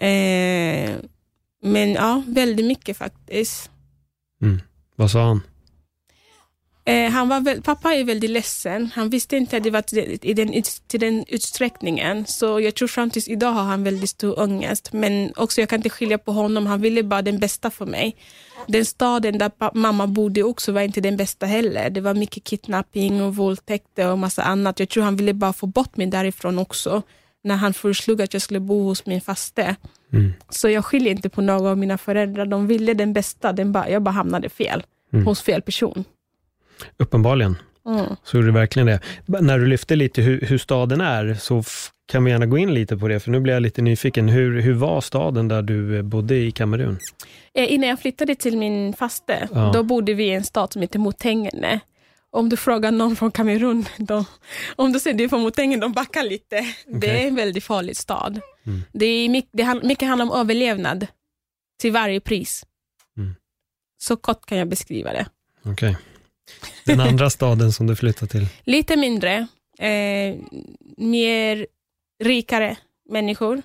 Eh, 0.00 0.96
men 1.62 1.92
ja, 1.92 2.22
väldigt 2.26 2.66
mycket 2.66 2.96
faktiskt. 2.96 3.70
Mm. 4.42 4.60
Vad 4.96 5.10
sa 5.10 5.26
han? 5.26 5.42
Eh, 6.84 7.10
han 7.10 7.28
var 7.28 7.60
pappa 7.60 7.94
är 7.94 8.04
väldigt 8.04 8.30
ledsen. 8.30 8.90
Han 8.94 9.10
visste 9.10 9.36
inte 9.36 9.56
att 9.56 9.62
det 9.62 9.70
var 9.70 9.82
till, 9.82 10.18
i 10.22 10.34
den, 10.34 10.62
till 10.86 11.00
den 11.00 11.24
utsträckningen. 11.28 12.26
Så 12.26 12.60
jag 12.60 12.74
tror 12.74 12.88
fram 12.88 13.10
tills 13.10 13.28
idag 13.28 13.52
har 13.52 13.62
han 13.62 13.84
väldigt 13.84 14.10
stor 14.10 14.40
ångest. 14.40 14.92
Men 14.92 15.32
också 15.36 15.60
jag 15.60 15.68
kan 15.68 15.78
inte 15.78 15.90
skilja 15.90 16.18
på 16.18 16.32
honom. 16.32 16.66
Han 16.66 16.80
ville 16.80 17.02
bara 17.02 17.22
det 17.22 17.32
bästa 17.32 17.70
för 17.70 17.86
mig. 17.86 18.16
Den 18.66 18.84
staden 18.84 19.38
där 19.38 19.50
mamma 19.74 20.06
bodde 20.06 20.42
också 20.42 20.72
var 20.72 20.80
inte 20.80 21.00
den 21.00 21.16
bästa 21.16 21.46
heller. 21.46 21.90
Det 21.90 22.00
var 22.00 22.14
mycket 22.14 22.44
kidnapping 22.44 23.22
och 23.22 23.36
våldtäkter 23.36 24.10
och 24.10 24.18
massa 24.18 24.42
annat. 24.42 24.80
Jag 24.80 24.88
tror 24.88 25.04
han 25.04 25.16
ville 25.16 25.34
bara 25.34 25.52
få 25.52 25.66
bort 25.66 25.96
mig 25.96 26.06
därifrån 26.06 26.58
också. 26.58 27.02
När 27.44 27.56
han 27.56 27.74
föreslog 27.74 28.22
att 28.22 28.32
jag 28.32 28.42
skulle 28.42 28.60
bo 28.60 28.84
hos 28.84 29.06
min 29.06 29.20
faste. 29.20 29.76
Mm. 30.12 30.32
Så 30.48 30.68
jag 30.68 30.84
skiljer 30.84 31.12
inte 31.12 31.28
på 31.28 31.40
några 31.42 31.70
av 31.70 31.78
mina 31.78 31.98
föräldrar. 31.98 32.46
De 32.46 32.66
ville 32.66 32.94
den 32.94 33.12
bästa. 33.12 33.52
Den 33.52 33.72
bara, 33.72 33.90
jag 33.90 34.02
bara 34.02 34.10
hamnade 34.10 34.48
fel. 34.48 34.82
Mm. 35.12 35.26
Hos 35.26 35.42
fel 35.42 35.62
person. 35.62 36.04
Uppenbarligen. 36.96 37.56
Mm. 37.86 38.06
Så 38.24 38.36
gjorde 38.36 38.48
du 38.48 38.52
verkligen 38.52 38.86
det. 38.86 39.00
När 39.26 39.58
du 39.58 39.66
lyfte 39.66 39.96
lite 39.96 40.22
hur, 40.22 40.40
hur 40.40 40.58
staden 40.58 41.00
är, 41.00 41.34
så 41.34 41.62
kan 42.12 42.24
vi 42.24 42.30
gärna 42.30 42.46
gå 42.46 42.58
in 42.58 42.74
lite 42.74 42.96
på 42.96 43.08
det, 43.08 43.20
för 43.20 43.30
nu 43.30 43.40
blir 43.40 43.52
jag 43.54 43.62
lite 43.62 43.82
nyfiken. 43.82 44.28
Hur, 44.28 44.60
hur 44.60 44.72
var 44.74 45.00
staden 45.00 45.48
där 45.48 45.62
du 45.62 45.96
eh, 45.96 46.02
bodde 46.02 46.36
i 46.36 46.50
Kamerun? 46.50 46.98
Eh, 47.54 47.72
innan 47.72 47.88
jag 47.88 48.00
flyttade 48.00 48.34
till 48.34 48.58
min 48.58 48.92
faste, 48.92 49.48
Ja. 49.54 49.70
då 49.74 49.82
bodde 49.82 50.14
vi 50.14 50.24
i 50.24 50.30
en 50.34 50.44
stad 50.44 50.72
som 50.72 50.82
heter 50.82 50.98
Motengene. 50.98 51.80
Om 52.32 52.48
du 52.48 52.56
frågar 52.56 52.90
någon 52.92 53.16
från 53.16 53.30
Kamerun, 53.30 53.84
då, 53.98 54.24
om 54.76 54.92
du 54.92 54.98
du 55.12 55.24
är 55.24 55.28
från 55.28 55.40
Motengene, 55.40 55.80
de 55.80 55.92
backar 55.92 56.22
lite. 56.22 56.66
Det 56.86 57.22
är 57.22 57.28
en 57.28 57.34
väldigt 57.34 57.64
farlig 57.64 57.96
stad. 57.96 58.40
Mm. 58.66 58.82
Det 58.92 59.06
är 59.06 59.28
mycket, 59.28 59.50
det, 59.52 59.62
hand- 59.62 59.84
mycket 59.84 60.08
handlar 60.08 60.26
om 60.26 60.32
överlevnad 60.32 61.06
till 61.80 61.92
varje 61.92 62.20
pris. 62.20 62.66
Mm. 63.16 63.34
Så 63.98 64.16
kort 64.16 64.46
kan 64.46 64.58
jag 64.58 64.68
beskriva 64.68 65.12
det. 65.12 65.26
Okej. 65.64 65.96
Den 66.84 67.00
andra 67.00 67.30
staden 67.30 67.72
som 67.72 67.86
du 67.86 67.96
flyttade 67.96 68.32
till? 68.32 68.46
Lite 68.64 68.96
mindre, 68.96 69.46
eh, 69.78 70.36
mer 70.96 71.66
rikare 72.24 72.76
människor. 73.08 73.62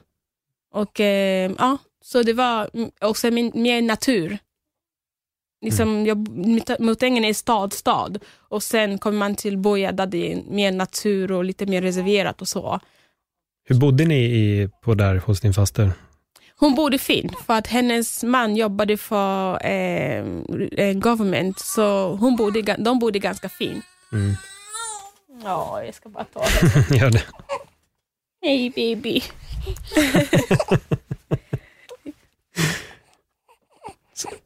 Och 0.73 0.99
eh, 0.99 1.51
ja, 1.57 1.77
så 2.03 2.23
det 2.23 2.33
var 2.33 2.69
mm, 2.73 2.91
också 3.01 3.31
min, 3.31 3.51
mer 3.55 3.81
natur. 3.81 4.37
Liksom, 5.65 6.05
jag, 6.05 6.27
Motängen 6.79 7.25
är 7.25 7.33
stad, 7.33 7.73
stad. 7.73 8.23
Och 8.33 8.63
sen 8.63 8.97
kommer 8.97 9.17
man 9.17 9.35
till 9.35 9.57
Boja 9.57 9.91
där 9.91 10.05
det 10.05 10.31
är 10.31 10.43
mer 10.49 10.71
natur 10.71 11.31
och 11.31 11.43
lite 11.43 11.65
mer 11.65 11.81
reserverat 11.81 12.41
och 12.41 12.47
så. 12.47 12.79
Hur 13.67 13.75
bodde 13.75 14.05
ni 14.05 14.15
i, 14.15 14.69
på 14.81 14.93
där 14.93 15.15
hos 15.15 15.41
din 15.41 15.53
faster? 15.53 15.91
Hon 16.59 16.75
bodde 16.75 16.97
fint 16.97 17.33
för 17.45 17.53
att 17.53 17.67
hennes 17.67 18.23
man 18.23 18.55
jobbade 18.55 18.97
för 18.97 19.65
eh, 19.65 20.23
government, 20.93 21.59
så 21.59 22.15
hon 22.15 22.35
bodde, 22.35 22.75
de 22.79 22.99
bodde 22.99 23.19
ganska 23.19 23.49
fint. 23.49 23.85
Mm. 24.11 24.35
Ja, 25.43 25.83
jag 25.83 25.95
ska 25.95 26.09
bara 26.09 26.23
ta 26.23 26.39
det. 26.39 26.95
Gör 26.97 27.09
det. 27.09 27.23
Hej 28.41 28.69
baby. 28.69 29.21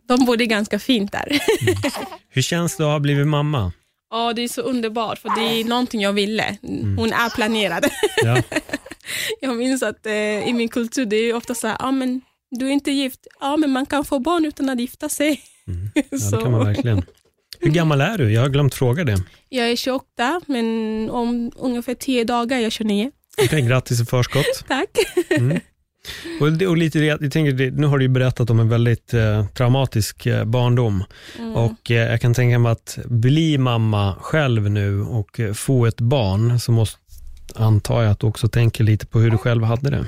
De 0.08 0.26
bodde 0.26 0.46
ganska 0.46 0.80
fint 0.80 1.12
där. 1.12 1.40
Hur 2.30 2.42
känns 2.42 2.78
det 2.78 2.84
att 2.84 2.90
ha 2.92 3.00
blivit 3.00 3.28
mamma? 3.28 3.72
Ja, 4.10 4.34
det 4.34 4.42
är 4.42 4.48
så 4.48 4.62
underbart, 4.62 5.20
för 5.20 5.30
det 5.36 5.42
är 5.42 5.66
någonting 5.66 6.02
jag 6.02 6.14
ville. 6.14 6.58
Hon 6.98 7.14
är 7.14 7.30
planerad. 7.36 7.86
Ja. 8.24 8.42
Jag 9.42 9.58
minns 9.58 9.84
att 9.84 10.06
eh, 10.06 10.14
i 10.50 10.54
min 10.54 10.70
kultur, 10.70 11.06
det 11.06 11.16
är 11.16 11.34
ofta 11.36 11.54
så 11.56 11.68
här, 11.68 11.78
ah, 11.80 11.92
men 11.92 12.22
du 12.52 12.68
är 12.68 12.72
inte 12.72 12.92
gift. 12.92 13.28
Ja, 13.40 13.58
men 13.58 13.72
man 13.72 13.86
kan 13.86 14.06
få 14.06 14.20
barn 14.20 14.46
utan 14.46 14.70
att 14.70 14.80
gifta 14.80 15.10
sig. 15.10 15.42
Ja, 15.94 16.02
det 16.38 16.42
kan 16.44 16.52
man 16.52 16.66
verkligen. 16.66 17.02
Hur 17.60 17.72
gammal 17.72 18.02
är 18.02 18.18
du? 18.18 18.32
Jag 18.34 18.42
har 18.42 18.50
glömt 18.50 18.74
fråga 18.76 19.04
det. 19.04 19.18
Jag 19.50 19.72
är 19.72 19.76
28, 19.76 20.42
men 20.48 20.66
om 21.12 21.52
ungefär 21.56 21.94
10 21.94 22.24
dagar 22.24 22.58
är 22.58 22.62
jag 22.62 22.72
29. 22.72 23.12
Okej, 23.46 23.62
grattis 23.62 24.02
i 24.02 24.06
förskott. 24.06 24.46
Tack. 24.68 24.90
Och, 26.40 26.52
det- 26.52 26.68
och 26.68 26.78
lite, 26.78 27.00
jag 27.00 27.20
tänker, 27.32 27.72
nu 27.72 27.88
har 27.88 27.98
du 27.98 28.04
ju 28.06 28.10
berättat 28.10 28.50
om 28.50 28.60
en 28.60 28.70
väldigt 28.70 29.14
eh, 29.14 29.46
traumatisk 29.48 30.26
eh, 30.26 30.46
barndom. 30.46 31.04
Och 31.56 31.92
eh, 31.92 31.98
jag 32.12 32.22
kan 32.22 32.34
tänka 32.34 32.60
mig 32.60 32.72
att 32.72 32.98
bli 33.06 33.58
mamma 33.58 34.16
själv 34.22 34.70
nu 34.72 35.02
och 35.02 35.40
eh, 35.40 35.54
få 35.54 35.86
ett 35.86 36.02
barn, 36.02 36.60
så 36.60 36.72
måste, 36.72 36.98
antar 37.56 38.02
jag 38.02 38.12
att 38.12 38.20
du 38.20 38.28
också 38.28 38.48
tänker 38.48 38.84
lite 38.84 39.06
på 39.06 39.20
hur 39.20 39.32
du 39.32 39.38
själv 39.38 39.64
hade 39.64 39.90
det. 39.90 40.06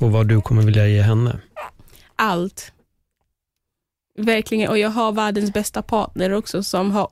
Och 0.00 0.12
vad 0.12 0.28
du 0.28 0.40
kommer 0.40 0.62
vilja 0.62 0.88
ge 0.88 1.02
henne. 1.02 1.38
Allt. 2.16 2.72
Verkligen, 4.18 4.68
och 4.68 4.78
jag 4.78 4.90
har 4.90 5.12
världens 5.12 5.52
bästa 5.52 5.82
partner 5.82 6.32
också 6.32 6.62
som 6.62 6.90
har 6.90 7.08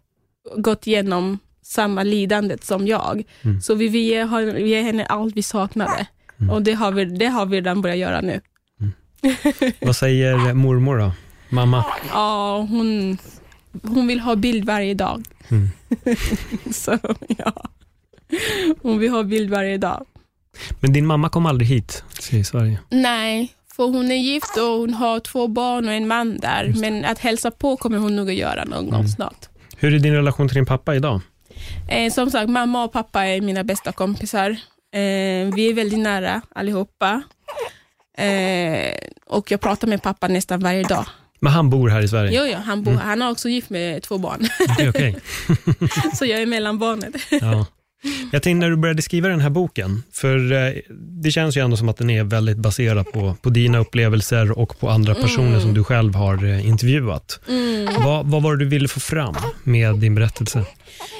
gått 0.56 0.87
igenom 0.87 1.38
samma 1.62 2.02
lidandet 2.02 2.64
som 2.64 2.87
jag. 2.87 3.22
Mm. 3.42 3.61
Så 3.61 3.74
vi, 3.74 3.88
vi, 3.88 3.98
ger, 3.98 4.24
har- 4.24 4.42
vi 4.42 4.68
ger 4.68 4.83
henne 4.83 5.04
allt 5.06 5.37
vi 5.37 5.42
saknade. 5.42 6.06
Mm. 6.40 6.50
Och 6.50 6.62
det 6.62 6.72
har, 6.72 6.92
vi, 6.92 7.04
det 7.04 7.26
har 7.26 7.46
vi 7.46 7.56
redan 7.56 7.83
börjat 7.83 7.98
göra 7.98 8.20
nu. 8.20 8.40
Vad 9.80 9.96
säger 9.96 10.54
mormor 10.54 10.98
då? 10.98 11.12
Mamma? 11.50 11.85
Ja, 12.12 12.66
hon, 12.70 13.18
hon 13.83 14.06
vill 14.06 14.20
ha 14.20 14.37
bild 14.37 14.64
varje 14.64 14.94
dag. 14.94 15.24
Mm. 15.48 15.68
Så 16.72 16.98
ja, 17.38 17.64
hon 18.82 18.98
vill 18.98 19.10
ha 19.10 19.22
bild 19.22 19.50
varje 19.50 19.78
dag. 19.78 20.06
Men 20.80 20.92
din 20.92 21.06
mamma 21.06 21.28
kom 21.28 21.46
aldrig 21.46 21.68
hit 21.68 22.04
till 22.20 22.44
Sverige? 22.46 22.78
Nej, 22.90 23.52
för 23.76 23.84
hon 23.84 24.10
är 24.10 24.16
gift 24.16 24.56
och 24.56 24.62
hon 24.78 24.94
har 24.94 25.20
två 25.20 25.48
barn 25.48 25.88
och 25.88 25.94
en 25.94 26.08
man 26.08 26.38
där. 26.38 26.72
Men 26.76 27.04
att 27.04 27.18
hälsa 27.18 27.50
på 27.50 27.76
kommer 27.76 27.98
hon 27.98 28.16
nog 28.16 28.28
att 28.28 28.34
göra 28.36 28.64
någon 28.64 28.78
Mm. 28.78 28.90
gång 28.90 29.08
snart. 29.08 29.48
Hur 29.76 29.94
är 29.94 29.98
din 29.98 30.14
relation 30.14 30.48
till 30.48 30.54
din 30.54 30.66
pappa 30.66 30.94
idag? 30.94 31.20
Eh, 31.88 32.12
som 32.12 32.30
sagt, 32.30 32.50
mamma 32.50 32.84
och 32.84 32.92
pappa 32.92 33.24
är 33.26 33.40
mina 33.40 33.64
bästa 33.64 33.92
kompisar. 33.92 34.50
Eh, 34.92 35.54
vi 35.54 35.68
är 35.70 35.74
väldigt 35.74 35.98
nära 35.98 36.40
allihopa. 36.54 37.22
Eh, 38.18 38.94
och 39.26 39.50
jag 39.50 39.60
pratar 39.60 39.88
med 39.88 40.02
pappa 40.02 40.28
nästan 40.28 40.60
varje 40.60 40.82
dag. 40.82 41.04
Men 41.40 41.52
han 41.52 41.70
bor 41.70 41.88
här 41.88 42.00
i 42.02 42.08
Sverige? 42.08 42.38
Jo, 42.40 42.46
jo, 42.52 42.58
han, 42.64 42.82
bor, 42.82 42.92
han 42.92 43.20
har 43.20 43.30
också 43.30 43.48
gift 43.48 43.70
med 43.70 44.02
två 44.02 44.18
barn, 44.18 44.48
Okej, 44.70 44.88
okej. 44.88 45.16
så 46.14 46.24
jag 46.26 46.42
är 46.42 46.46
mellanbarnet. 46.46 47.14
Ja. 47.30 47.66
Jag 48.32 48.42
tänkte 48.42 48.60
när 48.60 48.70
du 48.70 48.76
började 48.76 49.02
skriva 49.02 49.28
den 49.28 49.40
här 49.40 49.50
boken, 49.50 50.02
för 50.12 50.52
eh, 50.52 50.72
det 51.22 51.30
känns 51.30 51.56
ju 51.56 51.64
ändå 51.64 51.76
som 51.76 51.88
att 51.88 51.96
den 51.96 52.10
är 52.10 52.24
väldigt 52.24 52.56
baserad 52.56 53.12
på, 53.12 53.36
på 53.42 53.50
dina 53.50 53.78
upplevelser 53.78 54.58
och 54.58 54.78
på 54.80 54.88
andra 54.88 55.14
personer 55.14 55.60
som 55.60 55.74
du 55.74 55.84
själv 55.84 56.14
har 56.14 56.44
eh, 56.44 56.68
intervjuat. 56.68 57.40
Vad, 58.04 58.26
vad 58.26 58.42
var 58.42 58.56
det 58.56 58.64
du 58.64 58.68
ville 58.68 58.88
få 58.88 59.00
fram 59.00 59.36
med 59.64 59.94
din 59.94 60.14
berättelse? 60.14 60.64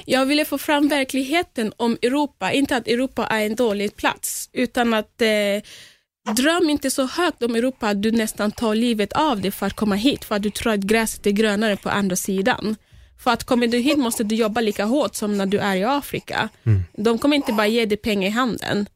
Jag 0.05 0.27
ville 0.27 0.45
få 0.45 0.59
fram 0.59 0.89
verkligheten 0.89 1.73
om 1.77 1.97
Europa, 2.03 2.53
inte 2.53 2.77
att 2.77 2.89
Europa 2.89 3.27
är 3.27 3.47
en 3.47 3.55
dålig 3.55 3.97
plats, 3.97 4.51
utan 4.53 4.95
att 4.95 5.23
eh, 5.23 6.35
dröm 6.35 6.71
inte 6.71 6.91
så 6.91 7.07
högt 7.07 7.43
om 7.43 7.55
Europa 7.55 7.89
att 7.89 8.03
du 8.03 8.11
nästan 8.11 8.51
tar 8.51 8.75
livet 8.75 9.13
av 9.13 9.41
dig 9.41 9.51
för 9.51 9.67
att 9.67 9.77
komma 9.77 9.95
hit, 9.95 10.25
för 10.25 10.35
att 10.35 10.43
du 10.43 10.51
tror 10.51 10.73
att 10.73 10.81
gräset 10.81 11.27
är 11.27 11.31
grönare 11.31 11.77
på 11.77 11.89
andra 11.89 12.17
sidan. 12.17 12.77
För 13.21 13.31
att 13.31 13.45
kommer 13.45 13.67
du 13.67 13.79
hit 13.79 13.99
måste 13.99 14.25
du 14.25 14.35
jobba 14.35 14.61
lika 14.61 14.85
hårt 14.85 15.15
som 15.15 15.39
när 15.39 15.47
du 15.47 15.59
är 15.59 15.77
i 15.77 15.85
Afrika. 15.85 16.49
De 16.93 17.19
kommer 17.19 17.37
inte 17.37 17.53
bara 17.53 17.67
ge 17.67 17.87
dig 17.87 17.97
pengar 17.99 18.29
i 18.29 18.31
handen, 18.31 18.87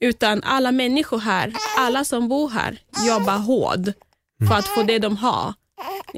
utan 0.00 0.42
alla 0.42 0.72
människor 0.72 1.18
här, 1.18 1.52
alla 1.78 2.04
som 2.04 2.28
bor 2.28 2.50
här, 2.50 2.78
jobbar 3.06 3.38
hårt 3.38 3.86
för 4.48 4.54
att 4.54 4.66
få 4.66 4.82
det 4.82 4.98
de 4.98 5.16
har. 5.16 5.54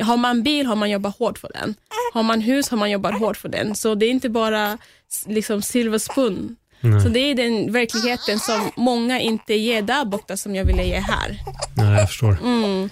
Har 0.02 0.16
man 0.16 0.42
bil 0.42 0.66
har 0.66 0.76
man 0.76 0.90
jobbat 0.90 1.18
hårt 1.18 1.38
för 1.38 1.50
den. 1.54 1.74
Har 2.14 2.22
man 2.22 2.40
hus 2.40 2.68
har 2.70 2.78
man 2.78 2.90
jobbat 2.90 3.18
hårt 3.18 3.36
för 3.36 3.48
den. 3.48 3.74
Så 3.74 3.94
det 3.94 4.06
är 4.06 4.10
inte 4.10 4.28
bara 4.28 4.78
liksom 5.26 5.62
silver 5.62 5.98
spoon. 5.98 6.56
Så 7.02 7.08
det 7.08 7.20
är 7.20 7.34
den 7.34 7.72
verkligheten 7.72 8.38
som 8.38 8.70
många 8.76 9.20
inte 9.20 9.54
ger 9.54 9.82
där 9.82 10.04
borta 10.04 10.36
som 10.36 10.54
jag 10.54 10.64
ville 10.64 10.84
ge 10.84 10.98
här. 10.98 11.38
Nej, 11.76 11.98
jag 11.98 12.08
förstår. 12.08 12.36
Mm. 12.42 12.90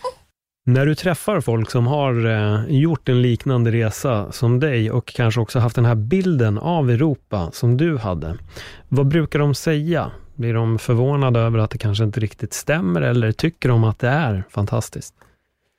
När 0.66 0.86
du 0.86 0.94
träffar 0.94 1.40
folk 1.40 1.70
som 1.70 1.86
har 1.86 2.26
eh, 2.26 2.64
gjort 2.68 3.08
en 3.08 3.22
liknande 3.22 3.70
resa 3.70 4.32
som 4.32 4.60
dig 4.60 4.90
och 4.90 5.06
kanske 5.06 5.40
också 5.40 5.58
haft 5.58 5.76
den 5.76 5.84
här 5.84 5.94
bilden 5.94 6.58
av 6.58 6.90
Europa 6.90 7.50
som 7.52 7.76
du 7.76 7.98
hade, 7.98 8.36
vad 8.88 9.06
brukar 9.08 9.38
de 9.38 9.54
säga? 9.54 10.10
Blir 10.34 10.54
de 10.54 10.78
förvånade 10.78 11.40
över 11.40 11.58
att 11.58 11.70
det 11.70 11.78
kanske 11.78 12.04
inte 12.04 12.20
riktigt 12.20 12.52
stämmer 12.52 13.00
eller 13.02 13.32
tycker 13.32 13.68
de 13.68 13.84
att 13.84 13.98
det 13.98 14.08
är 14.08 14.44
fantastiskt? 14.50 15.14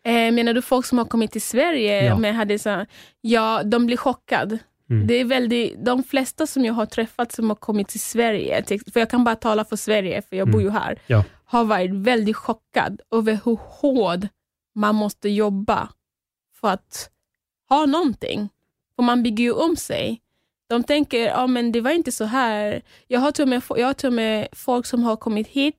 Eh, 0.05 0.31
menar 0.31 0.53
du 0.53 0.61
folk 0.61 0.85
som 0.85 0.97
har 0.97 1.05
kommit 1.05 1.31
till 1.31 1.41
Sverige? 1.41 2.05
Ja. 2.05 2.17
Men 2.17 2.35
hade 2.35 2.59
så, 2.59 2.85
ja, 3.21 3.63
de 3.63 3.85
blir 3.85 3.97
chockade. 3.97 4.57
Mm. 4.89 5.07
Det 5.07 5.13
är 5.13 5.25
väldigt, 5.25 5.85
de 5.85 6.03
flesta 6.03 6.47
som 6.47 6.65
jag 6.65 6.73
har 6.73 6.85
träffat 6.85 7.31
som 7.31 7.49
har 7.49 7.55
kommit 7.55 7.87
till 7.87 7.99
Sverige, 7.99 8.63
för 8.93 8.99
jag 8.99 9.09
kan 9.09 9.23
bara 9.23 9.35
tala 9.35 9.65
för 9.65 9.75
Sverige, 9.75 10.21
för 10.29 10.35
jag 10.35 10.51
bor 10.51 10.61
ju 10.61 10.69
här, 10.69 10.99
Ja. 11.07 11.23
har 11.45 11.63
varit 11.63 11.91
väldigt 11.91 12.35
chockad 12.35 13.01
över 13.15 13.39
hur 13.45 13.57
hård 13.61 14.27
man 14.75 14.95
måste 14.95 15.29
jobba 15.29 15.89
för 16.61 16.67
att 16.67 17.09
ha 17.69 17.85
någonting. 17.85 18.49
För 18.95 19.03
man 19.03 19.23
bygger 19.23 19.43
ju 19.43 19.51
om 19.51 19.75
sig. 19.75 20.21
De 20.69 20.83
tänker, 20.83 21.27
ja 21.27 21.47
men 21.47 21.71
det 21.71 21.81
var 21.81 21.91
inte 21.91 22.11
så 22.11 22.25
här. 22.25 22.81
Jag 23.07 23.19
har 23.19 23.31
till 23.31 23.43
och 23.43 23.49
med, 23.49 23.61
jag 23.69 23.87
har 23.87 23.93
till 23.93 24.07
och 24.07 24.13
med 24.13 24.47
folk 24.51 24.85
som 24.85 25.03
har 25.03 25.15
kommit 25.15 25.47
hit 25.47 25.75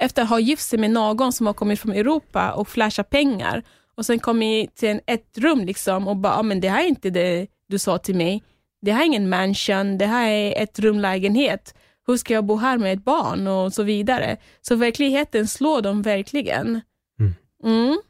efter 0.00 0.22
att 0.22 0.28
ha 0.28 0.40
gift 0.40 0.62
sig 0.62 0.78
med 0.78 0.90
någon 0.90 1.32
som 1.32 1.46
har 1.46 1.54
kommit 1.54 1.80
från 1.80 1.92
Europa 1.92 2.52
och 2.52 2.68
flashat 2.68 3.10
pengar 3.10 3.62
och 3.94 4.06
sen 4.06 4.18
kommit 4.18 4.76
till 4.76 4.88
en, 4.88 5.00
ett 5.06 5.38
rum 5.38 5.64
liksom 5.64 6.08
och 6.08 6.16
bara, 6.16 6.34
ja 6.34 6.42
men 6.42 6.60
det 6.60 6.68
här 6.68 6.84
är 6.84 6.88
inte 6.88 7.10
det 7.10 7.46
du 7.68 7.78
sa 7.78 7.98
till 7.98 8.16
mig. 8.16 8.42
Det 8.82 8.92
här 8.92 9.02
är 9.02 9.06
ingen 9.06 9.28
mansion, 9.28 9.98
det 9.98 10.06
här 10.06 10.28
är 10.28 10.62
ett 10.62 10.78
rumlägenhet. 10.78 11.74
Hur 12.06 12.16
ska 12.16 12.34
jag 12.34 12.44
bo 12.44 12.56
här 12.56 12.78
med 12.78 12.92
ett 12.92 13.04
barn 13.04 13.46
och 13.46 13.72
så 13.72 13.82
vidare. 13.82 14.36
Så 14.60 14.74
verkligheten 14.74 15.46
slår 15.46 15.82
dem 15.82 16.02
verkligen. 16.02 16.80
Mm. 17.20 17.34
Mm. 17.64 18.00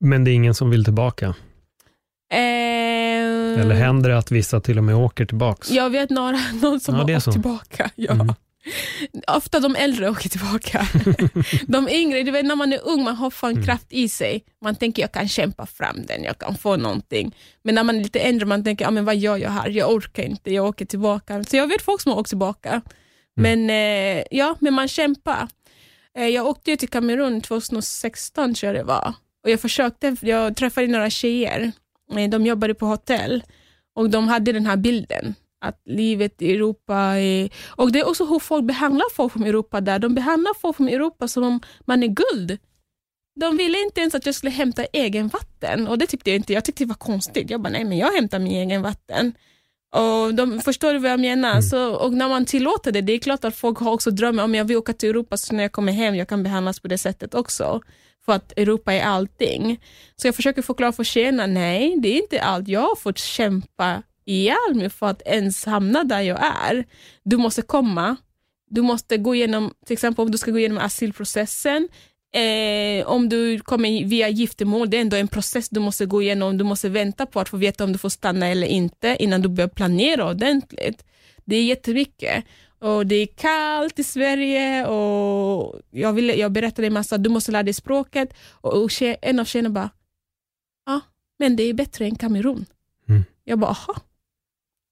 Men 0.00 0.24
det 0.24 0.30
är 0.30 0.32
ingen 0.34 0.54
som 0.54 0.70
vill 0.70 0.84
tillbaka? 0.84 1.34
Eh, 2.32 2.38
Eller 3.60 3.74
händer 3.74 4.10
det 4.10 4.18
att 4.18 4.30
vissa 4.30 4.60
till 4.60 4.78
och 4.78 4.84
med 4.84 4.94
åker 4.96 5.26
tillbaks? 5.26 5.70
Jag 5.70 5.90
vet 5.90 6.10
några 6.10 6.38
någon 6.62 6.80
som 6.80 6.94
Ja, 6.94 7.00
har 7.02 7.14
åkt 7.16 7.24
så. 7.24 7.32
tillbaka. 7.32 7.90
Ja. 7.94 8.12
Mm. 8.12 8.34
Ofta 9.26 9.60
de 9.60 9.76
äldre 9.76 10.10
åker 10.10 10.28
tillbaka. 10.28 10.86
de 11.66 11.88
yngre, 11.88 12.22
du 12.22 12.30
vet 12.30 12.44
när 12.44 12.56
man 12.56 12.72
är 12.72 12.80
ung, 12.84 13.04
man 13.04 13.16
har 13.16 13.30
fan 13.30 13.50
Mm. 13.52 13.64
kraft 13.64 13.86
i 13.90 14.08
sig. 14.08 14.44
Man 14.62 14.74
tänker 14.76 15.02
jag 15.02 15.12
kan 15.12 15.28
kämpa 15.28 15.66
fram 15.66 16.06
den, 16.06 16.24
jag 16.24 16.38
kan 16.38 16.54
få 16.54 16.76
någonting. 16.76 17.34
Men 17.64 17.74
när 17.74 17.84
man 17.84 17.96
är 17.96 18.02
lite 18.02 18.20
äldre, 18.20 18.46
man 18.46 18.64
tänker, 18.64 18.84
ja, 18.84 18.90
men 18.90 19.04
vad 19.04 19.16
gör 19.16 19.36
jag 19.36 19.50
här? 19.50 19.68
Jag 19.68 19.90
orkar 19.92 20.22
inte, 20.22 20.52
jag 20.52 20.66
åker 20.66 20.84
tillbaka. 20.84 21.44
Så 21.44 21.56
jag 21.56 21.66
vet 21.66 21.82
folk 21.82 22.00
som 22.00 22.12
har 22.12 22.18
åkt 22.18 22.28
tillbaka. 22.28 22.80
Men, 23.36 23.70
eh, 23.70 24.24
ja, 24.30 24.56
men 24.60 24.74
man 24.74 24.88
kämpar. 24.88 25.48
Eh, 26.18 26.26
jag 26.26 26.46
åkte 26.46 26.76
till 26.76 26.88
Kamerun 26.88 27.40
2016 27.40 28.54
tror 28.54 28.74
jag 28.74 28.80
det 28.84 28.86
var. 28.88 29.14
Och 29.44 29.50
jag 29.50 29.60
försökte, 29.60 30.16
jag 30.20 30.56
träffade 30.56 30.86
några 30.86 31.10
tjejer. 31.10 31.72
Eh, 32.16 32.28
de 32.28 32.46
jobbade 32.46 32.74
på 32.74 32.86
hotell 32.86 33.42
och 33.94 34.10
de 34.10 34.28
hade 34.28 34.52
den 34.52 34.66
här 34.66 34.76
bilden 34.76 35.34
att 35.60 35.82
livet 35.84 36.42
i 36.42 36.52
Europa 36.52 36.96
är... 36.96 37.50
Och 37.66 37.92
det 37.92 38.00
är 38.00 38.08
också 38.08 38.24
hur 38.24 38.38
folk 38.38 38.64
behandlar 38.64 39.06
folk 39.14 39.32
från 39.32 39.42
Europa 39.42 39.80
där. 39.80 39.98
De 39.98 40.14
behandlar 40.14 40.54
folk 40.60 40.76
från 40.76 40.88
Europa 40.88 41.28
som 41.28 41.44
om 41.44 41.60
man 41.84 42.02
är 42.02 42.06
guld. 42.06 42.58
De 43.40 43.56
ville 43.56 43.82
inte 43.82 44.00
ens 44.00 44.14
att 44.14 44.26
jag 44.26 44.34
skulle 44.34 44.50
hämta 44.50 44.84
egen 44.84 45.28
vatten 45.28 45.88
och 45.88 45.98
det 45.98 46.06
tyckte 46.06 46.30
jag 46.30 46.36
inte. 46.36 46.52
Jag 46.52 46.64
tyckte 46.64 46.84
det 46.84 46.88
var 46.88 46.94
konstigt. 46.94 47.50
Jag 47.50 47.60
bara, 47.60 47.70
nej 47.70 47.84
men 47.84 47.98
jag 47.98 48.12
hämtar 48.12 48.38
min 48.38 48.52
egen 48.52 48.82
vatten. 48.82 49.34
Och 49.94 50.34
de 50.34 50.60
Förstår 50.60 50.92
du 50.92 50.98
vad 50.98 51.10
jag 51.10 51.20
menar? 51.20 51.50
Mm. 51.50 51.62
Så, 51.62 51.94
och 51.94 52.12
när 52.12 52.28
man 52.28 52.44
tillåter 52.44 52.92
det, 52.92 53.00
det 53.00 53.12
är 53.12 53.18
klart 53.18 53.44
att 53.44 53.56
folk 53.56 53.78
har 53.78 53.92
också 53.92 54.10
drömmar 54.10 54.44
om 54.44 54.54
jag 54.54 54.64
vill 54.64 54.76
åka 54.76 54.92
till 54.92 55.08
Europa 55.08 55.36
så 55.36 55.54
när 55.54 55.62
jag 55.62 55.72
kommer 55.72 55.92
hem 55.92 56.14
jag 56.14 56.28
kan 56.28 56.42
behandlas 56.42 56.80
på 56.80 56.88
det 56.88 56.98
sättet 56.98 57.34
också. 57.34 57.80
För 58.28 58.32
att 58.32 58.52
Europa 58.58 58.92
är 58.92 59.02
allting. 59.02 59.80
Så 60.16 60.28
jag 60.28 60.34
försöker 60.34 60.62
förklara 60.62 60.92
för 60.92 61.04
tjejerna, 61.04 61.46
nej 61.46 61.96
det 61.98 62.08
är 62.08 62.22
inte 62.22 62.42
allt. 62.42 62.68
Jag 62.68 62.80
har 62.80 62.96
fått 62.96 63.18
kämpa 63.18 64.02
ihjäl 64.24 64.74
mig 64.74 64.90
för 64.90 65.06
att 65.06 65.22
ens 65.26 65.64
hamna 65.64 66.04
där 66.04 66.20
jag 66.20 66.38
är. 66.40 66.84
Du 67.24 67.36
måste 67.36 67.62
komma, 67.62 68.16
du 68.70 68.82
måste 68.82 69.16
gå 69.16 69.34
igenom, 69.34 69.72
till 69.86 69.92
exempel 69.92 70.22
om 70.22 70.30
du 70.30 70.38
ska 70.38 70.50
gå 70.50 70.58
igenom 70.58 70.78
asylprocessen, 70.78 71.88
Eh, 72.34 73.06
om 73.06 73.28
du 73.28 73.60
kommer 73.60 74.04
via 74.04 74.28
giftermål, 74.28 74.90
det 74.90 74.96
är 74.96 75.00
ändå 75.00 75.16
en 75.16 75.28
process 75.28 75.68
du 75.68 75.80
måste 75.80 76.06
gå 76.06 76.22
igenom. 76.22 76.58
Du 76.58 76.64
måste 76.64 76.88
vänta 76.88 77.26
på 77.26 77.40
att 77.40 77.48
få 77.48 77.56
veta 77.56 77.84
om 77.84 77.92
du 77.92 77.98
får 77.98 78.08
stanna 78.08 78.46
eller 78.46 78.66
inte 78.66 79.16
innan 79.18 79.42
du 79.42 79.48
börjar 79.48 79.68
planera 79.68 80.30
ordentligt. 80.30 81.04
Det 81.44 81.56
är 81.56 81.64
jättemycket. 81.64 82.44
Och 82.78 83.06
Det 83.06 83.14
är 83.14 83.26
kallt 83.26 83.98
i 83.98 84.04
Sverige 84.04 84.86
och 84.86 85.80
jag, 85.90 86.12
ville, 86.12 86.34
jag 86.34 86.52
berättade 86.52 86.86
en 86.86 86.92
massa, 86.92 87.18
du 87.18 87.30
måste 87.30 87.52
lära 87.52 87.62
dig 87.62 87.74
språket. 87.74 88.34
Och, 88.50 88.82
och 88.84 88.90
en 89.22 89.38
av 89.40 89.44
tjejerna 89.44 89.70
bara, 89.70 89.90
ja, 90.86 91.00
men 91.38 91.56
det 91.56 91.62
är 91.62 91.74
bättre 91.74 92.04
än 92.04 92.16
Kamerun. 92.16 92.66
Mm. 93.08 93.24
Jag 93.44 93.58
bara, 93.58 93.70
aha. 93.70 93.96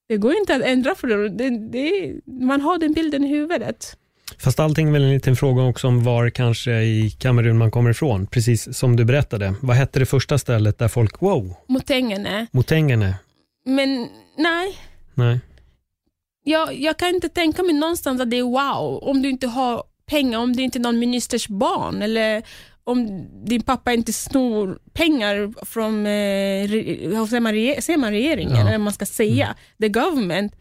Det 0.09 0.17
går 0.17 0.37
inte 0.37 0.57
att 0.57 0.63
ändra 0.63 0.95
för 0.95 1.07
det. 1.07 1.29
det, 1.29 1.51
det 1.51 2.15
man 2.27 2.61
har 2.61 2.79
den 2.79 2.93
bilden 2.93 3.25
i 3.25 3.29
huvudet. 3.29 3.97
Fast 4.39 4.61
allting 4.61 4.89
är 4.89 4.93
väl 4.93 5.03
en 5.03 5.11
liten 5.11 5.37
fråga 5.37 5.63
också 5.63 5.89
om 5.89 6.05
var 6.05 6.31
kanske 6.31 6.73
i 6.73 7.11
Kamerun 7.11 7.59
man 7.59 7.71
kommer 7.71 7.91
ifrån, 7.91 8.27
precis 8.27 8.79
som 8.79 8.97
du 8.97 9.05
berättade. 9.05 9.55
Vad 9.63 9.77
hette 9.77 9.99
det 9.99 10.07
första 10.07 10.39
stället 10.39 10.79
där 10.79 10.89
folk, 10.89 11.23
wow? 11.23 11.55
Motengene. 11.67 12.47
Motengene. 12.51 13.15
Men 13.65 14.09
nej. 14.39 14.79
Nej. 15.15 15.41
Jag, 16.49 16.75
jag 16.75 16.97
kan 16.97 17.09
inte 17.09 17.29
tänka 17.29 17.63
mig 17.63 17.75
någonstans 17.75 18.21
att 18.21 18.31
det 18.31 18.37
är 18.39 18.43
wow, 18.43 18.99
om 19.03 19.23
du 19.23 19.29
inte 19.31 19.47
har 19.47 19.83
pengar, 20.07 20.39
om 20.39 20.53
du 20.53 20.63
inte 20.63 20.79
är 20.79 20.81
någon 20.81 20.99
ministers 20.99 21.49
barn 21.49 22.03
eller 22.03 22.43
om 22.85 23.27
din 23.45 23.63
pappa 23.63 23.93
inte 23.93 24.13
snor 24.13 24.79
pengar 24.93 25.65
från 25.65 26.07
eh, 26.07 27.27
säger 27.27 27.41
man, 27.41 27.83
säger 27.83 27.99
man 27.99 28.11
regeringen, 28.11 28.57
ja. 28.57 28.69
eller 28.69 28.79
man 28.79 28.93
ska 28.93 29.07
säga, 29.07 29.45
mm. 29.45 29.57
the 29.81 30.01
government. 30.01 30.53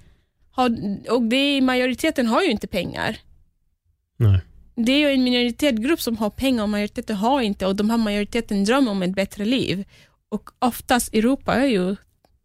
Har, 0.52 0.70
och 1.10 1.22
det, 1.22 1.62
majoriteten 1.62 2.28
har 2.28 2.42
ju 2.42 2.52
inte 2.52 2.68
pengar. 2.68 3.18
Nej. 4.18 4.40
Det 4.76 4.92
är 4.92 5.00
ju 5.00 5.14
en 5.14 5.24
minoritetsgrupp 5.24 6.02
som 6.02 6.18
har 6.18 6.30
pengar 6.30 6.64
och 6.64 6.70
majoriteten 6.70 7.16
har 7.16 7.42
inte 7.42 7.66
och 7.66 7.76
de 7.76 7.90
här 7.90 7.98
majoriteten 7.98 8.64
drömmer 8.64 8.92
om 8.92 9.04
ett 9.04 9.16
bättre 9.16 9.46
liv. 9.46 9.86
Och 10.30 10.50
oftast 10.60 11.14
Europa 11.14 11.54
är 11.54 11.68
ju 11.68 11.96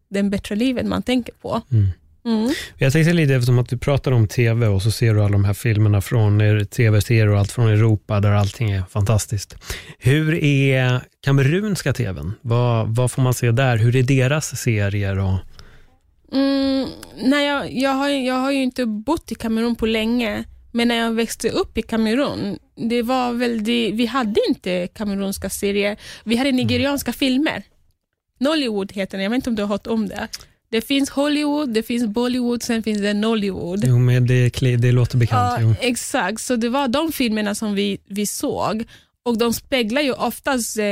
den 0.09 0.29
bättre 0.29 0.55
livet 0.55 0.85
man 0.85 1.03
tänker 1.03 1.33
på. 1.33 1.61
Mm. 1.71 1.87
Mm. 2.25 2.53
Jag 2.77 2.93
tänkte 2.93 3.13
lite 3.13 3.35
eftersom 3.35 3.59
att 3.59 3.69
du 3.69 3.77
pratar 3.77 4.11
om 4.11 4.27
TV 4.27 4.67
och 4.67 4.81
så 4.81 4.91
ser 4.91 5.13
du 5.13 5.19
alla 5.19 5.29
de 5.31 5.45
här 5.45 5.53
filmerna 5.53 6.01
från 6.01 6.65
tv-serier 6.65 7.27
och 7.29 7.39
allt 7.39 7.51
från 7.51 7.67
Europa 7.67 8.19
där 8.19 8.31
allting 8.31 8.71
är 8.71 8.83
fantastiskt. 8.89 9.55
Hur 9.99 10.43
är 10.43 11.01
kamerunska 11.23 11.93
TVn? 11.93 12.33
Vad, 12.41 12.95
vad 12.95 13.11
får 13.11 13.21
man 13.21 13.33
se 13.33 13.51
där? 13.51 13.77
Hur 13.77 13.95
är 13.95 14.03
deras 14.03 14.57
serier? 14.57 15.19
Och... 15.19 15.37
Mm, 16.33 16.87
nej, 17.23 17.47
jag, 17.47 17.71
jag, 17.73 17.91
har, 17.91 18.09
jag 18.09 18.35
har 18.35 18.51
ju 18.51 18.63
inte 18.63 18.85
bott 18.85 19.31
i 19.31 19.35
Kamerun 19.35 19.75
på 19.75 19.85
länge, 19.85 20.43
men 20.71 20.87
när 20.87 20.95
jag 20.95 21.11
växte 21.11 21.49
upp 21.49 21.77
i 21.77 21.81
Kamerun, 21.81 22.57
det 22.89 23.01
var 23.01 23.33
väl 23.33 23.63
det, 23.63 23.91
vi 23.93 24.05
hade 24.05 24.41
inte 24.49 24.87
kamerunska 24.87 25.49
serier. 25.49 25.97
Vi 26.23 26.35
hade 26.35 26.51
nigerianska 26.51 27.09
mm. 27.09 27.13
filmer. 27.13 27.63
Nollywood 28.39 28.91
heter 28.91 29.17
det, 29.17 29.23
jag 29.23 29.29
vet 29.29 29.35
inte 29.35 29.49
om 29.49 29.55
du 29.55 29.63
har 29.63 29.69
hört 29.69 29.87
om 29.87 30.07
det. 30.07 30.27
Det 30.71 30.81
finns 30.81 31.09
Hollywood, 31.09 31.73
det 31.73 31.83
finns 31.83 32.07
Bollywood, 32.07 32.63
sen 32.63 32.83
finns 32.83 33.01
det 33.01 33.13
Nollywood. 33.13 33.83
Jo, 33.83 33.99
men 33.99 34.27
det, 34.27 34.49
det 34.77 34.91
låter 34.91 35.17
bekant. 35.17 35.61
Ja, 35.61 35.75
exakt, 35.81 36.41
så 36.41 36.55
det 36.55 36.69
var 36.69 36.87
de 36.87 37.11
filmerna 37.11 37.55
som 37.55 37.75
vi, 37.75 37.97
vi 38.07 38.25
såg 38.25 38.85
och 39.25 39.37
de 39.37 39.53
speglar 39.53 40.01
ju 40.01 40.13
oftast 40.13 40.77
eh, 40.77 40.85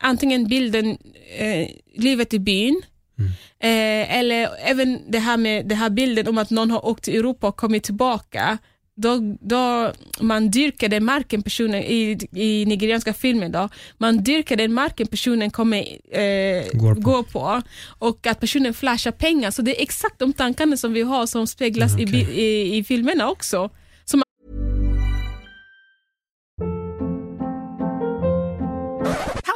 antingen 0.00 0.46
bilden, 0.46 0.98
eh, 1.38 1.68
livet 1.96 2.34
i 2.34 2.38
byn, 2.38 2.82
mm. 3.18 3.30
eh, 3.60 4.18
eller 4.18 4.48
även 4.64 5.00
det 5.08 5.18
här 5.18 5.36
med 5.36 5.66
det 5.66 5.74
här 5.74 5.90
bilden 5.90 6.28
om 6.28 6.38
att 6.38 6.50
någon 6.50 6.70
har 6.70 6.86
åkt 6.86 7.04
till 7.04 7.16
Europa 7.16 7.48
och 7.48 7.56
kommit 7.56 7.84
tillbaka 7.84 8.58
då, 9.00 9.36
då 9.40 9.92
man 10.20 10.50
dyrkar 10.50 10.88
den 10.88 11.04
marken 11.04 11.42
personen, 11.42 11.82
i, 11.82 12.18
i 12.32 12.64
nigerianska 12.66 13.14
filmer, 13.14 13.48
då, 13.48 13.68
man 13.98 14.18
dyrkar 14.18 14.56
den 14.56 14.72
marken 14.72 15.06
personen 15.06 15.50
kommer 15.50 15.78
eh, 16.10 16.64
går, 16.72 16.94
på. 16.94 17.00
gå 17.00 17.22
på 17.22 17.62
och 17.98 18.26
att 18.26 18.40
personen 18.40 18.74
flashar 18.74 19.12
pengar. 19.12 19.50
Så 19.50 19.62
det 19.62 19.78
är 19.78 19.82
exakt 19.82 20.18
de 20.18 20.32
tankarna 20.32 20.76
som 20.76 20.92
vi 20.92 21.02
har 21.02 21.26
som 21.26 21.46
speglas 21.46 21.92
mm, 21.94 22.04
okay. 22.04 22.20
i, 22.20 22.40
i, 22.40 22.76
i 22.76 22.84
filmerna 22.84 23.30
också. 23.30 23.70
Så 24.04 24.22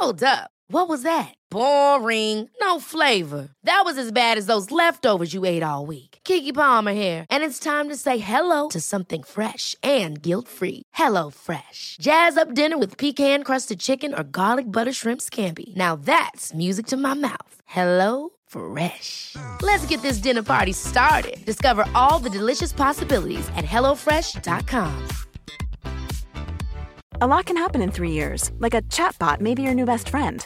Hold 0.01 0.23
up. 0.23 0.49
What 0.67 0.87
was 0.89 1.03
that? 1.03 1.33
Boring. 1.51 2.49
No 2.61 2.79
flavor. 2.79 3.49
That 3.63 3.83
was 3.85 3.97
as 3.97 4.11
bad 4.11 4.37
as 4.37 4.45
those 4.47 4.71
leftovers 4.71 5.33
you 5.33 5.45
ate 5.45 5.63
all 5.63 5.85
week. 5.85 6.14
Kiki 6.25 6.51
Palmer 6.51 6.93
here, 6.93 7.25
and 7.29 7.43
it's 7.43 7.59
time 7.59 7.87
to 7.87 7.95
say 7.95 8.17
hello 8.17 8.67
to 8.69 8.81
something 8.81 9.21
fresh 9.21 9.75
and 9.83 10.21
guilt-free. 10.21 10.81
Hello 10.93 11.29
Fresh. 11.29 11.97
Jazz 12.01 12.37
up 12.37 12.53
dinner 12.53 12.77
with 12.77 12.97
pecan-crusted 12.97 13.79
chicken 13.79 14.13
or 14.13 14.23
garlic 14.23 14.71
butter 14.71 14.91
shrimp 14.93 15.21
scampi. 15.21 15.75
Now 15.75 15.95
that's 15.95 16.53
music 16.53 16.87
to 16.87 16.97
my 16.97 17.13
mouth. 17.13 17.61
Hello 17.65 18.29
Fresh. 18.47 19.35
Let's 19.61 19.85
get 19.87 20.01
this 20.01 20.17
dinner 20.17 20.43
party 20.43 20.73
started. 20.73 21.45
Discover 21.45 21.85
all 21.93 22.19
the 22.19 22.29
delicious 22.29 22.73
possibilities 22.73 23.47
at 23.55 23.65
hellofresh.com. 23.65 25.07
A 27.21 27.27
lot 27.27 27.45
can 27.45 27.57
happen 27.57 27.81
in 27.81 27.91
three 27.91 28.11
years, 28.11 28.51
like 28.59 28.73
a 28.73 28.81
chatbot 28.89 29.39
may 29.39 29.53
be 29.53 29.61
your 29.61 29.73
new 29.73 29.85
best 29.85 30.09
friend 30.09 30.45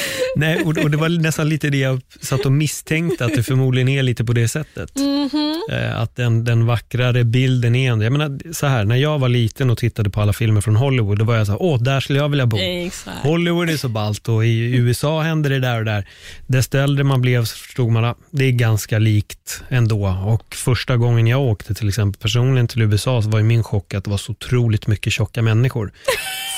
Nej, 0.36 0.62
och, 0.64 0.78
och, 0.78 0.90
det 0.90 0.96
var 0.96 1.08
nästan 1.08 1.48
lite 1.48 1.70
det 1.70 1.78
jag 1.78 2.00
satt 2.20 2.46
och 2.46 2.52
misstänkte, 2.52 3.24
att 3.24 3.34
det 3.34 3.42
förmodligen 3.42 3.88
är 3.88 4.02
lite 4.02 4.24
på 4.24 4.32
det 4.32 4.48
sättet. 4.48 4.96
Mm 4.96 5.28
-hmm. 5.28 5.94
Att 5.94 6.16
den, 6.16 6.44
den 6.44 6.66
vackrare 6.66 7.24
bilden 7.24 7.74
är 7.74 7.92
ändå, 7.92 8.04
jag 8.04 8.12
menar 8.12 8.52
så 8.52 8.66
här, 8.66 8.84
när 8.84 8.96
jag 8.96 9.18
var 9.18 9.28
liten 9.28 9.70
och 9.70 9.78
tittade 9.78 10.10
på 10.10 10.20
alla 10.20 10.32
filmer 10.32 10.60
från 10.60 10.76
Hollywood, 10.76 11.18
då 11.18 11.24
var 11.24 11.36
jag 11.36 11.46
så 11.46 11.52
här, 11.52 11.62
åh, 11.62 11.82
där 11.82 12.00
skulle 12.00 12.18
jag 12.18 12.28
vilja 12.28 12.46
bo. 12.46 12.58
Exakt. 12.58 13.18
Hollywood 13.18 13.70
är 13.70 13.76
så 13.76 13.88
ballt 13.88 14.28
och 14.28 14.46
i 14.46 14.76
USA 14.76 15.22
händer 15.22 15.50
det 15.50 15.58
där 15.58 15.78
och 15.78 15.84
där. 15.84 16.08
Desto 16.46 16.78
äldre 16.78 17.04
man 17.04 17.20
blev 17.20 17.44
så 17.44 17.56
förstod 17.56 17.92
man 17.92 18.04
att 18.04 18.18
det 18.30 18.44
är 18.44 18.52
ganska 18.52 18.98
likt 18.98 19.62
ändå. 19.68 20.08
Och 20.26 20.54
första 20.54 20.96
gången 20.96 21.26
jag 21.26 21.40
åkte 21.40 21.74
till 21.74 21.88
exempel 21.88 22.20
personligen 22.20 22.68
till 22.68 22.82
USA 22.82 23.22
så 23.22 23.28
var 23.28 23.38
ju 23.38 23.44
min 23.44 23.64
chock 23.64 23.94
att 23.94 24.04
det 24.04 24.10
var 24.10 24.18
så 24.18 24.32
otroligt 24.32 24.86
mycket 24.86 25.12
tjocka 25.12 25.42
människor. 25.42 25.92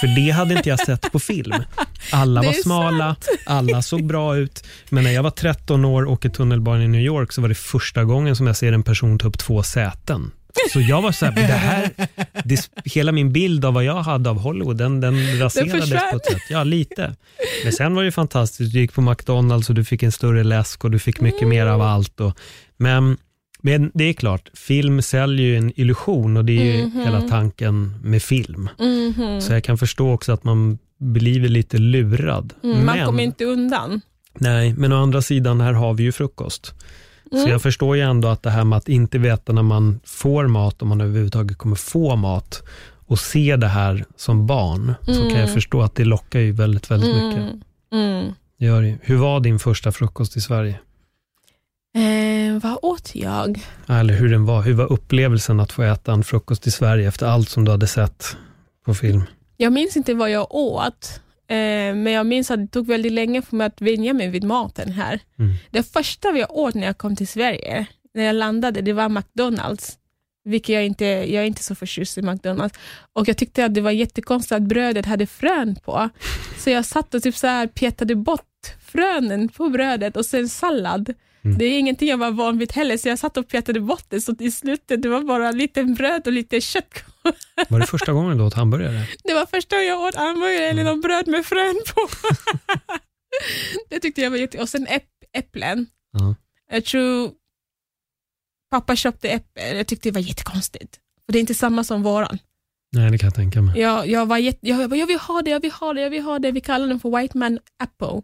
För 0.01 0.07
det 0.07 0.31
hade 0.31 0.55
inte 0.55 0.69
jag 0.69 0.81
sett 0.81 1.13
på 1.13 1.19
film. 1.19 1.55
Alla 2.13 2.43
var 2.47 2.53
smala, 2.53 3.05
sant. 3.15 3.28
Alla 3.47 3.83
såg 3.83 4.07
bra 4.07 4.37
ut. 4.37 4.65
Men 4.91 5.05
när 5.05 5.11
jag 5.11 5.23
var 5.23 5.31
13 5.31 5.85
år 5.85 6.05
och 6.05 6.13
åkte 6.13 6.31
tunnelbanan 6.31 6.83
i 6.83 6.89
New 6.89 7.01
York 7.01 7.33
så 7.33 7.41
var 7.41 7.49
det 7.49 7.55
första 7.55 8.05
gången 8.05 8.37
som 8.37 8.47
jag 8.47 8.57
ser 8.57 8.73
en 8.73 8.83
person 8.83 9.19
ta 9.19 9.29
upp 9.29 9.39
två 9.39 9.63
säten. 9.63 10.31
Så 10.73 10.81
jag 10.81 11.03
var 11.03 11.13
så 11.13 11.27
här, 11.27 11.33
det 11.33 11.43
här 11.43 11.91
det, 12.45 12.71
hela 12.85 13.13
min 13.13 13.33
bild 13.33 13.65
av 13.65 13.75
vad 13.75 13.85
jag 13.85 14.03
hade 14.03 14.31
av 14.31 14.39
Hollywood, 14.39 14.77
den, 14.77 15.01
den 15.01 15.41
raserades 15.41 15.91
på 15.91 16.17
ett 16.17 16.27
sätt. 16.27 16.43
Ja, 16.51 16.65
lite. 16.65 17.15
Men 17.65 17.73
sen 17.73 17.95
var 17.95 18.05
det 18.05 18.13
fantastiskt. 18.13 18.73
Du 18.73 18.81
gick 18.81 18.93
på 18.93 19.01
McDonalds 19.01 19.69
och 19.69 19.75
du 19.75 19.85
fick 19.85 20.03
en 20.03 20.13
större 20.13 20.45
läsk 20.45 20.85
och 20.85 20.91
du 20.91 20.99
fick 20.99 21.21
mycket 21.21 21.43
mm. 21.43 21.49
mer 21.49 21.67
av 21.67 21.83
allt. 21.83 22.21
Och, 22.21 22.39
men, 22.77 23.17
men 23.63 23.91
det 23.95 24.05
är 24.05 24.13
klart, 24.13 24.51
film 24.55 25.03
säljer 25.03 25.47
ju 25.47 25.57
en 25.57 25.81
illusion 25.81 26.37
och 26.37 26.45
det 26.45 26.53
är 26.53 26.65
ju 26.65 26.75
mm 26.75 26.91
-hmm. 26.91 27.05
hela 27.05 27.21
tanken 27.21 27.95
med 28.03 28.23
film. 28.23 28.69
Mm 28.79 29.13
-hmm. 29.13 29.41
Så 29.41 29.53
jag 29.53 29.65
kan 29.65 29.79
förstå 29.79 30.13
också 30.13 30.33
att 30.33 30.45
man 30.45 30.79
blir 30.99 31.49
lite 31.49 31.79
lurad. 31.79 32.53
Mm, 32.65 32.87
man 32.87 33.07
kommer 33.07 33.23
inte 33.23 33.45
undan. 33.45 34.01
Nej, 34.39 34.75
men 34.79 34.93
å 34.93 35.03
andra 35.03 35.23
sidan, 35.23 35.61
här 35.61 35.73
har 35.73 35.95
vi 35.95 36.03
ju 36.03 36.13
frukost. 36.13 36.75
Så 37.31 37.49
jag 37.49 37.63
förstår 37.63 37.97
ju 37.97 38.03
ändå 38.03 38.29
att 38.29 38.43
det 38.43 38.51
här 38.51 38.65
med 38.65 38.77
att 38.77 38.89
inte 38.89 39.19
veta 39.19 39.53
när 39.53 39.63
man 39.63 40.01
får 40.05 40.47
mat, 40.47 40.83
om 40.83 40.89
man 40.89 41.01
överhuvudtaget 41.01 41.59
kommer 41.59 41.77
få 41.77 42.17
mat, 42.17 42.63
och 43.07 43.19
se 43.19 43.57
det 43.57 43.67
här 43.67 44.05
som 44.17 44.47
barn, 44.47 44.95
så 45.07 45.31
kan 45.31 45.41
jag 45.41 45.53
förstå 45.55 45.83
att 45.83 45.95
det 45.95 46.05
lockar 46.05 46.41
ju 46.41 46.53
väldigt, 46.53 46.91
väldigt 46.91 47.17
mycket. 47.17 47.55
Mm. 47.93 48.33
Gör 48.59 48.83
det. 48.83 48.99
Hur 49.03 49.17
var 49.17 49.41
din 49.41 49.59
första 49.59 49.93
frukost 49.93 50.37
i 50.37 50.41
Sverige? 50.41 50.79
Eh, 51.97 52.63
vad 52.63 52.79
åt 52.83 53.15
jag? 53.15 53.61
Eller 53.87 54.15
hur 54.15 54.29
den 54.31 54.45
var. 54.45 54.63
Hur 54.63 54.75
var 54.75 54.93
upplevelsen 54.93 55.61
att 55.61 55.73
få 55.73 55.83
äta 55.83 56.13
en 56.13 56.25
frukost 56.25 56.67
i 56.67 56.71
Sverige 56.71 57.09
efter 57.09 57.27
allt 57.27 57.49
som 57.49 57.65
du 57.65 57.71
hade 57.71 57.87
sett 57.87 58.37
på 58.85 58.95
film? 58.95 59.23
Jag 59.61 59.73
minns 59.73 59.97
inte 59.97 60.15
vad 60.15 60.31
jag 60.31 60.55
åt, 60.55 61.21
eh, 61.49 61.95
men 61.95 62.13
jag 62.13 62.27
minns 62.27 62.51
att 62.51 62.61
det 62.61 62.67
tog 62.67 62.87
väldigt 62.87 63.13
länge 63.13 63.43
för 63.43 63.57
mig 63.57 63.67
att 63.67 63.81
vänja 63.81 64.13
mig 64.13 64.29
vid 64.29 64.45
maten 64.45 64.93
här. 64.93 65.21
Mm. 65.39 65.55
Det 65.71 65.83
första 65.83 66.29
jag 66.29 66.57
åt 66.57 66.75
när 66.75 66.87
jag 66.87 66.99
kom 66.99 67.17
till 67.17 67.29
Sverige, 67.29 67.87
när 68.15 68.25
jag 68.25 68.37
landade, 68.37 68.81
det 68.81 68.93
var 68.93 69.09
McDonalds. 69.09 69.99
Vilket 70.45 70.75
jag 70.75 70.87
inte, 70.87 71.05
jag 71.05 71.43
är 71.43 71.47
inte 71.47 71.63
så 71.63 71.75
förtjust 71.75 72.19
i 72.19 72.23
McDonalds. 72.23 72.79
Och 73.13 73.29
jag 73.29 73.37
tyckte 73.37 73.65
att 73.65 73.75
det 73.75 73.81
var 73.81 73.91
jättekonstigt 73.91 74.53
att 74.53 74.63
brödet 74.63 75.07
hade 75.07 75.27
frön 75.27 75.77
på. 75.85 76.09
Så 76.59 76.71
jag 76.71 76.85
satt 76.85 77.15
och 77.15 77.23
typ 77.23 77.37
så 77.37 77.47
här 77.47 77.67
petade 77.67 78.15
bort 78.15 78.77
frönen 78.81 79.49
på 79.49 79.69
brödet 79.69 80.17
och 80.17 80.27
sen 80.27 80.49
sallad. 80.49 81.15
Det 81.43 81.65
är 81.65 81.79
ingenting 81.79 82.09
jag 82.09 82.19
var 82.19 82.31
van 82.31 82.59
vid 82.59 82.73
heller, 82.73 82.97
så 82.97 83.09
jag 83.09 83.19
satt 83.19 83.37
och 83.37 83.49
petade 83.49 83.81
bort 83.81 84.05
det, 84.09 84.21
så 84.21 84.35
i 84.39 84.51
slutet 84.51 85.03
det 85.03 85.09
var 85.09 85.23
bara 85.23 85.51
lite 85.51 85.85
bröd 85.85 86.27
och 86.27 86.33
lite 86.33 86.61
kött. 86.61 87.05
Var 87.69 87.81
det 87.81 87.87
första 87.87 88.13
gången 88.13 88.39
du 88.39 88.45
åt 88.45 88.55
hamburgare? 88.55 89.07
Det 89.25 89.35
var 89.35 89.47
första 89.47 89.77
gången 89.77 89.89
jag 89.89 90.01
åt 90.01 90.15
hamburgare 90.15 90.65
eller 90.65 90.85
någon 90.85 91.01
bröd 91.01 91.29
med 91.29 91.47
frön 91.47 91.81
på. 91.95 92.09
det 93.89 94.01
tyckte 94.01 94.21
jag 94.21 94.31
var 94.31 94.37
jätte... 94.37 94.59
Och 94.63 94.69
sen 94.69 94.87
äpp, 94.87 95.09
äpplen. 95.33 95.87
Ja. 96.13 96.35
Jag 96.71 96.85
tror 96.85 97.31
pappa 98.71 98.97
köpte 98.97 99.29
äpplen. 99.29 99.77
Jag 99.77 99.87
tyckte 99.87 100.09
det 100.09 100.15
var 100.15 100.21
jättekonstigt. 100.21 100.99
För 101.27 101.33
det 101.33 101.39
är 101.39 101.41
inte 101.41 101.55
samma 101.55 101.85
som 101.85 102.03
våran. 102.03 102.39
Nej, 102.93 103.11
det 103.11 103.19
kan 103.19 103.27
jag 103.27 103.35
tänka 103.35 103.63
mig. 103.63 103.81
Jag, 103.81 104.07
jag, 104.07 104.27
var 104.27 104.39
jätte, 104.39 104.69
jag, 104.69 104.81
jag, 104.81 104.91
bara, 104.91 104.97
jag 104.97 105.07
vill 105.07 105.19
ha 105.19 105.43
det, 105.43 105.51
jag 105.51 105.61
vill 105.61 105.73
ha 105.73 105.93
det, 105.93 106.01
jag 106.01 106.11
vill 106.11 106.23
ha 106.23 106.39
det. 106.39 106.53
Vi 106.53 106.61
kallar 106.61 106.87
den 106.87 107.01
för 107.01 107.21
white 107.21 107.39
man 107.39 107.59
apple. 107.79 108.23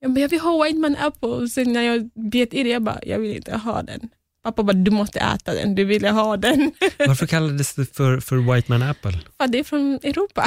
Jag, 0.00 0.10
bara, 0.12 0.20
jag 0.20 0.28
vill 0.28 0.40
ha 0.40 0.64
white 0.64 0.78
man 0.78 0.96
apple. 0.96 1.48
Sen 1.48 1.72
när 1.72 1.82
jag 1.82 2.10
bet 2.14 2.54
i 2.54 2.62
det, 2.62 2.68
jag 2.68 2.82
bara, 2.82 3.00
jag 3.02 3.18
vill 3.18 3.36
inte 3.36 3.56
ha 3.56 3.82
den. 3.82 4.08
Pappa 4.42 4.62
bara, 4.62 4.72
du 4.72 4.90
måste 4.90 5.20
äta 5.20 5.54
den, 5.54 5.74
du 5.74 5.84
ville 5.84 6.10
ha 6.10 6.36
den. 6.36 6.72
Varför 6.98 7.26
kallades 7.26 7.74
det 7.74 7.96
för, 7.96 8.20
för 8.20 8.54
White 8.54 8.72
Man 8.72 8.82
Apple? 8.82 9.20
För 9.38 9.46
det 9.46 9.58
är 9.58 9.64
från 9.64 9.94
Europa. 10.02 10.46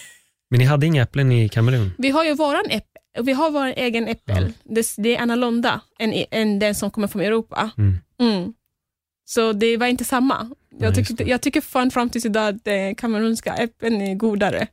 Men 0.50 0.58
ni 0.58 0.64
hade 0.64 0.86
inga 0.86 1.02
äpplen 1.02 1.32
i 1.32 1.48
Kamerun? 1.48 1.92
Vi 1.98 2.10
har 2.10 2.24
ju 2.24 2.34
våran 2.34 2.64
äppel, 2.70 3.24
vi 3.24 3.32
har 3.32 3.50
vår 3.50 3.66
egen 3.66 4.08
äppel. 4.08 4.52
Det, 4.64 4.86
det 4.96 5.16
är 5.16 5.20
annorlunda 5.20 5.80
än, 5.98 6.24
än 6.30 6.58
den 6.58 6.74
som 6.74 6.90
kommer 6.90 7.08
från 7.08 7.22
Europa. 7.22 7.70
Mm. 7.78 7.98
Mm. 8.20 8.52
Så 9.24 9.52
det 9.52 9.76
var 9.76 9.86
inte 9.86 10.04
samma. 10.04 10.42
Nej, 10.42 10.54
Jag, 10.78 10.96
just 10.96 11.08
tyckte, 11.08 11.24
jag 11.24 11.40
tycker 11.40 11.60
fan 11.60 11.90
fram 11.90 12.10
tills 12.10 12.24
idag 12.24 12.54
att 12.54 12.66
eh, 12.66 12.94
kamerunska 12.96 13.54
äpplen 13.54 14.00
är 14.00 14.14
godare. 14.14 14.66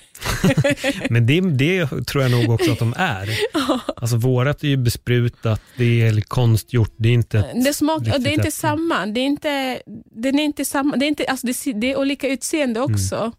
Men 1.10 1.26
det, 1.26 1.40
det 1.40 1.86
tror 2.06 2.22
jag 2.22 2.30
nog 2.30 2.50
också 2.50 2.72
att 2.72 2.78
de 2.78 2.94
är. 2.96 3.30
Alltså 3.96 4.16
vårat 4.16 4.62
är 4.64 4.68
ju 4.68 4.76
besprutat, 4.76 5.60
det 5.76 6.02
är 6.02 6.20
konstgjort, 6.20 6.94
det 6.96 7.08
är 7.08 7.12
inte 7.12 7.44
Det, 7.64 7.74
smak, 7.74 8.04
det 8.04 8.10
är 8.10 8.16
inte 8.16 8.32
äpple. 8.32 8.50
samma. 8.50 9.06
Det 9.06 9.20
är 9.20 9.24
inte, 9.24 9.82
den 10.22 10.38
är 10.38 10.44
inte 10.44 10.64
samma. 10.64 10.96
Det 10.96 11.06
är, 11.06 11.08
inte, 11.08 11.24
alltså 11.24 11.46
det, 11.46 11.72
det 11.72 11.92
är 11.92 11.98
olika 11.98 12.28
utseende 12.28 12.80
Mm. 12.80 12.94
också. 12.94 13.32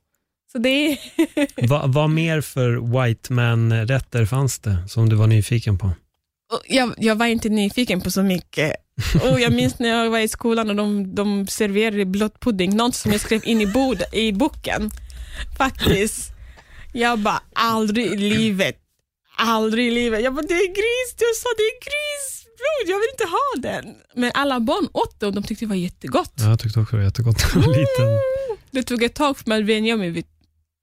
Så 0.52 0.58
det 0.58 0.70
är, 0.70 0.98
Va, 1.68 1.84
vad 1.88 2.10
mer 2.10 2.42
för 2.42 3.04
White 3.06 3.34
Man-rätter 3.34 4.26
fanns 4.26 4.60
det 4.60 4.78
som 4.88 5.10
du 5.10 5.16
var 5.16 5.28
nyfiken 5.28 5.78
på? 5.78 5.92
jag, 6.68 6.94
jag 6.98 7.16
var 7.16 7.26
inte 7.26 7.50
nyfiken 7.50 8.02
på 8.02 8.12
så 8.12 8.24
mycket. 8.24 8.74
Och 9.32 9.40
jag 9.40 9.54
minns 9.54 9.80
när 9.80 9.90
jag 9.90 10.10
var 10.10 10.20
i 10.20 10.28
skolan 10.28 10.70
och 10.70 10.76
de, 10.76 11.16
de 11.16 11.48
serverade 11.48 12.06
blodpudding, 12.06 12.76
något 12.76 12.96
som 12.96 13.12
jag 13.12 13.22
skrev 13.22 13.42
in 13.46 13.62
i, 13.62 13.68
bod, 13.68 14.02
i 14.14 14.32
boken. 14.32 14.92
Faktiskt. 15.58 16.32
Jag 16.98 17.20
bara, 17.20 17.42
aldrig 17.54 18.06
i 18.06 18.18
livet. 18.18 18.78
Aldrig 19.38 19.88
i 19.88 19.92
livet. 19.92 20.24
Jag 20.24 20.34
bara, 20.34 20.42
det 20.42 20.54
är 20.54 20.68
gris, 20.68 21.16
du 21.18 21.26
sa 21.36 21.50
det 21.58 21.64
är 21.64 21.78
grisblod, 21.88 22.94
jag 22.94 23.00
vill 23.00 23.10
inte 23.14 23.24
ha 23.24 23.72
den. 23.72 23.96
Men 24.16 24.32
alla 24.34 24.60
barn 24.60 24.88
åt 24.94 25.20
det 25.20 25.26
och 25.26 25.34
de 25.34 25.44
tyckte 25.44 25.66
det 25.66 25.70
var 25.70 25.76
jättegott. 25.76 26.34
Ja, 26.36 26.50
jag 26.50 26.60
tyckte 26.60 26.80
också 26.80 26.96
det 26.96 26.98
var 26.98 27.06
jättegott 27.06 27.56
när 27.56 27.62
jag 27.62 27.68
var 27.68 27.76
liten. 27.76 28.22
Det 28.72 28.84
tog 28.84 29.04
ett 29.04 29.16
tag 29.16 29.38
för 29.38 29.50
mig 29.50 29.62
att 29.62 29.66
vänja 29.68 29.98
mig 29.98 30.10
vid 30.10 30.26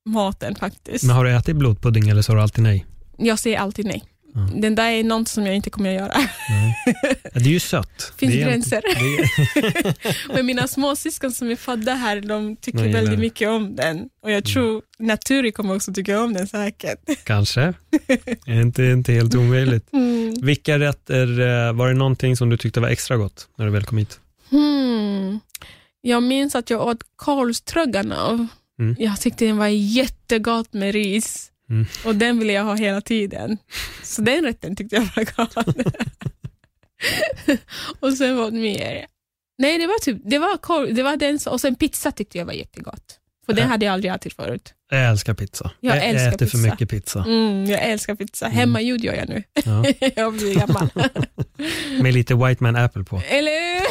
maten 0.07 0.55
faktiskt. 0.55 1.05
Men 1.05 1.17
har 1.17 1.25
du 1.25 1.37
ätit 1.37 1.57
blodpudding 1.57 2.09
eller 2.09 2.23
sa 2.23 2.35
du 2.35 2.41
alltid 2.41 2.65
nej? 2.65 2.87
Jag 3.19 3.39
säger 3.39 3.59
alltid 3.59 3.87
nej. 3.87 4.05
Den 4.55 4.75
där 4.75 4.91
är 4.91 5.05
något 5.05 5.29
som 5.29 5.47
jag 5.47 5.57
inte 5.57 5.71
kommer 5.71 5.91
att 5.91 6.01
göra. 6.01 6.13
Ja, 6.49 6.93
Det 7.33 7.41
är 7.41 7.53
ju 7.53 7.61
sött. 7.61 8.13
Finns 8.17 8.33
det 8.33 8.43
är 8.43 8.47
gränser. 8.47 8.77
Är, 8.77 9.95
Men 10.35 10.47
mina 10.47 10.69
småsyskon 10.69 11.33
som 11.33 11.51
är 11.51 11.57
födda 11.57 11.95
här, 11.95 12.21
de 12.21 12.57
tycker 12.57 12.85
De 12.85 12.93
väldigt 12.93 13.19
mycket 13.19 13.49
om 13.49 13.77
den. 13.77 14.09
Och 14.23 14.31
jag 14.31 14.45
tror 14.45 14.83
Naturi 14.99 15.53
kommer 15.53 15.77
också 15.77 15.93
tycka 15.93 16.21
om 16.21 16.33
den 16.33 16.47
säkert. 16.47 17.25
kanske. 17.25 17.61
Är 18.47 18.61
inte, 18.61 18.85
inte 18.85 19.13
helt 19.13 19.35
omöjligt. 19.35 19.93
Mm. 19.93 20.35
Vilka 20.43 20.79
rätter, 20.79 21.41
eh, 21.41 21.73
var 21.73 21.89
det 21.89 21.95
någonting 21.95 22.37
som 22.37 22.51
du 22.51 22.57
tyckte 22.57 22.81
var 22.81 22.89
extra 22.89 23.17
gott 23.17 23.49
när 23.57 23.67
du 23.67 23.73
väl 23.73 23.85
kom 23.85 23.99
hit? 23.99 24.21
Hmm. 24.51 25.41
Jag 26.01 26.23
minns 26.23 26.55
att 26.55 26.71
jag 26.71 26.87
åt 26.87 27.01
korvstroganoff. 27.17 28.41
Mm. 28.79 28.97
Jag 28.99 29.21
tyckte 29.21 29.45
den 29.45 29.57
var 29.57 29.67
jättegott 29.67 30.73
med 30.73 30.93
ris. 30.93 31.51
Mm. 31.71 31.87
Och 32.05 32.15
den 32.15 32.39
ville 32.39 32.53
jag 32.53 32.65
ha 32.65 32.75
hela 32.75 33.01
tiden. 33.01 33.59
Så 34.03 34.23
den 34.23 34.45
rätten 34.45 34.77
tyckte 34.77 34.97
jag 34.97 35.03
var 35.17 35.25
god. 35.65 35.93
och 38.01 38.13
sen 38.13 38.37
vad 38.37 38.53
mer? 38.53 39.07
Nej, 39.59 39.79
det 39.79 39.87
var 39.87 39.99
typ, 39.99 40.19
det 40.25 40.39
var 40.39 40.57
korv, 40.57 40.95
det 40.95 41.03
var 41.03 41.17
den, 41.17 41.39
och 41.47 41.61
sen 41.61 41.75
pizza 41.75 42.13
tyckte 42.13 42.39
jag 42.39 42.45
var 42.45 42.53
jättegott. 42.53 43.21
För 43.47 43.53
den 43.53 43.63
Ja. 43.65 43.69
hade 43.71 43.85
jag 43.87 43.93
aldrig 43.93 44.13
ätit 44.13 44.33
förut. 44.37 44.75
Jag 44.91 45.05
älskar 45.11 45.35
pizza. 45.35 45.71
Jag 45.81 46.05
älskar 46.05 46.29
äter 46.29 46.47
för 46.47 46.59
pizza. 46.59 46.71
mycket 46.71 46.91
pizza. 46.91 47.25
Mm, 47.29 47.65
jag 47.65 47.83
älskar 47.83 48.15
pizza. 48.15 48.49
Hemmagjord 48.49 49.01
gör 49.01 49.15
jag 49.15 49.29
nu. 49.29 49.43
Ja. 49.65 49.85
jag 50.17 50.33
blir 50.33 50.55
gammal. 50.55 50.89
Med 52.03 52.15
lite 52.15 52.35
White 52.35 52.63
Man 52.63 52.77
Apple 52.77 53.05
på. 53.05 53.23
Eller 53.29 53.81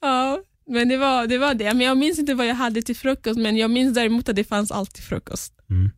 ja, 0.00 0.40
men 0.68 0.88
det 0.88 0.96
var, 0.96 1.26
det 1.26 1.38
var 1.38 1.54
det. 1.54 1.74
Men 1.74 1.86
jag 1.86 1.96
minns 1.96 2.18
inte 2.18 2.34
vad 2.34 2.46
jag 2.46 2.54
hade 2.54 2.82
till 2.82 2.96
frukost, 2.96 3.38
men 3.38 3.56
jag 3.56 3.70
minns 3.70 3.94
däremot 3.94 4.28
att 4.28 4.36
det 4.36 4.44
fanns 4.44 4.70
alltid 4.70 5.04
frukost 5.04 5.52
Mm. 5.70 5.90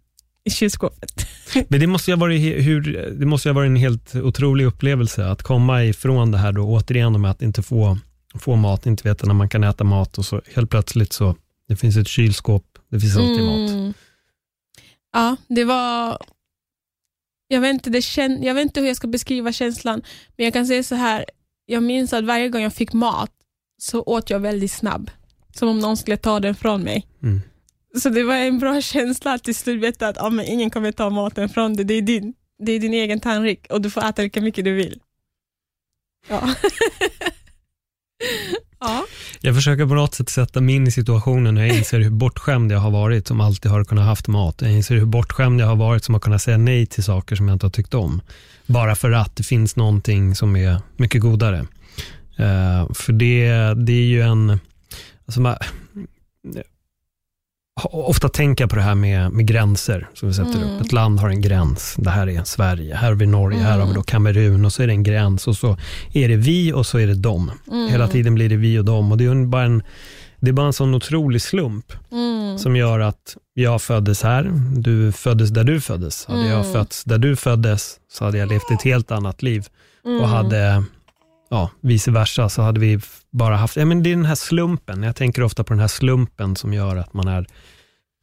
i 0.44 0.50
kylskåpet. 0.50 1.26
Men 1.68 1.80
det 1.80 1.86
måste 1.86 2.10
ju 2.10 2.16
ha 2.16 2.20
varit, 2.20 2.40
hur, 2.40 2.80
det 3.18 3.26
måste 3.26 3.48
ju 3.48 3.54
ha 3.54 3.64
en 3.64 3.76
helt 3.76 4.14
otrolig 4.14 4.64
upplevelse 4.64 5.26
att 5.26 5.42
komma 5.42 5.84
ifrån 5.84 6.30
det 6.30 6.38
här 6.38 6.52
då, 6.52 6.62
återigen 6.62 7.20
med 7.20 7.30
att 7.30 7.42
inte 7.42 7.62
få, 7.62 7.98
få 8.38 8.56
mat, 8.56 8.86
inte 8.86 9.08
veta 9.08 9.26
när 9.26 9.34
man 9.34 9.48
kan 9.48 9.64
äta 9.64 9.84
mat 9.84 10.18
och 10.18 10.24
så 10.24 10.42
helt 10.54 10.70
plötsligt 10.70 11.12
så, 11.12 11.36
det 11.68 11.76
finns 11.76 11.96
ett 11.96 12.08
kylskåp, 12.08 12.64
det 12.90 13.00
finns 13.00 13.16
alltid 13.16 13.44
mat. 13.44 13.70
Mm. 13.70 13.94
Ja, 15.12 15.36
det 15.48 15.64
var... 15.64 16.18
Jag 17.48 17.60
vet, 17.60 17.74
inte, 17.74 17.90
det 17.90 18.02
kän, 18.02 18.42
jag 18.42 18.54
vet 18.54 18.62
inte 18.62 18.80
hur 18.80 18.86
jag 18.86 18.96
ska 18.96 19.08
beskriva 19.08 19.52
känslan, 19.52 20.02
men 20.36 20.44
jag 20.44 20.52
kan 20.52 20.66
säga 20.66 20.82
så 20.82 20.94
här. 20.94 21.24
Jag 21.66 21.82
minns 21.82 22.12
att 22.12 22.24
varje 22.24 22.48
gång 22.48 22.62
jag 22.62 22.74
fick 22.74 22.92
mat 22.92 23.30
så 23.80 24.02
åt 24.02 24.30
jag 24.30 24.40
väldigt 24.40 24.72
snabb. 24.72 25.10
Som 25.56 25.68
om 25.68 25.78
någon 25.78 25.96
skulle 25.96 26.16
ta 26.16 26.40
den 26.40 26.54
från 26.54 26.82
mig. 26.82 27.06
Mm. 27.22 27.40
Så 28.02 28.08
det 28.08 28.22
var 28.22 28.34
en 28.34 28.58
bra 28.58 28.80
känsla 28.82 29.32
att 29.32 29.44
till 29.44 29.54
slut 29.54 29.82
veta 29.82 30.08
att 30.08 30.18
ah, 30.18 30.30
men 30.30 30.44
ingen 30.44 30.70
kommer 30.70 30.92
ta 30.92 31.10
maten 31.10 31.48
från 31.48 31.76
dig. 31.76 31.84
Det 31.84 31.94
är 31.94 32.02
din, 32.02 32.34
det 32.58 32.72
är 32.72 32.80
din 32.80 32.94
egen 32.94 33.20
tallrik 33.20 33.66
och 33.70 33.80
du 33.80 33.90
får 33.90 34.04
äta 34.04 34.22
lika 34.22 34.40
mycket 34.40 34.64
du 34.64 34.74
vill. 34.74 35.00
Ja. 36.28 36.54
ja. 38.80 39.06
Jag 39.40 39.54
försöker 39.54 39.86
på 39.86 39.94
något 39.94 40.14
sätt 40.14 40.28
sätta 40.28 40.60
mig 40.60 40.74
in 40.74 40.86
i 40.86 40.90
situationen 40.90 41.56
och 41.56 41.62
jag 41.62 41.76
inser 41.76 42.00
hur 42.00 42.10
bortskämd 42.10 42.72
jag 42.72 42.78
har 42.78 42.90
varit 42.90 43.26
som 43.26 43.40
alltid 43.40 43.70
har 43.70 43.84
kunnat 43.84 44.04
haft 44.04 44.28
mat. 44.28 44.62
Jag 44.62 44.72
inser 44.72 44.94
hur 44.94 45.04
bortskämd 45.04 45.60
jag 45.60 45.66
har 45.66 45.76
varit 45.76 46.04
som 46.04 46.14
har 46.14 46.20
kunnat 46.20 46.42
säga 46.42 46.56
nej 46.56 46.86
till 46.86 47.04
saker 47.04 47.36
som 47.36 47.48
jag 47.48 47.54
inte 47.54 47.66
har 47.66 47.70
tyckt 47.70 47.94
om. 47.94 48.22
Bara 48.66 48.96
för 48.96 49.12
att 49.12 49.36
det 49.36 49.42
finns 49.42 49.76
någonting 49.76 50.34
som 50.34 50.56
är 50.56 50.82
mycket 50.96 51.20
godare. 51.20 51.66
Eh, 52.40 52.92
för 52.94 53.12
det, 53.12 53.48
det 53.74 53.92
är 53.92 54.06
ju 54.06 54.22
en... 54.22 54.60
Alltså 55.26 55.40
man, 55.40 55.56
ofta 57.82 58.28
tänka 58.28 58.68
på 58.68 58.76
det 58.76 58.82
här 58.82 58.94
med, 58.94 59.32
med 59.32 59.46
gränser 59.46 60.08
som 60.14 60.28
vi 60.28 60.34
sätter 60.34 60.56
Mm. 60.62 60.68
upp. 60.76 60.80
Ett 60.80 60.92
land 60.92 61.20
har 61.20 61.28
en 61.28 61.40
gräns. 61.40 61.94
Det 61.98 62.10
här 62.10 62.28
är 62.28 62.44
Sverige, 62.44 62.94
här 62.94 63.08
har 63.08 63.14
vi 63.14 63.26
Norge, 63.26 63.58
här 63.58 63.70
har 63.70 63.78
vi 63.78 63.82
Mm. 63.82 63.94
då 63.94 64.02
Kamerun 64.02 64.64
och 64.64 64.72
så 64.72 64.82
är 64.82 64.86
det 64.86 64.92
en 64.92 65.02
gräns 65.02 65.46
och 65.48 65.56
så 65.56 65.76
är 66.12 66.28
det 66.28 66.36
vi 66.36 66.72
och 66.72 66.86
så 66.86 66.98
är 66.98 67.06
det 67.06 67.14
dem. 67.14 67.50
Mm. 67.70 67.88
Hela 67.90 68.08
tiden 68.08 68.34
blir 68.34 68.48
det 68.48 68.56
vi 68.56 68.78
och 68.78 68.84
dem 68.84 69.12
och 69.12 69.18
det 69.18 69.24
är 69.24 69.46
bara 69.46 69.62
en, 69.64 69.82
det 70.40 70.48
är 70.48 70.52
bara 70.52 70.66
en 70.66 70.72
sån 70.72 70.94
otrolig 70.94 71.42
slump 71.42 71.92
Mm. 72.12 72.58
som 72.58 72.76
gör 72.76 73.00
att 73.00 73.36
jag 73.54 73.82
föddes 73.82 74.22
här, 74.22 74.52
du 74.76 75.12
föddes 75.12 75.50
där 75.50 75.64
du 75.64 75.80
föddes. 75.80 76.26
Hade 76.26 76.46
jag 76.48 76.60
Mm. 76.60 76.72
fötts 76.72 77.04
där 77.04 77.18
du 77.18 77.36
föddes 77.36 77.96
så 78.12 78.24
hade 78.24 78.38
jag 78.38 78.48
levt 78.48 78.70
ett 78.70 78.82
helt 78.82 79.10
annat 79.10 79.42
liv 79.42 79.66
Mm. 80.04 80.20
och 80.20 80.28
hade, 80.28 80.84
ja, 81.50 81.70
vice 81.80 82.10
versa 82.10 82.48
så 82.48 82.62
hade 82.62 82.80
vi 82.80 83.00
bara 83.30 83.56
haft, 83.56 83.76
ja 83.76 83.84
men 83.84 84.02
det 84.02 84.10
är 84.10 84.16
den 84.16 84.24
här 84.24 84.34
slumpen, 84.34 85.02
jag 85.02 85.16
tänker 85.16 85.42
ofta 85.42 85.64
på 85.64 85.72
den 85.72 85.80
här 85.80 85.88
slumpen 85.88 86.56
som 86.56 86.74
gör 86.74 86.96
att 86.96 87.14
man 87.14 87.28
är 87.28 87.46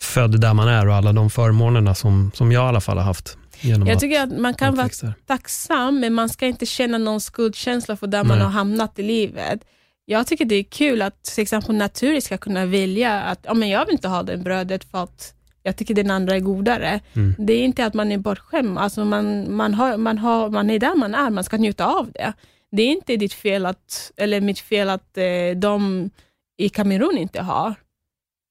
född 0.02 0.42
där 0.42 0.54
man 0.54 0.68
är 0.68 0.88
och 0.88 0.96
alla 0.96 1.14
de 1.14 1.30
förmånerna 1.30 1.96
som, 1.96 2.32
som 2.34 2.52
jag 2.52 2.66
i 2.66 2.68
alla 2.68 2.82
fall 2.82 2.98
har 2.98 3.06
haft. 3.06 3.38
Genom 3.62 3.88
Jag 3.88 4.00
tycker 4.00 4.24
att 4.24 4.40
man 4.40 4.54
kan 4.54 4.76
vara 4.76 4.90
tacksam, 5.26 6.00
men 6.00 6.14
man 6.14 6.30
ska 6.30 6.46
inte 6.46 6.66
känna 6.66 6.98
någon 6.98 7.22
skuldkänsla 7.22 7.98
för 7.98 8.08
där 8.08 8.24
man 8.24 8.38
Nej. 8.38 8.46
har 8.46 8.52
hamnat 8.52 9.00
i 9.00 9.04
livet. 9.04 9.60
Jag 10.06 10.28
tycker 10.28 10.46
det 10.46 10.56
är 10.56 10.64
kul 10.64 11.02
att 11.02 11.24
till 11.24 11.42
exempel 11.42 11.76
naturen 11.76 12.22
ska 12.22 12.38
kunna 12.38 12.66
välja 12.66 13.22
att 13.22 13.40
ja, 13.44 13.54
men 13.54 13.70
jag 13.70 13.86
vill 13.86 13.94
inte 13.94 14.08
ha 14.08 14.24
det 14.24 14.38
brödet 14.38 14.92
för 14.92 15.04
att 15.04 15.34
jag 15.64 15.76
tycker 15.76 15.94
den 15.94 16.12
andra 16.12 16.36
är 16.36 16.40
godare. 16.40 17.00
Mm. 17.14 17.36
Det 17.38 17.54
är 17.54 17.64
inte 17.64 17.86
att 17.86 17.94
man 17.94 18.12
är 18.12 18.18
bortskämd, 18.18 18.78
alltså 18.78 19.06
man, 19.06 19.56
man, 19.56 19.74
har, 19.74 19.98
man, 19.98 20.18
har, 20.18 20.50
man 20.50 20.70
är 20.70 20.80
där 20.80 20.96
man 20.96 21.16
är, 21.16 21.30
man 21.30 21.44
ska 21.44 21.58
njuta 21.58 21.86
av 21.86 22.12
det. 22.12 22.34
Det 22.72 22.82
är 22.84 22.88
inte 22.92 23.16
ditt 23.16 23.34
fel 23.34 23.66
att, 23.66 24.12
eller 24.18 24.42
mitt 24.42 24.60
fel 24.60 24.90
att 24.90 25.18
eh, 25.18 25.24
de 25.56 26.10
i 26.58 26.70
Kamerun 26.70 27.18
inte 27.18 27.42
har. 27.42 27.76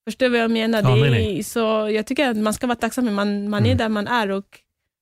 Förstår 0.07 0.25
du 0.25 0.29
vad 0.31 0.39
jag 0.39 0.51
menar? 0.51 0.81
Ja, 0.81 0.95
det 1.09 1.39
är. 1.39 1.43
Så 1.43 1.89
jag 1.93 2.05
tycker 2.07 2.29
att 2.29 2.37
man 2.37 2.53
ska 2.53 2.67
vara 2.67 2.75
tacksam, 2.75 3.13
man, 3.15 3.49
man 3.49 3.61
är 3.65 3.67
Mm. 3.67 3.77
där 3.77 3.89
man 3.89 4.07
är 4.07 4.31
och 4.31 4.45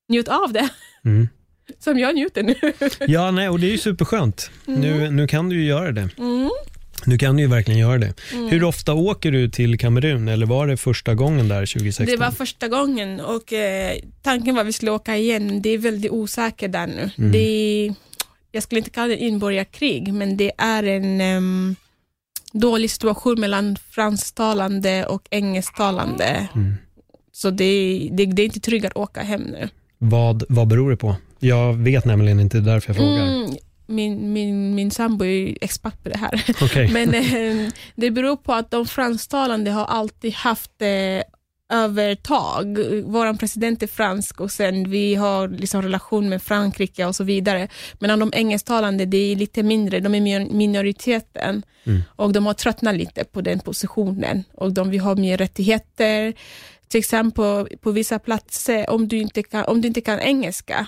njut 0.10 0.28
av 0.28 0.54
det. 0.54 0.70
Mm. 1.06 1.28
Som 1.80 2.00
jag 2.00 2.16
njuter 2.16 2.44
nu. 2.44 2.56
Ja, 3.14 3.32
nej, 3.32 3.50
och 3.50 3.60
det 3.60 3.68
är 3.68 3.72
ju 3.72 3.78
superskönt. 3.78 4.52
Nu, 4.66 5.12
nu 5.12 5.28
kan 5.28 5.50
du 5.50 5.56
ju 5.56 5.66
göra 5.66 5.92
det. 5.92 6.10
Mm. 6.18 6.50
Nu 7.06 7.18
kan 7.18 7.36
du 7.36 7.42
ju 7.44 7.50
verkligen 7.50 7.80
göra 7.80 7.98
det. 7.98 8.14
Hur 8.32 8.64
ofta 8.64 8.94
åker 8.94 9.32
du 9.32 9.50
till 9.50 9.80
Kamerun 9.80 10.28
eller 10.28 10.46
var 10.46 10.68
det 10.68 10.78
första 10.78 11.14
gången 11.16 11.48
där 11.48 11.66
2016? 11.66 12.06
Det 12.06 12.18
var 12.18 12.32
första 12.32 12.68
gången 12.68 13.20
och 13.20 13.54
eh, 13.54 13.96
tanken 14.22 14.56
var 14.56 14.62
att 14.62 14.68
vi 14.68 14.74
skulle 14.74 14.92
åka 14.92 15.18
igen, 15.18 15.62
det 15.62 15.70
är 15.70 15.78
väldigt 15.78 16.12
osäkert 16.12 16.72
där 16.72 16.88
nu. 16.88 17.10
Mm. 17.18 17.32
Det 17.32 17.38
är, 17.40 17.94
jag 18.56 18.64
skulle 18.64 18.80
inte 18.80 18.90
kalla 18.90 19.08
det 19.08 19.18
inbördeskrig, 19.18 20.14
men 20.14 20.38
det 20.38 20.52
är 20.58 20.84
en 20.84 21.22
em, 21.22 21.76
dålig 22.52 22.92
situation 22.92 23.40
mellan 23.40 23.78
fransktalande 23.90 25.06
och 25.06 25.28
engelsktalande. 25.32 26.48
Mm. 26.56 26.74
Så 27.32 27.50
det, 27.50 28.10
det, 28.12 28.26
det 28.26 28.42
är 28.42 28.46
inte 28.46 28.60
tryggt 28.60 28.86
att 28.86 28.98
åka 28.98 29.22
hem 29.22 29.42
nu. 29.42 29.70
Vad, 29.98 30.44
vad 30.50 30.68
beror 30.68 30.92
det 30.92 30.98
på? 30.98 31.16
Jag 31.40 31.74
vet 31.74 32.06
nämligen 32.06 32.40
inte, 32.40 32.58
det 32.58 32.72
är 32.72 32.74
därför 32.74 32.90
jag 32.90 32.98
frågar. 32.98 33.28
Mm, 33.28 33.56
min, 33.86 34.34
min, 34.34 34.76
min 34.76 34.92
sambo 34.92 35.26
är 35.26 35.58
expert 35.62 36.04
på 36.04 36.10
det 36.10 36.18
här. 36.18 36.44
Okej. 36.62 36.88
Men 36.94 37.14
eh, 37.14 37.72
det 37.96 38.12
beror 38.12 38.36
på 38.36 38.54
att 38.54 38.72
de 38.72 38.86
fransktalande 38.86 39.72
har 39.72 39.86
alltid 39.86 40.34
haft 40.34 40.82
eh, 40.82 40.88
övertag. 41.74 42.78
Vår 43.06 43.34
president 43.38 43.84
är 43.84 43.88
fransk 43.88 44.42
och 44.42 44.52
sen 44.52 44.90
vi 44.90 45.16
har 45.16 45.48
liksom 45.48 45.82
relation 45.82 46.30
med 46.30 46.42
Frankrike 46.44 47.06
och 47.06 47.16
så 47.16 47.24
vidare. 47.24 47.68
Men 48.00 48.20
de 48.20 48.32
engelsktalande, 48.36 49.06
det 49.06 49.18
är 49.18 49.36
lite 49.36 49.64
mindre, 49.64 50.00
de 50.00 50.16
är 50.16 50.22
min- 50.22 50.58
minoriteten 50.58 51.64
Mm. 51.88 52.02
och 52.16 52.34
de 52.34 52.46
har 52.46 52.54
tröttnat 52.54 52.96
lite 52.96 53.24
på 53.24 53.42
den 53.42 53.60
positionen 53.60 54.44
och 54.54 54.74
de 54.74 54.90
vill 54.90 55.00
ha 55.00 55.16
mer 55.16 55.38
rättigheter. 55.38 56.34
Till 56.88 57.00
exempel 57.00 57.68
på 57.82 57.92
vissa 57.92 58.20
platser, 58.20 58.90
om 58.90 59.08
du 59.08 59.18
inte 59.18 59.44
kan, 59.44 59.64
om 59.66 59.82
du 59.82 59.88
inte 59.88 60.02
kan 60.02 60.20
engelska, 60.20 60.88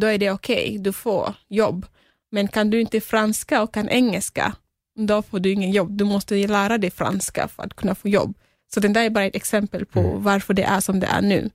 då 0.00 0.06
är 0.06 0.18
det 0.18 0.30
okej, 0.30 0.76
du 0.80 0.92
får 0.92 1.34
jobb. 1.48 1.86
Men 2.32 2.48
kan 2.48 2.70
du 2.70 2.80
inte 2.80 3.00
franska 3.00 3.62
och 3.62 3.74
kan 3.74 3.88
engelska, 3.88 4.52
då 4.98 5.22
får 5.22 5.40
du 5.40 5.52
ingen 5.52 5.70
jobb. 5.70 5.90
Du 5.96 6.04
måste 6.04 6.46
lära 6.46 6.78
dig 6.78 6.90
franska 6.90 7.48
för 7.48 7.62
att 7.62 7.74
kunna 7.74 7.94
få 7.94 8.08
jobb. 8.08 8.34
Så 8.74 8.80
den 8.80 8.92
där 8.92 9.04
är 9.04 9.10
bara 9.10 9.24
ett 9.24 9.36
exempel 9.36 9.86
på 9.86 10.02
varför 10.02 10.54
det 10.54 10.62
är 10.62 10.80
som 10.80 11.00
det 11.00 11.06
är 11.06 11.22
nu. 11.22 11.50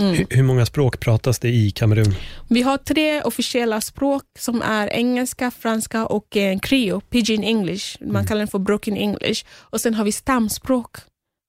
Mm. 0.00 0.26
Hur, 0.30 0.42
många 0.42 0.66
språk 0.66 1.00
pratas 1.00 1.38
det 1.38 1.48
i 1.48 1.70
Kamerun? 1.70 2.14
Vi 2.48 2.62
har 2.62 2.76
tre 2.76 3.22
officiella 3.22 3.80
språk 3.80 4.22
som 4.38 4.62
är 4.62 4.88
engelska, 4.88 5.50
franska 5.50 6.06
och 6.06 6.36
eh, 6.36 6.58
krio, 6.58 7.00
pidgin 7.00 7.44
english. 7.44 7.96
Man 8.00 8.26
kallar 8.26 8.38
den 8.38 8.48
för 8.48 8.58
broken 8.58 8.96
english. 8.96 9.44
Och 9.48 9.80
sen 9.80 9.94
har 9.94 10.04
vi 10.04 10.12
stamspråk 10.12 10.96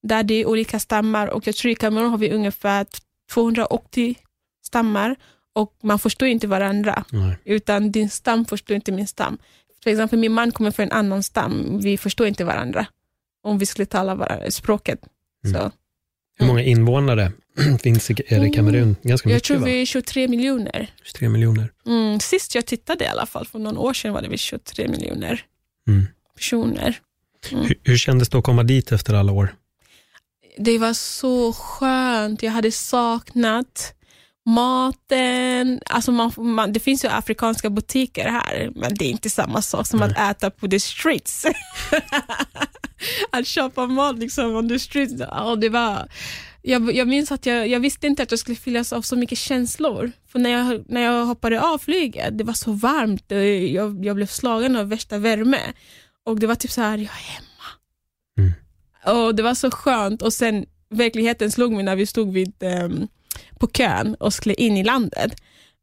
där 0.07 0.24
det 0.24 0.34
är 0.34 0.45
olika 0.45 0.80
stammar 0.80 1.28
och 1.28 1.47
jag 1.47 1.55
tror 1.55 1.72
i 1.72 1.76
Kamerun 1.76 2.09
har 2.09 2.18
vi 2.18 2.32
ungefär 2.32 2.86
280 3.34 4.16
stammar 4.66 5.16
och 5.55 5.78
man 5.84 5.99
förstår 5.99 6.28
inte 6.28 6.47
varandra 6.47 7.03
Nej. 7.09 7.38
utan 7.45 7.91
din 7.91 8.09
stam 8.09 8.45
förstår 8.45 8.76
inte 8.76 8.91
min 8.91 9.07
stam. 9.07 9.38
Till 9.84 9.91
exempel 9.91 10.20
min 10.20 10.32
man 10.32 10.51
kommer 10.51 10.72
från 10.72 10.86
en 10.86 10.91
annan 10.91 11.24
stam, 11.24 11.80
vi 11.84 11.97
förstår 11.97 12.28
inte 12.28 12.43
varandra 12.43 12.86
om 13.43 13.57
vi 13.57 13.65
skulle 13.65 13.85
tala 13.85 14.15
varandra, 14.15 14.51
språket. 14.51 14.99
Mm. 15.45 15.61
Så. 15.61 15.71
Hur 16.39 16.45
många 16.47 16.61
invånare 16.63 17.31
finns 17.83 18.11
i 18.11 18.13
i 18.13 18.49
Kamerun? 18.55 18.95
Ganska 19.03 19.29
Jag 19.29 19.35
mycket 19.35 19.47
tror 19.47 19.59
vi 19.59 19.81
är 19.81 19.85
23 19.85 20.27
miljoner. 20.27 20.93
23 21.03 21.29
miljoner. 21.29 21.71
Mm, 21.85 22.19
sist 22.19 22.55
jag 22.55 22.65
tittade 22.65 23.03
i 23.03 23.07
alla 23.07 23.25
fall, 23.25 23.47
för 23.47 23.59
någon 23.59 23.77
år 23.77 23.93
sedan 23.93 24.13
var 24.13 24.21
det 24.21 24.29
väl 24.29 24.37
23 24.37 24.87
miljoner 24.87 25.41
Mm. 25.87 26.05
personer. 26.35 26.99
Hur, 27.51 27.79
hur 27.83 27.97
kändes 27.97 28.29
det 28.29 28.37
att 28.37 28.43
komma 28.43 28.63
dit 28.63 28.91
efter 28.91 29.13
alla 29.13 29.31
år? 29.31 29.55
Det 30.57 30.77
var 30.77 30.93
så 30.93 31.53
skönt, 31.53 32.43
jag 32.43 32.51
hade 32.51 32.71
saknat 32.71 33.93
maten. 34.45 35.79
Alltså 35.85 36.11
man, 36.11 36.31
man, 36.37 36.73
det 36.73 36.79
finns 36.79 37.05
ju 37.05 37.09
afrikanska 37.09 37.69
butiker 37.69 38.29
här, 38.29 38.71
men 38.75 38.95
det 38.95 39.05
är 39.05 39.09
inte 39.09 39.29
samma 39.29 39.61
sak 39.61 39.87
som 39.87 40.01
att 40.01 40.17
äta 40.17 40.49
på 40.49 40.67
the 40.67 40.79
streets. 40.79 41.45
att 43.29 43.47
köpa 43.47 43.87
mat 43.87 44.19
liksom 44.19 44.55
on 44.55 44.69
the 44.69 44.79
streets. 44.79 45.13
Ja, 45.19 45.55
det 45.55 45.69
var, 45.69 46.07
jag, 46.61 46.95
jag 46.95 47.07
minns 47.07 47.31
att 47.31 47.45
jag, 47.45 47.67
jag 47.67 47.79
visste 47.79 48.07
inte 48.07 48.23
att 48.23 48.31
jag 48.31 48.39
skulle 48.39 48.57
fyllas 48.57 48.93
av 48.93 49.01
så 49.01 49.15
mycket 49.15 49.37
känslor. 49.37 50.11
För 50.27 50.39
när 50.39 50.49
jag, 50.49 50.83
när 50.87 51.01
jag 51.01 51.25
hoppade 51.25 51.61
av 51.61 51.77
flyget, 51.77 52.37
det 52.37 52.43
var 52.43 52.53
så 52.53 52.71
varmt. 52.71 53.31
och 53.31 53.45
Jag, 53.47 54.05
jag 54.05 54.15
blev 54.15 54.27
slagen 54.27 54.75
av 54.75 54.89
värsta 54.89 55.17
värme. 55.17 55.61
Och 56.25 56.39
det 56.39 56.47
var 56.47 56.55
typ 56.55 56.71
så 56.71 56.81
här, 56.81 56.97
jag 56.97 57.03
är 57.03 57.33
hemma. 57.33 57.49
Och 59.05 59.35
Det 59.35 59.43
var 59.43 59.55
så 59.55 59.71
skönt 59.71 60.21
och 60.21 60.33
sen 60.33 60.65
verkligheten 60.89 61.51
slog 61.51 61.71
mig 61.71 61.83
när 61.83 61.95
vi 61.95 62.05
stod 62.05 62.33
vid, 62.33 62.63
ehm, 62.63 63.07
på 63.64 63.68
kön 63.68 64.16
och 64.20 64.34
skulle 64.34 64.55
in 64.55 64.78
i 64.78 64.84
landet. 64.84 65.32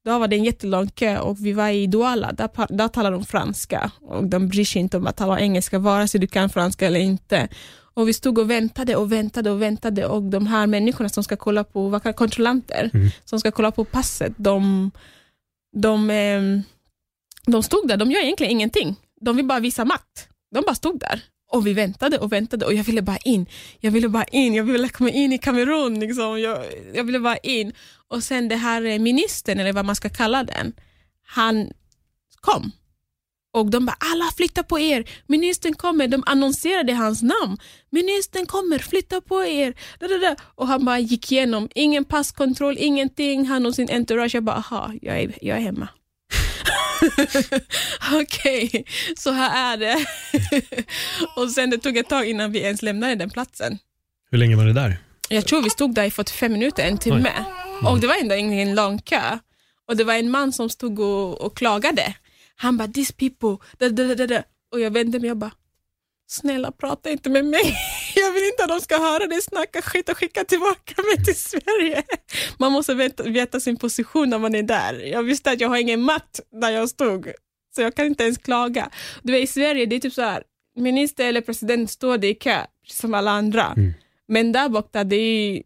Då 0.04 0.18
var 0.18 0.28
det 0.28 0.36
en 0.36 0.44
jättelång 0.44 0.88
kö 0.88 1.18
och 1.18 1.46
vi 1.46 1.52
var 1.52 1.68
i 1.68 1.86
Douala, 1.86 2.32
där, 2.32 2.76
där 2.76 2.88
talar 2.88 3.12
de 3.12 3.24
franska 3.24 3.90
och 4.00 4.24
de 4.24 4.48
bryr 4.48 4.64
sig 4.64 4.80
inte 4.80 4.96
om 4.96 5.06
att 5.06 5.16
tala 5.16 5.40
engelska 5.40 5.78
vare 5.78 6.08
sig 6.08 6.20
du 6.20 6.26
kan 6.26 6.50
franska 6.50 6.86
eller 6.86 7.00
inte. 7.00 7.48
Och 7.94 8.08
Vi 8.08 8.12
stod 8.12 8.38
och 8.38 8.50
väntade 8.50 8.96
och 8.96 9.12
väntade 9.12 9.50
och 9.50 9.62
väntade 9.62 10.06
och 10.06 10.22
de 10.22 10.46
här 10.46 10.66
människorna 10.66 11.08
som 11.08 11.24
ska 11.24 11.36
kolla 11.36 11.64
på, 11.64 11.88
vad 11.88 12.16
kontrollanter, 12.16 12.90
som 13.24 13.40
ska 13.40 13.50
kolla 13.50 13.70
på 13.70 13.84
passet, 13.84 14.32
de, 14.36 14.90
de, 15.76 16.10
ehm, 16.10 16.62
de 17.46 17.62
stod 17.62 17.88
där, 17.88 17.96
de 17.96 18.10
gör 18.10 18.22
egentligen 18.22 18.52
ingenting. 18.52 18.96
De 19.20 19.36
vill 19.36 19.46
bara 19.46 19.60
visa 19.60 19.84
makt. 19.84 20.28
De 20.54 20.62
bara 20.66 20.74
stod 20.74 21.00
där. 21.00 21.22
Och 21.52 21.66
vi 21.66 21.72
väntade 21.72 22.18
och 22.18 22.32
väntade 22.32 22.66
och 22.66 22.74
jag 22.74 22.84
ville 22.84 23.02
bara 23.02 23.16
in. 23.16 23.46
Jag 23.80 23.90
ville 23.90 24.08
bara 24.08 24.24
in, 24.24 24.54
jag 24.54 24.64
ville 24.64 24.88
komma 24.88 25.10
in 25.10 25.32
i 25.32 25.38
Kamerun. 25.38 26.00
Liksom. 26.00 26.40
Jag, 26.40 26.64
jag 26.94 27.04
ville 27.04 27.20
bara 27.20 27.36
in. 27.36 27.72
Och 28.08 28.22
sen 28.22 28.48
det 28.48 28.56
här 28.56 28.82
eh, 28.82 28.98
ministern, 28.98 29.60
eller 29.60 29.72
vad 29.72 29.84
man 29.84 29.96
ska 29.96 30.08
kalla 30.08 30.44
den, 30.44 30.72
han 31.26 31.72
kom. 32.40 32.72
Och 33.52 33.70
de 33.70 33.86
bara, 33.86 33.96
alla 34.12 34.24
flytta 34.36 34.62
på 34.62 34.78
er, 34.78 35.04
ministern 35.26 35.74
kommer. 35.74 36.08
De 36.08 36.22
annonserade 36.26 36.92
hans 36.92 37.22
namn. 37.22 37.58
Ministern 37.90 38.46
kommer, 38.46 38.78
flytta 38.78 39.20
på 39.20 39.44
er. 39.44 39.74
Da, 39.98 40.08
da, 40.08 40.18
da. 40.18 40.36
Och 40.54 40.66
han 40.66 40.84
bara 40.84 40.98
gick 40.98 41.32
igenom, 41.32 41.68
ingen 41.74 42.04
passkontroll, 42.04 42.76
ingenting. 42.78 43.46
Han 43.46 43.66
och 43.66 43.74
sin 43.74 43.90
entourage. 43.90 44.34
Jag 44.34 44.44
bara, 44.44 44.56
aha, 44.56 44.92
jag 45.02 45.20
är, 45.20 45.38
jag 45.40 45.56
är 45.56 45.62
hemma. 45.62 45.88
Okej, 48.20 48.84
så 49.16 49.30
här 49.30 49.72
är 49.72 49.76
det. 49.76 50.06
och 51.36 51.50
sen 51.50 51.70
det 51.70 51.78
tog 51.78 51.96
ett 51.96 52.08
tag 52.08 52.28
innan 52.28 52.52
vi 52.52 52.58
ens 52.58 52.82
lämnade 52.82 53.14
den 53.14 53.30
platsen. 53.30 53.78
Hur 54.30 54.38
länge 54.38 54.56
var 54.56 54.64
det 54.64 54.72
där? 54.72 54.98
Jag 55.28 55.46
tror 55.46 55.62
vi 55.62 55.70
stod 55.70 55.94
där 55.94 56.04
i 56.04 56.10
45 56.10 56.52
minuter, 56.52 56.82
en 56.82 56.98
timme. 56.98 57.32
Och 57.84 58.00
det 58.00 58.06
var 58.06 58.14
ändå 58.14 58.34
ingen 58.34 58.74
lång 58.74 58.98
kö. 58.98 59.38
Och 59.88 59.96
det 59.96 60.04
var 60.04 60.14
en 60.14 60.30
man 60.30 60.52
som 60.52 60.70
stod 60.70 61.00
och, 61.00 61.40
och 61.40 61.56
klagade. 61.56 62.14
Han 62.56 62.76
bara, 62.76 62.88
these 62.88 63.12
people, 63.12 63.66
da, 63.78 63.88
da, 63.88 64.14
da, 64.14 64.26
da. 64.26 64.42
Och 64.72 64.80
jag 64.80 64.90
vände 64.90 65.20
mig 65.20 65.30
och 65.30 65.36
bara, 65.36 65.52
snälla 66.26 66.72
prata 66.72 67.10
inte 67.10 67.30
med 67.30 67.44
mig. 67.44 67.76
Jag 68.20 68.32
vill 68.32 68.44
inte 68.44 68.62
att 68.64 68.68
de 68.68 68.80
ska 68.80 68.98
höra 68.98 69.26
dig 69.26 69.42
snacka 69.42 69.82
skit 69.82 70.08
och 70.08 70.18
skicka 70.18 70.44
tillbaka 70.44 71.02
mig 71.02 71.24
till 71.24 71.36
Sverige. 71.36 72.02
Man 72.58 72.72
måste 72.72 72.94
veta, 72.94 73.22
veta 73.22 73.60
sin 73.60 73.76
position 73.76 74.30
när 74.30 74.38
man 74.38 74.54
är 74.54 74.62
där. 74.62 74.94
Jag 74.94 75.22
visste 75.22 75.50
att 75.50 75.60
jag 75.60 75.68
har 75.68 75.76
ingen 75.76 76.00
matt 76.02 76.40
där 76.60 76.70
jag 76.70 76.88
stod, 76.88 77.32
så 77.74 77.82
jag 77.82 77.94
kan 77.94 78.06
inte 78.06 78.24
ens 78.24 78.38
klaga. 78.38 78.90
Du 79.22 79.32
vet, 79.32 79.42
I 79.42 79.46
Sverige 79.46 79.86
det 79.86 79.96
är 79.96 80.00
typ 80.00 80.12
så 80.12 80.22
här, 80.22 80.42
minister 80.76 81.26
eller 81.26 81.40
president 81.40 81.90
står 81.90 82.18
det 82.18 82.28
i 82.28 82.34
kö, 82.34 82.66
som 82.86 83.14
alla 83.14 83.30
andra. 83.30 83.74
Men 84.28 84.52
där 84.52 84.68
borta, 84.68 85.04
det 85.04 85.16
är 85.16 85.62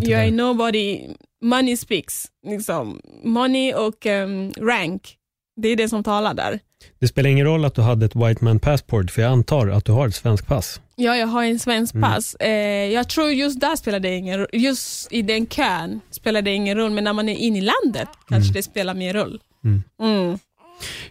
jag 0.00 0.26
är 0.26 0.30
nobody, 0.30 1.08
money 1.42 1.76
speaks. 1.76 2.26
Liksom. 2.46 3.00
Money 3.24 3.74
och 3.74 4.06
um, 4.06 4.52
rank, 4.52 5.16
det 5.56 5.68
är 5.68 5.76
det 5.76 5.88
som 5.88 6.04
talar 6.04 6.34
där. 6.34 6.58
Det 6.98 7.08
spelar 7.08 7.30
ingen 7.30 7.46
roll 7.46 7.64
att 7.64 7.74
du 7.74 7.82
hade 7.82 8.06
ett 8.06 8.16
white 8.16 8.44
man 8.44 8.58
passport, 8.58 9.10
för 9.10 9.22
jag 9.22 9.32
antar 9.32 9.68
att 9.68 9.84
du 9.84 9.92
har 9.92 10.08
ett 10.08 10.14
svensk 10.14 10.46
pass. 10.46 10.80
Ja, 10.96 11.16
jag 11.16 11.26
har 11.26 11.44
en 11.44 11.58
svensk 11.58 12.00
pass. 12.00 12.34
Eh, 12.34 12.92
jag 12.92 13.08
tror 13.08 13.30
just 13.30 13.60
där 13.60 13.76
spelar 13.76 14.00
det 14.00 14.14
ingen 14.14 14.38
roll. 14.38 14.48
Just 14.52 15.12
i 15.12 15.22
den 15.22 15.46
kön 15.46 16.00
spelar 16.10 16.42
det 16.42 16.50
ingen 16.50 16.76
roll, 16.76 16.90
men 16.90 17.04
när 17.04 17.12
man 17.12 17.28
är 17.28 17.34
inne 17.34 17.58
i 17.58 17.60
landet 17.60 18.08
kanske 18.28 18.52
det 18.52 18.62
spelar 18.62 18.94
mer 18.94 19.14
roll. 19.14 19.40
Mm. 19.64 19.82
Mm. 20.00 20.38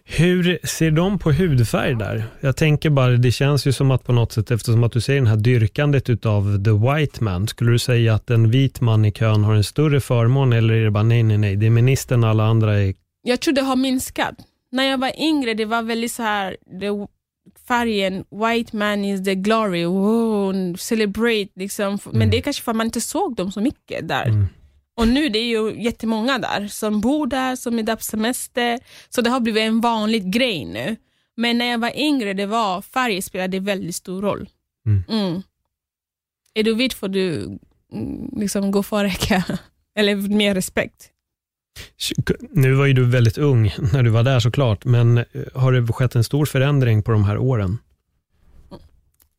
Hur 0.04 0.60
ser 0.64 0.92
de 0.92 1.20
på 1.20 1.32
hudfärg 1.32 1.96
där? 1.96 2.24
Jag 2.40 2.58
tänker 2.58 2.90
bara, 2.90 3.12
det 3.12 3.32
känns 3.32 3.68
ju 3.68 3.72
som 3.72 3.92
att 3.92 4.04
på 4.04 4.14
något 4.14 4.32
sätt, 4.32 4.52
eftersom 4.52 4.84
att 4.84 4.92
du 4.92 5.02
säger 5.02 5.20
den 5.20 5.28
här 5.28 5.38
dyrkandet 5.38 6.10
utav 6.10 6.64
the 6.64 6.72
white 6.72 7.24
man, 7.24 7.48
skulle 7.48 7.72
du 7.72 7.80
säga 7.80 8.14
att 8.14 8.30
en 8.30 8.52
vit 8.52 8.82
man 8.82 9.06
i 9.06 9.12
kön 9.12 9.44
har 9.44 9.56
en 9.56 9.64
större 9.64 10.02
förmån 10.02 10.54
eller 10.54 10.74
är 10.74 10.84
det 10.84 10.92
bara 10.92 11.04
nej, 11.04 11.24
nej, 11.24 11.38
nej, 11.38 11.56
det 11.56 11.66
är 11.66 11.70
ministern 11.70 12.24
och 12.24 12.30
alla 12.30 12.44
andra 12.44 12.80
är... 12.80 12.94
Jag 13.28 13.40
tror 13.40 13.54
det 13.54 13.62
har 13.62 13.76
minskat. 13.76 14.36
När 14.72 14.84
jag 14.84 14.98
var 14.98 15.12
yngre 15.20 15.54
det 15.54 15.66
var 15.66 15.82
väldigt 15.82 16.12
så 16.12 16.24
här, 16.24 16.58
det, 16.80 17.08
färgen 17.68 18.26
white 18.32 18.78
man 18.78 19.06
is 19.06 19.24
the 19.24 19.36
glory, 19.36 19.86
wow, 19.86 20.76
celebrate. 20.76 21.50
Liksom. 21.56 22.00
Men 22.12 22.30
det 22.30 22.38
är 22.38 22.42
kanske 22.42 22.64
för 22.64 22.72
att 22.72 22.76
man 22.76 22.86
inte 22.88 23.02
såg 23.02 23.36
dem 23.36 23.52
så 23.52 23.62
mycket 23.62 24.08
där. 24.08 24.26
Mm. 24.26 24.48
Och 24.98 25.08
nu 25.08 25.30
det 25.30 25.40
är 25.40 25.46
ju 25.46 25.84
jättemånga 25.84 26.38
där 26.38 26.68
som 26.68 27.02
bor 27.02 27.28
där, 27.28 27.56
som 27.56 27.80
är 27.80 27.84
där 27.84 27.96
på 27.96 28.04
semester. 28.04 28.80
Så 29.10 29.22
det 29.22 29.30
har 29.30 29.40
blivit 29.40 29.64
en 29.64 29.82
vanlig 29.82 30.32
grej 30.32 30.66
nu. 30.66 30.96
Men 31.38 31.58
när 31.58 31.66
jag 31.66 31.78
var 31.78 32.00
yngre, 32.00 32.34
det 32.34 32.46
var 32.46 32.82
färg 32.82 33.22
spelade 33.22 33.60
väldigt 33.60 33.96
stor 33.96 34.22
roll. 34.22 34.50
Mm. 34.86 35.04
Mm. 35.10 35.42
Är 36.54 36.64
du 36.64 36.76
vit 36.76 36.94
får 36.94 37.08
du 37.08 37.44
mm, 37.94 38.30
liksom 38.38 38.72
gå 38.72 38.84
före 38.84 39.12
eller 39.96 40.16
mer 40.16 40.56
respekt. 40.56 41.12
Nu 42.52 42.74
var 42.74 42.86
ju 42.86 42.94
du 42.94 43.06
väldigt 43.06 43.38
ung 43.38 43.74
när 43.94 44.04
du 44.04 44.10
var 44.10 44.24
där 44.24 44.40
såklart, 44.40 44.86
men 44.86 45.18
eh, 45.18 45.24
har 45.54 45.74
det 45.74 45.94
skett 45.94 46.16
en 46.16 46.24
stor 46.24 46.46
förändring 46.46 47.04
på 47.04 47.12
de 47.12 47.24
här 47.24 47.38
åren? 47.38 47.78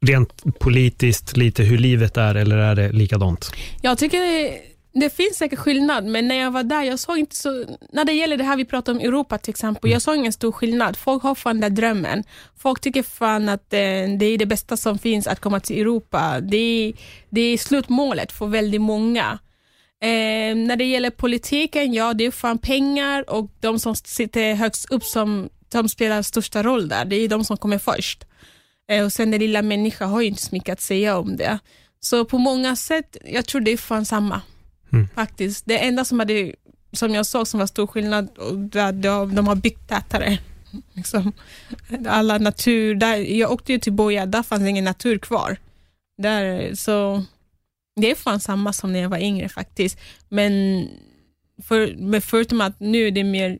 Rent 0.06 0.58
politiskt, 0.58 1.36
lite 1.36 1.62
hur 1.62 1.78
livet 1.78 2.16
är, 2.16 2.34
eller 2.34 2.56
är 2.56 2.74
det 2.74 2.92
likadant? 2.92 3.50
Jag 3.82 3.98
tycker 3.98 4.20
det, 4.20 4.60
det 5.00 5.10
finns 5.10 5.36
säkert 5.36 5.58
skillnad, 5.58 6.04
men 6.04 6.28
när 6.28 6.34
jag 6.34 6.50
var 6.50 6.62
där, 6.62 6.82
jag 6.82 6.98
såg 6.98 7.18
inte 7.18 7.36
så... 7.36 7.64
När 7.92 8.04
det 8.04 8.12
gäller 8.12 8.36
det 8.36 8.44
här 8.44 8.56
vi 8.56 8.64
pratar 8.64 8.92
om 8.92 8.98
Europa 9.00 9.38
till 9.38 9.50
exempel, 9.50 9.90
jag 9.90 10.02
såg 10.02 10.16
ingen 10.16 10.32
stor 10.32 10.52
skillnad. 10.52 10.96
Folk 10.96 11.22
har 11.22 11.34
fan 11.34 11.60
den 11.60 11.74
drömmen. 11.74 12.24
Folk 12.58 12.80
tycker 12.80 13.02
fan 13.02 13.48
att 13.48 13.72
eh, 13.72 13.78
det 14.18 14.24
är 14.24 14.38
det 14.38 14.46
bästa 14.46 14.76
som 14.76 14.98
finns 14.98 15.26
att 15.26 15.40
komma 15.40 15.60
till 15.60 15.80
Europa. 15.80 16.40
Det 16.40 16.56
är, 16.56 16.92
det 17.30 17.40
är 17.40 17.58
slutmålet 17.58 18.32
för 18.32 18.46
väldigt 18.46 18.80
många. 18.80 19.38
Eh, 20.02 20.56
när 20.56 20.76
det 20.76 20.84
gäller 20.84 21.10
politiken, 21.10 21.92
ja 21.92 22.14
det 22.14 22.24
är 22.24 22.30
fan 22.30 22.58
pengar 22.58 23.30
och 23.30 23.50
de 23.60 23.78
som 23.78 23.94
sitter 23.94 24.54
högst 24.54 24.90
upp 24.90 25.04
som, 25.04 25.48
som 25.72 25.88
spelar 25.88 26.22
största 26.22 26.62
roll 26.62 26.88
där. 26.88 27.04
Det 27.04 27.16
är 27.16 27.28
de 27.28 27.44
som 27.44 27.56
kommer 27.56 27.78
först. 27.78 28.24
Eh, 28.88 29.04
och 29.04 29.12
sen 29.12 29.30
den 29.30 29.40
lilla 29.40 29.62
människan 29.62 30.10
har 30.10 30.20
ju 30.20 30.26
inte 30.26 30.42
så 30.42 30.54
mycket 30.54 30.72
att 30.72 30.80
säga 30.80 31.18
om 31.18 31.36
det. 31.36 31.58
Så 32.00 32.24
på 32.24 32.38
många 32.38 32.76
sätt, 32.76 33.16
jag 33.24 33.46
tror 33.46 33.60
det 33.60 33.70
är 33.70 33.76
fan 33.76 34.04
samma. 34.04 34.40
Mm. 34.92 35.08
Faktiskt. 35.14 35.66
Det 35.66 35.78
enda 35.78 36.04
som, 36.04 36.18
hade, 36.18 36.52
som 36.92 37.14
jag 37.14 37.26
såg 37.26 37.48
som 37.48 37.60
var 37.60 37.66
stor 37.66 37.86
skillnad, 37.86 38.28
där 38.72 38.92
de, 38.92 39.34
de 39.34 39.46
har 39.46 39.54
byggt 39.54 39.88
tätare. 39.88 40.38
Liksom. 40.92 41.32
Alla 42.08 42.38
natur, 42.38 42.94
där, 42.94 43.16
jag 43.16 43.52
åkte 43.52 43.72
ju 43.72 43.78
till 43.78 43.92
Boja, 43.92 44.26
där 44.26 44.42
fanns 44.42 44.68
ingen 44.68 44.84
natur 44.84 45.18
kvar. 45.18 45.56
Där, 46.22 46.74
så 46.74 47.24
det 47.96 48.10
är 48.10 48.14
fan 48.14 48.40
samma 48.40 48.72
som 48.72 48.92
när 48.92 49.00
jag 49.00 49.08
var 49.08 49.18
yngre 49.18 49.48
faktiskt. 49.48 49.98
Men, 50.28 50.52
för, 51.62 51.96
men 51.98 52.22
förutom 52.22 52.60
att 52.60 52.80
nu 52.80 53.06
är 53.06 53.10
det 53.10 53.24
mer, 53.24 53.58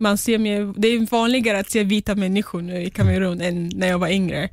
man 0.00 0.18
ser 0.18 0.38
mer, 0.38 0.74
det 0.76 0.88
är 0.88 1.10
vanligare 1.10 1.58
att 1.58 1.70
se 1.70 1.84
vita 1.84 2.14
människor 2.14 2.62
nu 2.62 2.82
i 2.82 2.90
Kamerun 2.90 3.40
än 3.40 3.70
när 3.74 3.88
jag 3.88 3.98
var 3.98 4.08
yngre. 4.08 4.48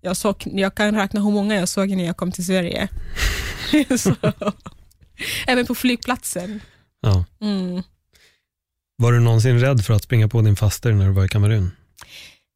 Jag, 0.00 0.16
såg, 0.16 0.42
jag 0.44 0.74
kan 0.74 0.94
räkna 0.94 1.20
hur 1.20 1.30
många 1.30 1.54
jag 1.54 1.68
såg 1.68 1.90
när 1.90 2.04
jag 2.04 2.16
kom 2.16 2.32
till 2.32 2.46
Sverige. 2.46 2.88
Även 5.46 5.66
på 5.66 5.74
flygplatsen. 5.74 6.60
Ja. 7.00 7.24
Mm. 7.40 7.82
Var 8.96 9.12
du 9.12 9.20
någonsin 9.20 9.60
rädd 9.60 9.84
för 9.84 9.94
att 9.94 10.02
springa 10.02 10.28
på 10.28 10.42
din 10.42 10.56
faster 10.56 10.92
när 10.92 11.06
du 11.06 11.12
var 11.12 11.24
i 11.24 11.28
Kamerun? 11.28 11.70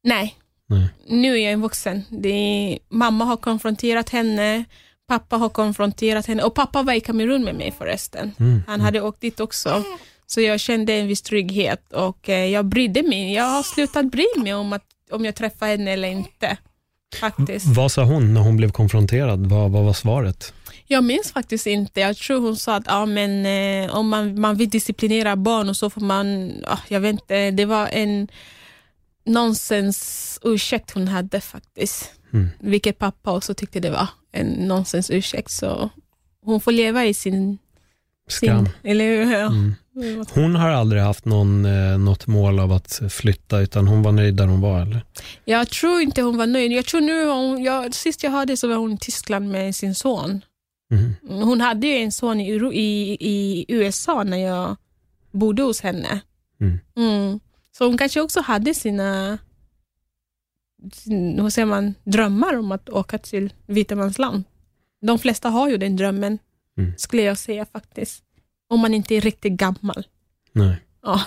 Nej, 0.03 0.35
Nej. 0.67 0.87
nu 1.07 1.33
är 1.33 1.43
jag 1.43 1.53
en 1.53 1.61
vuxen. 1.61 2.03
Det 2.09 2.29
är, 2.29 2.79
mamma 2.89 3.25
har 3.25 3.37
konfronterat 3.37 4.09
henne, 4.09 4.65
pappa 5.09 5.37
har 5.37 5.49
konfronterat 5.49 6.25
henne 6.25 6.43
och 6.43 6.55
pappa 6.55 6.83
var 6.83 6.93
i 6.93 6.99
Kamerun 6.99 7.43
med 7.43 7.55
mig 7.55 7.73
förresten. 7.77 8.31
Mm. 8.39 8.63
Han 8.67 8.81
hade 8.81 9.01
åkt 9.01 9.21
dit 9.21 9.39
också. 9.39 9.83
Så 10.27 10.41
jag 10.41 10.59
kände 10.59 10.93
en 10.93 11.07
viss 11.07 11.21
trygghet 11.21 11.93
och 11.93 12.29
eh, 12.29 12.45
jag 12.45 12.65
brydde 12.65 13.03
mig. 13.03 13.33
Jag 13.33 13.43
har 13.43 13.63
slutat 13.63 14.05
bry 14.05 14.25
mig 14.37 14.53
om, 14.53 14.73
att, 14.73 14.85
om 15.11 15.25
jag 15.25 15.35
träffar 15.35 15.67
henne 15.67 15.91
eller 15.91 16.07
inte. 16.07 16.57
Faktiskt. 17.19 17.65
Vad 17.65 17.91
sa 17.91 18.03
hon 18.03 18.33
när 18.33 18.41
hon 18.41 18.57
blev 18.57 18.71
konfronterad? 18.71 19.47
Vad, 19.47 19.71
vad 19.71 19.83
var 19.83 19.93
svaret? 19.93 20.53
Jag 20.87 21.03
minns 21.03 21.31
faktiskt 21.31 21.67
inte. 21.67 21.99
Jag 21.99 22.17
tror 22.17 22.41
hon 22.41 22.55
sa 22.55 22.75
att 22.75 22.83
ja, 22.87 23.05
men, 23.05 23.45
eh, 23.45 23.95
om 23.95 24.09
man, 24.09 24.41
man 24.41 24.55
vill 24.55 24.69
disciplinera 24.69 25.35
barn 25.35 25.69
och 25.69 25.77
så 25.77 25.89
får 25.89 26.01
man, 26.01 26.51
ah, 26.67 26.79
jag 26.87 26.99
vet 26.99 27.11
inte, 27.11 27.51
det 27.51 27.65
var 27.65 27.87
en 27.87 28.27
nonsens 29.29 30.39
ursäkt 30.43 30.91
hon 30.91 31.07
hade 31.07 31.41
faktiskt. 31.41 32.11
Mm. 32.33 32.49
Vilket 32.59 32.97
pappa 32.97 33.31
också 33.31 33.53
tyckte 33.53 33.79
det 33.79 33.89
var 33.89 34.07
en 34.31 34.47
nonsens 34.47 35.09
ursäkt. 35.09 35.51
Så 35.51 35.89
hon 36.45 36.61
får 36.61 36.71
leva 36.71 37.05
i 37.05 37.13
sin... 37.13 37.57
Skam. 38.29 38.65
sin 38.65 38.73
eller 38.83 39.05
hur? 39.05 39.33
Ja. 39.33 39.47
Mm. 39.47 39.75
Hon 40.33 40.55
har 40.55 40.69
aldrig 40.69 41.01
haft 41.01 41.25
någon, 41.25 41.65
eh, 41.65 41.97
något 41.97 42.27
mål 42.27 42.59
av 42.59 42.71
att 42.71 43.01
flytta, 43.09 43.59
utan 43.59 43.87
hon 43.87 44.03
var 44.03 44.11
nöjd 44.11 44.35
där 44.35 44.47
hon 44.47 44.61
var, 44.61 44.81
eller? 44.81 45.05
Jag 45.45 45.69
tror 45.69 46.01
inte 46.01 46.21
hon 46.21 46.37
var 46.37 46.47
nöjd. 46.47 46.71
Jag 46.71 46.85
tror 46.85 47.01
nu 47.01 47.25
hon, 47.25 47.63
jag, 47.63 47.93
sist 47.93 48.23
jag 48.23 48.31
hörde 48.31 48.57
så 48.57 48.67
var 48.67 48.75
hon 48.75 48.93
i 48.93 48.97
Tyskland 48.97 49.49
med 49.49 49.75
sin 49.75 49.95
son. 49.95 50.41
Mm. 50.91 51.15
Hon 51.43 51.61
hade 51.61 51.87
ju 51.87 51.95
en 51.95 52.11
son 52.11 52.39
i, 52.39 52.51
i, 52.73 53.17
i 53.19 53.65
USA 53.67 54.23
när 54.23 54.37
jag 54.37 54.75
bodde 55.31 55.61
hos 55.63 55.81
henne. 55.81 56.21
Mm. 56.61 57.39
Så 57.77 57.85
hon 57.85 57.97
kanske 57.97 58.21
också 58.21 58.41
hade 58.41 58.73
sina 58.73 59.37
sin, 60.93 61.39
hur 61.39 61.49
säger 61.49 61.65
man, 61.65 61.93
drömmar 62.03 62.57
om 62.57 62.71
att 62.71 62.89
åka 62.89 63.17
till 63.17 63.53
Vitamansland. 63.65 64.43
De 65.01 65.19
flesta 65.19 65.49
har 65.49 65.69
ju 65.69 65.77
den 65.77 65.95
drömmen, 65.95 66.37
Mm. 66.77 66.93
skulle 66.97 67.21
jag 67.21 67.37
säga 67.37 67.65
faktiskt. 67.65 68.23
Om 68.69 68.79
man 68.79 68.93
inte 68.93 69.15
är 69.15 69.21
riktigt 69.21 69.53
gammal. 69.53 70.07
Nej. 70.51 70.75
Ja. 71.03 71.21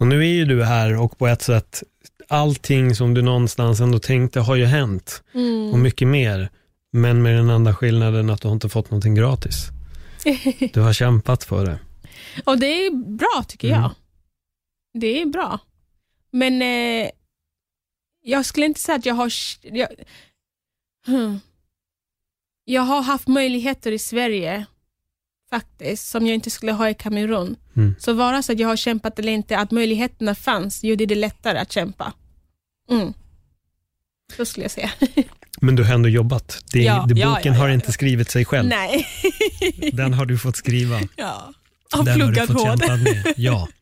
Och 0.00 0.06
nu 0.06 0.20
är 0.20 0.32
ju 0.32 0.44
du 0.44 0.64
här 0.64 0.96
och 1.00 1.18
på 1.18 1.26
ett 1.26 1.42
sätt, 1.42 1.82
allting 2.28 2.94
som 2.94 3.14
du 3.14 3.22
någonstans 3.22 3.80
ändå 3.80 3.98
tänkte 3.98 4.40
har 4.40 4.56
ju 4.56 4.64
hänt 4.64 5.22
och 5.34 5.40
Mm. 5.40 5.82
mycket 5.82 6.08
mer. 6.08 6.50
Men 6.92 7.22
med 7.22 7.36
den 7.36 7.50
enda 7.50 7.74
skillnaden 7.74 8.30
att 8.30 8.40
du 8.40 8.48
har 8.48 8.52
inte 8.54 8.68
fått 8.68 8.90
någonting 8.90 9.14
gratis. 9.14 9.68
Du 10.72 10.80
har 10.80 10.92
kämpat 10.92 11.44
för 11.44 11.66
det. 11.66 11.78
Och 12.44 12.58
det 12.58 12.66
är 12.86 12.90
bra 13.16 13.44
tycker 13.48 13.68
Mm. 13.68 13.80
jag. 13.82 13.90
Det 14.94 15.22
är 15.22 15.26
bra. 15.26 15.58
Men 16.30 16.62
eh, 16.62 17.10
jag 18.22 18.46
skulle 18.46 18.66
inte 18.66 18.80
säga 18.80 18.96
att 18.96 19.06
jag 19.06 19.14
har... 19.14 19.32
Jag, 19.62 19.88
hmm. 21.06 21.40
jag 22.64 22.82
har 22.82 23.02
haft 23.02 23.28
möjligheter 23.28 23.92
i 23.92 23.98
Sverige 23.98 24.66
faktiskt, 25.50 26.08
som 26.08 26.26
jag 26.26 26.34
inte 26.34 26.50
skulle 26.50 26.72
ha 26.72 26.90
i 26.90 26.94
Kamerun. 26.94 27.56
Mm. 27.76 27.94
Så 27.98 28.12
vare 28.12 28.42
sig 28.42 28.52
att 28.52 28.60
jag 28.60 28.68
har 28.68 28.76
kämpat 28.76 29.18
eller 29.18 29.32
inte, 29.32 29.58
att 29.58 29.70
möjligheterna 29.70 30.34
fanns 30.34 30.84
gjorde 30.84 31.06
det 31.06 31.14
lättare 31.14 31.58
att 31.58 31.72
kämpa. 31.72 32.12
Mm. 32.90 33.12
Så 34.36 34.44
skulle 34.44 34.64
jag 34.64 34.70
säga. 34.70 34.90
Men 35.60 35.76
du 35.76 35.84
har 35.84 35.94
ändå 35.94 36.08
jobbat. 36.08 36.64
Det, 36.72 36.82
Ja, 36.82 37.04
det, 37.08 37.14
boken 37.14 37.52
ja, 37.52 37.58
har 37.58 37.68
ja, 37.68 37.74
inte 37.74 37.88
ja. 37.88 37.92
skrivit 37.92 38.30
sig 38.30 38.44
själv. 38.44 38.68
Nej. 38.68 39.06
Den 39.92 40.14
har 40.14 40.26
du 40.26 40.38
fått 40.38 40.56
skriva. 40.56 41.00
ja. 41.16 41.52
Har 41.90 42.04
Den 42.04 42.20
har 42.20 42.28
du 42.28 42.34
pluggat 42.34 42.46
fått 42.46 42.68
hårt. 42.68 42.80
kämpa 42.80 42.96
med. 42.96 43.34
Ja. 43.36 43.68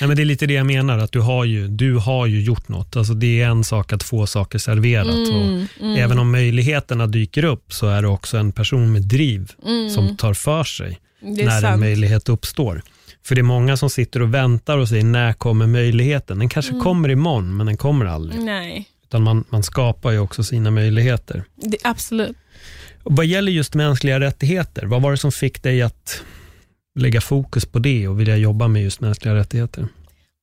Nej, 0.00 0.08
men 0.08 0.16
det 0.16 0.22
är 0.22 0.24
lite 0.24 0.46
det 0.46 0.54
jag 0.54 0.66
menar, 0.66 0.98
att 0.98 1.12
du 1.12 1.20
har 1.20 1.44
ju, 1.44 1.68
du 1.68 1.94
har 1.96 2.26
ju 2.26 2.42
gjort 2.42 2.68
något. 2.68 2.96
Alltså, 2.96 3.14
det 3.14 3.40
är 3.42 3.46
en 3.48 3.64
sak 3.64 3.92
att 3.92 4.02
få 4.02 4.26
saker 4.26 4.58
serverat. 4.58 5.06
och 5.06 5.12
Mm, 5.42 5.66
mm, 5.80 5.96
Även 5.96 6.18
om 6.18 6.30
möjligheterna 6.30 7.06
dyker 7.06 7.44
upp 7.44 7.72
så 7.72 7.86
är 7.86 8.02
det 8.02 8.08
också 8.08 8.36
en 8.38 8.52
person 8.52 8.92
med 8.92 9.02
driv 9.02 9.52
mm. 9.66 9.90
som 9.90 10.16
tar 10.16 10.34
för 10.34 10.64
sig 10.64 10.98
när 11.20 11.54
en 11.54 11.60
sant. 11.60 11.80
möjlighet 11.80 12.28
uppstår. 12.28 12.82
För 13.24 13.34
det 13.34 13.40
är 13.40 13.42
många 13.42 13.76
som 13.76 13.90
sitter 13.90 14.22
och 14.22 14.34
väntar 14.34 14.78
och 14.78 14.88
säger, 14.88 15.04
när 15.04 15.32
kommer 15.32 15.66
möjligheten? 15.66 16.38
Den 16.38 16.48
kanske 16.48 16.72
Mm. 16.72 16.84
kommer 16.84 17.08
imorgon, 17.08 17.56
men 17.56 17.66
den 17.66 17.76
kommer 17.76 18.06
aldrig. 18.06 18.40
Nej, 18.40 18.88
Utan 19.04 19.22
man, 19.22 19.44
man 19.48 19.62
skapar 19.62 20.10
ju 20.10 20.18
också 20.18 20.44
sina 20.44 20.70
möjligheter. 20.70 21.44
det, 21.56 21.76
absolut. 21.84 22.36
Och 23.02 23.16
vad 23.16 23.26
gäller 23.26 23.52
just 23.52 23.74
mänskliga 23.74 24.20
rättigheter, 24.20 24.86
vad 24.86 25.02
var 25.02 25.10
det 25.10 25.16
som 25.16 25.32
fick 25.32 25.62
dig 25.62 25.82
att 25.82 26.22
lägga 27.00 27.20
fokus 27.20 27.66
på 27.66 27.78
det 27.78 28.08
och 28.08 28.20
vilja 28.20 28.36
jobba 28.36 28.68
med 28.68 28.82
just 28.82 29.00
mänskliga 29.00 29.34
rättigheter? 29.34 29.88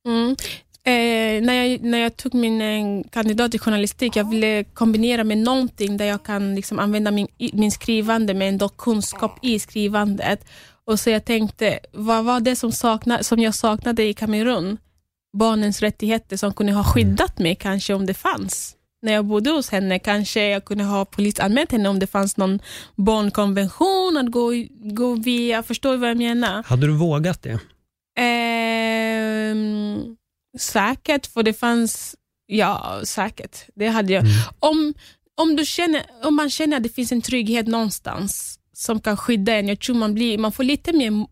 Mm. 0.08 0.36
Eh, 0.84 1.44
när, 1.44 1.54
jag, 1.54 1.82
när 1.82 1.98
jag 1.98 2.18
tog 2.18 2.34
min 2.34 2.62
eh, 2.62 3.10
kandidat 3.12 3.56
i 3.56 3.60
journalistik, 3.60 4.16
jag 4.16 4.30
ville 4.30 4.64
kombinera 4.64 5.24
med 5.24 5.38
någonting 5.38 5.98
där 5.98 6.06
jag 6.06 6.24
kan 6.24 6.56
liksom 6.56 6.80
använda 6.80 7.12
min, 7.12 7.28
min 7.54 7.72
skrivande 7.72 8.34
med 8.34 8.50
ändå 8.50 8.70
kunskap 8.70 9.40
i 9.42 9.60
skrivandet. 9.60 10.46
Och 10.86 11.00
så 11.00 11.10
jag 11.10 11.26
tänkte, 11.26 11.80
vad 11.92 12.26
var 12.26 12.40
det 12.40 12.56
som, 12.56 12.72
sakna, 12.72 13.24
som 13.24 13.40
jag 13.40 13.56
saknade 13.56 14.04
i 14.04 14.14
Kamerun? 14.14 14.78
Barnens 15.38 15.82
rättigheter 15.82 16.38
som 16.38 16.54
kunde 16.54 16.74
ha 16.74 16.84
skyddat 16.84 17.40
mig 17.40 17.56
kanske 17.56 17.94
om 17.94 18.06
det 18.06 18.14
fanns. 18.14 18.76
När 19.08 19.14
jag 19.14 19.26
bodde 19.26 19.50
hos 19.50 19.70
henne 19.70 20.00
kanske 20.00 20.48
jag 20.48 20.66
kunde 20.66 20.84
ha 20.84 21.06
polisanmält 21.06 21.72
henne 21.72 21.90
om 21.90 22.00
det 22.00 22.08
fanns 22.08 22.38
någon 22.38 22.60
barnkonvention 22.96 24.18
att 24.18 24.32
gå, 24.32 24.52
gå 24.94 25.16
via. 25.16 25.64
Förstår 25.64 25.92
du 25.92 25.98
vad 25.98 26.10
jag 26.10 26.18
menar? 26.18 26.64
Hade 26.64 26.88
du 26.88 26.94
vågat 26.94 27.44
det? 27.44 27.60
Ehm, 28.20 30.16
Säkert, 30.60 31.26
för 31.26 31.44
det 31.44 31.54
fanns, 31.54 32.16
ja 32.48 33.02
säkert, 33.04 33.58
det 33.76 33.88
hade 33.88 34.14
jag. 34.14 34.24
Mm. 34.24 34.34
Om, 34.60 34.94
om, 35.36 35.56
du 35.56 35.66
känner, 35.66 36.04
om 36.24 36.36
man 36.36 36.50
känner 36.50 36.78
att 36.78 36.84
det 36.84 36.90
finns 36.90 37.12
en 37.12 37.22
trygghet 37.22 37.68
någonstans 37.68 38.60
som 38.74 39.00
kan 39.00 39.18
skydda 39.18 39.56
en, 39.56 39.68
jag 39.68 39.80
tror 39.80 39.96
man, 39.96 40.14
blir, 40.14 40.38
man 40.38 40.52
får 40.52 40.64
lite 40.64 40.94
mer 40.94 41.26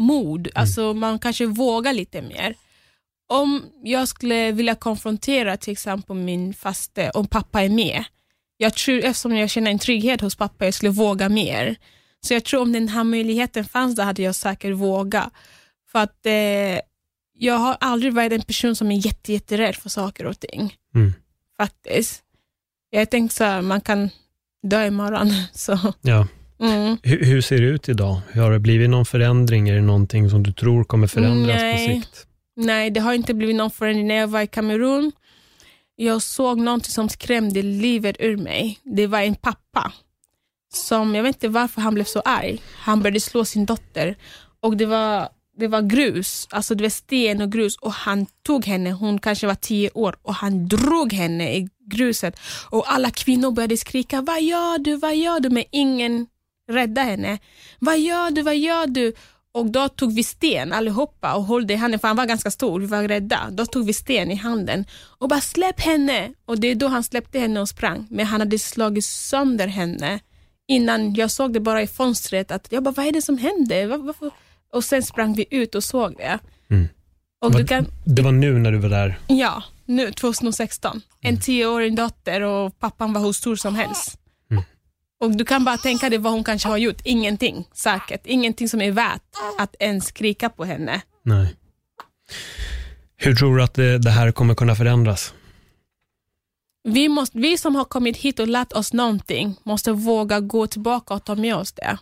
mod, 0.00 0.48
alltså 0.54 0.94
man 0.94 1.18
kanske 1.18 1.46
vågar 1.46 1.92
lite 1.92 2.22
mer. 2.22 2.54
Om 3.32 3.64
jag 3.82 4.08
skulle 4.08 4.52
vilja 4.52 4.74
konfrontera 4.74 5.56
till 5.56 5.72
exempel 5.72 6.16
min 6.16 6.54
faste, 6.54 7.10
om 7.10 7.26
pappa 7.26 7.62
är 7.62 7.68
med, 7.68 8.04
jag 8.56 8.74
tror, 8.74 8.98
eftersom 8.98 9.36
jag 9.36 9.50
känner 9.50 9.70
en 9.70 9.78
trygghet 9.78 10.20
hos 10.20 10.36
pappa, 10.36 10.64
jag 10.64 10.74
skulle 10.74 10.90
våga 10.90 11.28
mer. 11.28 11.76
Så 12.20 12.34
jag 12.34 12.44
tror 12.44 12.62
om 12.62 12.72
den 12.72 12.88
här 12.88 13.04
möjligheten 13.04 13.64
fanns, 13.64 13.96
då 13.96 14.02
hade 14.02 14.22
jag 14.22 14.34
säkert 14.34 14.76
vågat. 14.76 15.32
För 15.92 15.98
att 15.98 16.26
eh, 16.26 16.80
jag 17.38 17.54
har 17.54 17.76
aldrig 17.80 18.14
varit 18.14 18.32
en 18.32 18.42
person 18.42 18.76
som 18.76 18.90
är 18.90 19.06
jätte, 19.06 19.32
jätterädd 19.32 19.76
för 19.76 19.88
saker 19.88 20.26
och 20.26 20.40
ting. 20.40 20.74
Mm. 20.94 21.12
Faktiskt. 21.56 22.22
Jag 22.90 23.10
tänkte 23.10 23.36
så 23.36 23.44
här, 23.44 23.62
man 23.62 23.80
kan 23.80 24.10
dö 24.62 24.86
imorgon. 24.86 25.32
Så, 25.52 25.78
Ja. 26.00 26.26
mm. 26.60 26.96
Hur, 27.02 27.24
hur 27.24 27.40
ser 27.40 27.58
det 27.60 27.66
ut 27.66 27.88
idag? 27.88 28.20
Har 28.34 28.52
det 28.52 28.58
blivit 28.58 28.90
någon 28.90 29.06
förändring? 29.06 29.68
Är 29.68 29.74
det 29.74 29.80
någonting 29.80 30.30
som 30.30 30.42
du 30.42 30.52
tror 30.52 30.84
kommer 30.84 31.06
förändras 31.06 31.56
Nej. 31.56 31.88
på 31.88 31.94
sikt? 31.94 32.26
Nej, 32.56 32.90
det 32.90 33.00
har 33.00 33.14
inte 33.14 33.34
blivit 33.34 33.56
någon 33.56 33.70
förändring. 33.70 34.06
När 34.06 34.14
jag 34.14 34.28
var 34.28 34.40
i 34.40 34.46
Kamerun, 34.46 35.12
jag 35.96 36.22
såg 36.22 36.58
någonting 36.58 36.90
som 36.90 37.08
skrämde 37.08 37.62
livet 37.62 38.16
ur 38.18 38.36
mig. 38.36 38.78
Det 38.82 39.06
var 39.06 39.20
en 39.20 39.34
pappa 39.34 39.92
som, 40.72 41.14
jag 41.14 41.22
vet 41.22 41.36
inte 41.36 41.48
varför 41.48 41.80
han 41.80 41.94
blev 41.94 42.04
så 42.04 42.20
arg. 42.20 42.62
Han 42.76 43.02
började 43.02 43.20
slå 43.20 43.44
sin 43.44 43.66
dotter 43.66 44.16
och 44.60 44.76
det 44.76 44.86
var, 44.86 45.28
det 45.56 45.68
var 45.68 45.82
grus, 45.82 46.48
alltså 46.50 46.74
det 46.74 46.84
var 46.84 46.90
sten 46.90 47.42
och 47.42 47.52
grus 47.52 47.76
och 47.76 47.92
han 47.92 48.26
tog 48.42 48.64
henne, 48.64 48.92
hon 48.92 49.18
kanske 49.18 49.46
var 49.46 49.54
tio 49.54 49.90
år 49.94 50.16
och 50.22 50.34
han 50.34 50.68
drog 50.68 51.12
henne 51.12 51.56
i 51.56 51.68
gruset 51.90 52.40
och 52.70 52.92
alla 52.92 53.10
kvinnor 53.10 53.50
började 53.50 53.76
skrika, 53.76 54.20
vad 54.20 54.42
gör 54.42 54.78
du, 54.78 54.96
vad 54.96 55.16
gör 55.16 55.40
du? 55.40 55.50
Men 55.50 55.64
ingen 55.70 56.26
räddade 56.68 57.06
henne. 57.06 57.38
Vad 57.78 57.98
gör 57.98 58.30
du, 58.30 58.42
vad 58.42 58.56
gör 58.56 58.86
du? 58.86 59.12
Och 59.52 59.70
då 59.70 59.88
tog 59.88 60.14
vi 60.14 60.22
sten 60.24 60.72
allihopa 60.72 61.34
och 61.34 61.44
höll 61.44 61.70
i 61.70 61.74
handen, 61.74 62.00
för 62.00 62.08
han 62.08 62.16
var 62.16 62.26
ganska 62.26 62.50
stor, 62.50 62.80
vi 62.80 62.86
var 62.86 63.02
rädda. 63.08 63.48
Då 63.50 63.66
tog 63.66 63.86
vi 63.86 63.92
sten 63.92 64.30
i 64.30 64.34
handen 64.34 64.84
och 65.18 65.28
bara 65.28 65.40
släpp 65.40 65.80
henne. 65.80 66.32
Och 66.44 66.60
det 66.60 66.68
är 66.68 66.74
då 66.74 66.88
han 66.88 67.04
släppte 67.04 67.38
henne 67.38 67.60
och 67.60 67.68
sprang. 67.68 68.06
Men 68.10 68.26
han 68.26 68.40
hade 68.40 68.58
slagit 68.58 69.04
sönder 69.04 69.66
henne 69.66 70.20
innan 70.68 71.14
jag 71.14 71.30
såg 71.30 71.52
det 71.52 71.60
bara 71.60 71.82
i 71.82 71.86
fönstret. 71.86 72.50
Att 72.50 72.66
jag 72.70 72.82
bara, 72.82 72.94
vad 72.94 73.06
är 73.06 73.12
det 73.12 73.22
som 73.22 73.38
händer? 73.38 73.86
Var, 73.86 73.98
varför? 73.98 74.30
Och 74.72 74.84
sen 74.84 75.02
sprang 75.02 75.34
vi 75.34 75.46
ut 75.50 75.74
och 75.74 75.84
såg 75.84 76.14
det. 76.16 76.38
Mm. 76.70 76.88
Och 77.44 77.56
du 77.56 77.66
kan, 77.66 77.86
Det 78.04 78.22
var 78.22 78.32
nu 78.32 78.58
när 78.58 78.72
du 78.72 78.78
var 78.78 78.88
där? 78.88 79.18
ja, 79.26 79.62
nu 79.84 80.12
2016. 80.12 81.00
En 81.20 81.40
tioårig 81.40 81.96
dotter 81.96 82.40
och 82.40 82.78
pappan 82.78 83.12
var 83.12 83.20
hur 83.20 83.32
stor 83.32 83.56
som 83.56 83.74
helst. 83.74 84.16
Och 85.20 85.36
du 85.36 85.44
kan 85.44 85.64
bara 85.64 85.76
tänka 85.76 86.10
dig 86.10 86.18
vad 86.18 86.32
hon 86.32 86.44
kanske 86.44 86.68
har 86.68 86.76
gjort. 86.76 87.00
Ingenting, 87.04 87.68
säkert. 87.72 88.20
Ingenting 88.24 88.68
som 88.68 88.80
är 88.80 88.92
värt 88.92 89.22
att 89.58 89.74
ens 89.78 90.06
skrika 90.06 90.48
på 90.48 90.64
henne. 90.64 91.02
Nej. 91.22 91.56
Hur 93.16 93.34
tror 93.34 93.56
du 93.56 93.62
att 93.62 93.74
det, 93.74 93.98
det 93.98 94.10
här 94.10 94.32
kommer 94.32 94.54
kunna 94.54 94.74
förändras? 94.74 95.34
Vi, 96.82 97.08
måste, 97.08 97.38
vi 97.38 97.58
som 97.58 97.74
har 97.74 97.84
kommit 97.84 98.16
hit 98.16 98.38
och 98.38 98.48
lärt 98.48 98.72
oss 98.72 98.92
någonting 98.92 99.56
måste 99.62 99.92
våga 99.92 100.40
gå 100.40 100.66
tillbaka 100.66 101.14
och 101.14 101.24
ta 101.24 101.34
med 101.34 101.56
oss 101.56 101.72
det. 101.72 101.98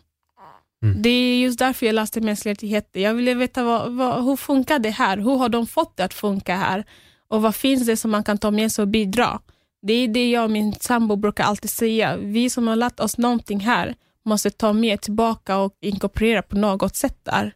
Mm. 0.82 1.02
Det 1.02 1.08
är 1.08 1.38
just 1.38 1.58
därför 1.58 1.86
jag 1.86 1.94
läste 1.94 2.20
mänskliga 2.20 2.52
rättigheter. 2.52 3.00
Jag 3.00 3.14
ville 3.14 3.34
veta 3.34 3.64
vad, 3.64 3.92
vad, 3.92 4.24
hur 4.24 4.36
funkar 4.36 4.78
det 4.78 4.90
här? 4.90 5.16
Hur 5.16 5.38
har 5.38 5.48
de 5.48 5.66
fått 5.66 5.96
det 5.96 6.04
att 6.04 6.14
funka 6.14 6.56
här? 6.56 6.84
Och 7.28 7.42
vad 7.42 7.54
finns 7.54 7.86
det 7.86 7.96
som 7.96 8.10
man 8.10 8.24
kan 8.24 8.38
ta 8.38 8.50
med 8.50 8.72
sig 8.72 8.82
och 8.82 8.88
bidra? 8.88 9.40
Det 9.82 9.92
är 9.92 10.08
det 10.08 10.30
jag 10.30 10.44
och 10.44 10.50
min 10.50 10.72
sambo 10.72 11.16
brukar 11.16 11.44
alltid 11.44 11.70
säga. 11.70 12.16
Vi 12.16 12.50
som 12.50 12.68
har 12.68 12.76
lärt 12.76 13.00
oss 13.00 13.18
någonting 13.18 13.60
här 13.60 13.94
måste 14.24 14.50
ta 14.50 14.72
med 14.72 15.00
tillbaka 15.00 15.56
och 15.58 15.76
inkorporera 15.80 16.42
på 16.42 16.56
något 16.56 16.96
sätt 16.96 17.18
där. 17.22 17.54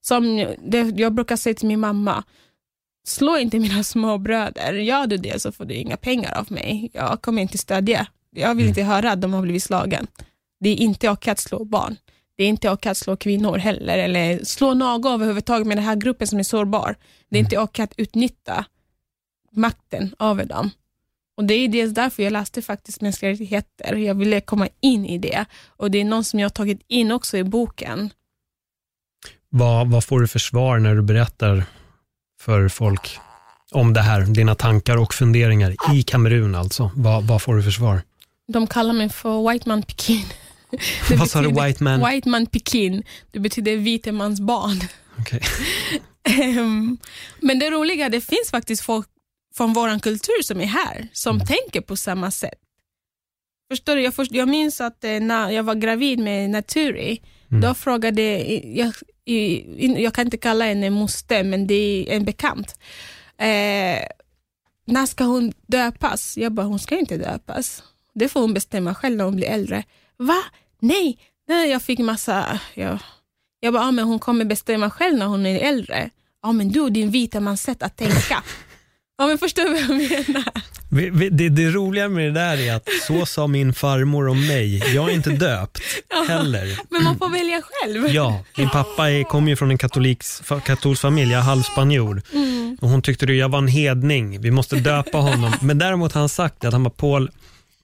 Som 0.00 0.38
jag 0.96 1.14
brukar 1.14 1.36
säga 1.36 1.54
till 1.54 1.68
min 1.68 1.80
mamma, 1.80 2.24
slå 3.06 3.38
inte 3.38 3.58
mina 3.58 3.84
små 3.84 4.18
bröder. 4.18 4.72
Gör 4.72 5.06
du 5.06 5.16
det 5.16 5.42
så 5.42 5.52
får 5.52 5.64
du 5.64 5.74
inga 5.74 5.96
pengar 5.96 6.38
av 6.38 6.52
mig. 6.52 6.90
Jag 6.92 7.22
kommer 7.22 7.42
inte 7.42 7.58
stödja. 7.58 8.06
Jag 8.30 8.54
vill 8.54 8.68
inte 8.68 8.82
höra 8.82 9.12
att 9.12 9.20
de 9.20 9.32
har 9.32 9.42
blivit 9.42 9.62
slagen. 9.62 10.06
Det 10.60 10.68
är 10.68 10.76
inte 10.76 11.10
okej 11.10 11.30
att 11.30 11.38
slå 11.38 11.64
barn. 11.64 11.96
Det 12.36 12.44
är 12.44 12.48
inte 12.48 12.70
okej 12.70 12.90
att 12.90 12.96
slå 12.96 13.16
kvinnor 13.16 13.58
heller, 13.58 13.98
eller 13.98 14.44
slå 14.44 14.74
någon 14.74 15.12
överhuvudtaget 15.12 15.66
med 15.66 15.76
den 15.76 15.84
här 15.84 15.96
gruppen 15.96 16.26
som 16.26 16.38
är 16.38 16.42
sårbar. 16.42 16.96
Det 17.28 17.38
är 17.38 17.40
inte 17.40 17.58
okej 17.58 17.82
att 17.82 17.94
utnyttja 17.96 18.64
makten 19.50 20.14
över 20.18 20.44
dem. 20.44 20.70
Och 21.36 21.44
Det 21.44 21.54
är 21.54 21.68
dels 21.68 21.94
därför 21.94 22.22
jag 22.22 22.32
läste 22.32 22.62
faktiskt 22.62 23.00
mänskliga 23.00 23.32
rättigheter. 23.32 23.94
Jag 23.94 24.14
ville 24.14 24.40
komma 24.40 24.68
in 24.80 25.06
i 25.06 25.18
det. 25.18 25.44
Och 25.76 25.90
Det 25.90 26.00
är 26.00 26.04
något 26.04 26.26
som 26.26 26.40
jag 26.40 26.44
har 26.44 26.50
tagit 26.50 26.80
in 26.88 27.12
också 27.12 27.36
i 27.36 27.44
boken. 27.44 28.10
Vad, 29.48 29.90
vad 29.90 30.04
får 30.04 30.20
du 30.20 30.28
för 30.28 30.38
svar 30.38 30.78
när 30.78 30.94
du 30.94 31.02
berättar 31.02 31.64
för 32.40 32.68
folk 32.68 33.18
om 33.70 33.92
det 33.92 34.00
här? 34.00 34.20
Dina 34.22 34.54
tankar 34.54 34.96
och 34.96 35.14
funderingar 35.14 35.76
i 35.94 36.02
Kamerun 36.02 36.54
alltså. 36.54 36.90
Vad, 36.96 37.24
vad 37.24 37.42
får 37.42 37.56
du 37.56 37.62
för 37.62 37.70
svar? 37.70 38.02
De 38.52 38.66
kallar 38.66 38.92
mig 38.94 39.08
för 39.08 39.52
White 39.52 39.68
Man 39.68 39.82
Pekin. 39.82 40.24
Det 41.08 41.16
Vad 41.16 41.30
sa 41.30 41.40
du, 41.40 41.48
white 41.48 41.82
man? 41.84 42.10
White 42.10 42.28
Man 42.28 42.46
Pekin. 42.46 43.02
Det 43.30 43.38
betyder 43.38 43.76
vite 43.76 44.12
mans 44.12 44.40
barn. 44.40 44.80
Okej. 45.18 45.40
Ehm, 46.24 46.98
Men 47.40 47.58
det 47.58 47.70
roliga, 47.70 48.08
det 48.08 48.20
finns 48.20 48.50
faktiskt 48.50 48.82
folk 48.82 49.08
från 49.54 49.72
vår 49.72 49.98
kultur 49.98 50.42
som 50.42 50.60
är 50.60 50.66
här, 50.66 51.08
som 51.12 51.40
tänker 51.40 51.80
på 51.80 51.96
samma 51.96 52.30
sätt. 52.30 52.58
Förstår 53.70 53.96
du? 53.96 54.02
Jag, 54.02 54.14
först, 54.14 54.32
jag 54.32 54.48
minns 54.48 54.80
att 54.80 55.04
eh, 55.04 55.20
när 55.20 55.50
jag 55.50 55.62
var 55.62 55.74
gravid 55.74 56.18
med 56.18 56.50
Naturi, 56.50 57.22
då 57.62 57.74
frågade 57.74 58.22
jag, 58.76 58.92
i- 59.24 60.02
jag 60.02 60.14
kan 60.14 60.24
inte 60.26 60.36
kalla 60.36 60.64
henne 60.64 60.90
moster, 60.90 61.44
men 61.44 61.66
det 61.66 61.74
är 62.08 62.16
en 62.16 62.24
bekant. 62.24 62.78
Eh, 63.38 64.02
när 64.86 65.06
ska 65.06 65.24
hon 65.24 65.52
döpas? 65.66 66.36
Jag 66.38 66.52
bara, 66.52 66.66
hon 66.66 66.78
ska 66.78 66.98
inte 66.98 67.16
döpas. 67.16 67.82
Det 68.14 68.28
får 68.28 68.40
hon 68.40 68.54
bestämma 68.54 68.94
själv 68.94 69.16
när 69.16 69.24
hon 69.24 69.36
blir 69.36 69.46
äldre. 69.48 69.84
Va? 70.16 70.42
Nej, 70.80 71.18
nej 71.48 71.70
jag 71.70 71.82
fick 71.82 71.98
massa... 71.98 72.60
Jag, 72.74 72.98
jag 73.60 73.72
bara, 73.72 73.82
ja, 73.84 73.90
men 73.90 74.04
hon 74.04 74.18
kommer 74.18 74.44
bestämma 74.44 74.90
själv 74.90 75.18
när 75.18 75.26
hon 75.26 75.46
är 75.46 75.58
äldre. 75.60 76.10
Ja, 76.42 76.52
men 76.52 76.68
du 76.68 76.80
och 76.80 76.92
din 76.92 77.10
vita 77.10 77.40
mans 77.40 77.62
sätt 77.62 77.82
att 77.82 77.96
tänka. 77.96 78.42
ja, 79.22 79.26
men 79.28 79.38
förstår 79.38 79.62
du 79.64 79.70
vad 79.70 79.80
jag 79.80 79.88
menar? 80.28 80.44
Vi- 80.90 81.10
vi- 81.10 81.28
Det, 81.28 81.48
det 81.48 81.70
roliga 81.70 82.08
med 82.08 82.24
det 82.24 82.40
där 82.40 82.56
är 82.60 82.74
att 82.74 82.88
så 83.06 83.26
sa 83.26 83.46
min 83.46 83.74
farmor 83.74 84.28
om 84.28 84.46
mig. 84.46 84.94
Jag 84.94 85.10
är 85.10 85.14
inte 85.14 85.30
döpt 85.30 85.78
heller. 86.28 86.78
Men 86.90 87.04
man 87.04 87.18
får 87.18 87.28
välja 87.28 87.62
själv. 87.62 88.08
Ja, 88.14 88.44
min 88.56 88.68
pappa 88.70 89.10
är, 89.10 89.22
kommer 89.24 89.48
ju 89.50 89.56
från 89.56 89.70
en 89.70 89.78
katoliks, 89.78 90.42
katolsk 90.64 91.02
familj, 91.02 91.30
jag 91.32 91.38
är 91.38 91.42
halvspanjor. 91.44 92.22
Och 92.80 92.88
hon 92.88 93.02
tyckte 93.02 93.24
att 93.24 93.34
jag 93.36 93.48
var 93.48 93.58
en 93.58 93.68
hedning, 93.68 94.40
vi 94.40 94.50
måste 94.50 94.76
döpa 94.76 95.18
honom. 95.18 95.52
Men 95.60 95.78
däremot 95.78 96.12
har 96.12 96.20
han 96.20 96.28
sagt 96.28 96.64
att 96.64 96.72
han 96.72 96.82
bara, 96.82 96.90
Paul, 96.90 97.30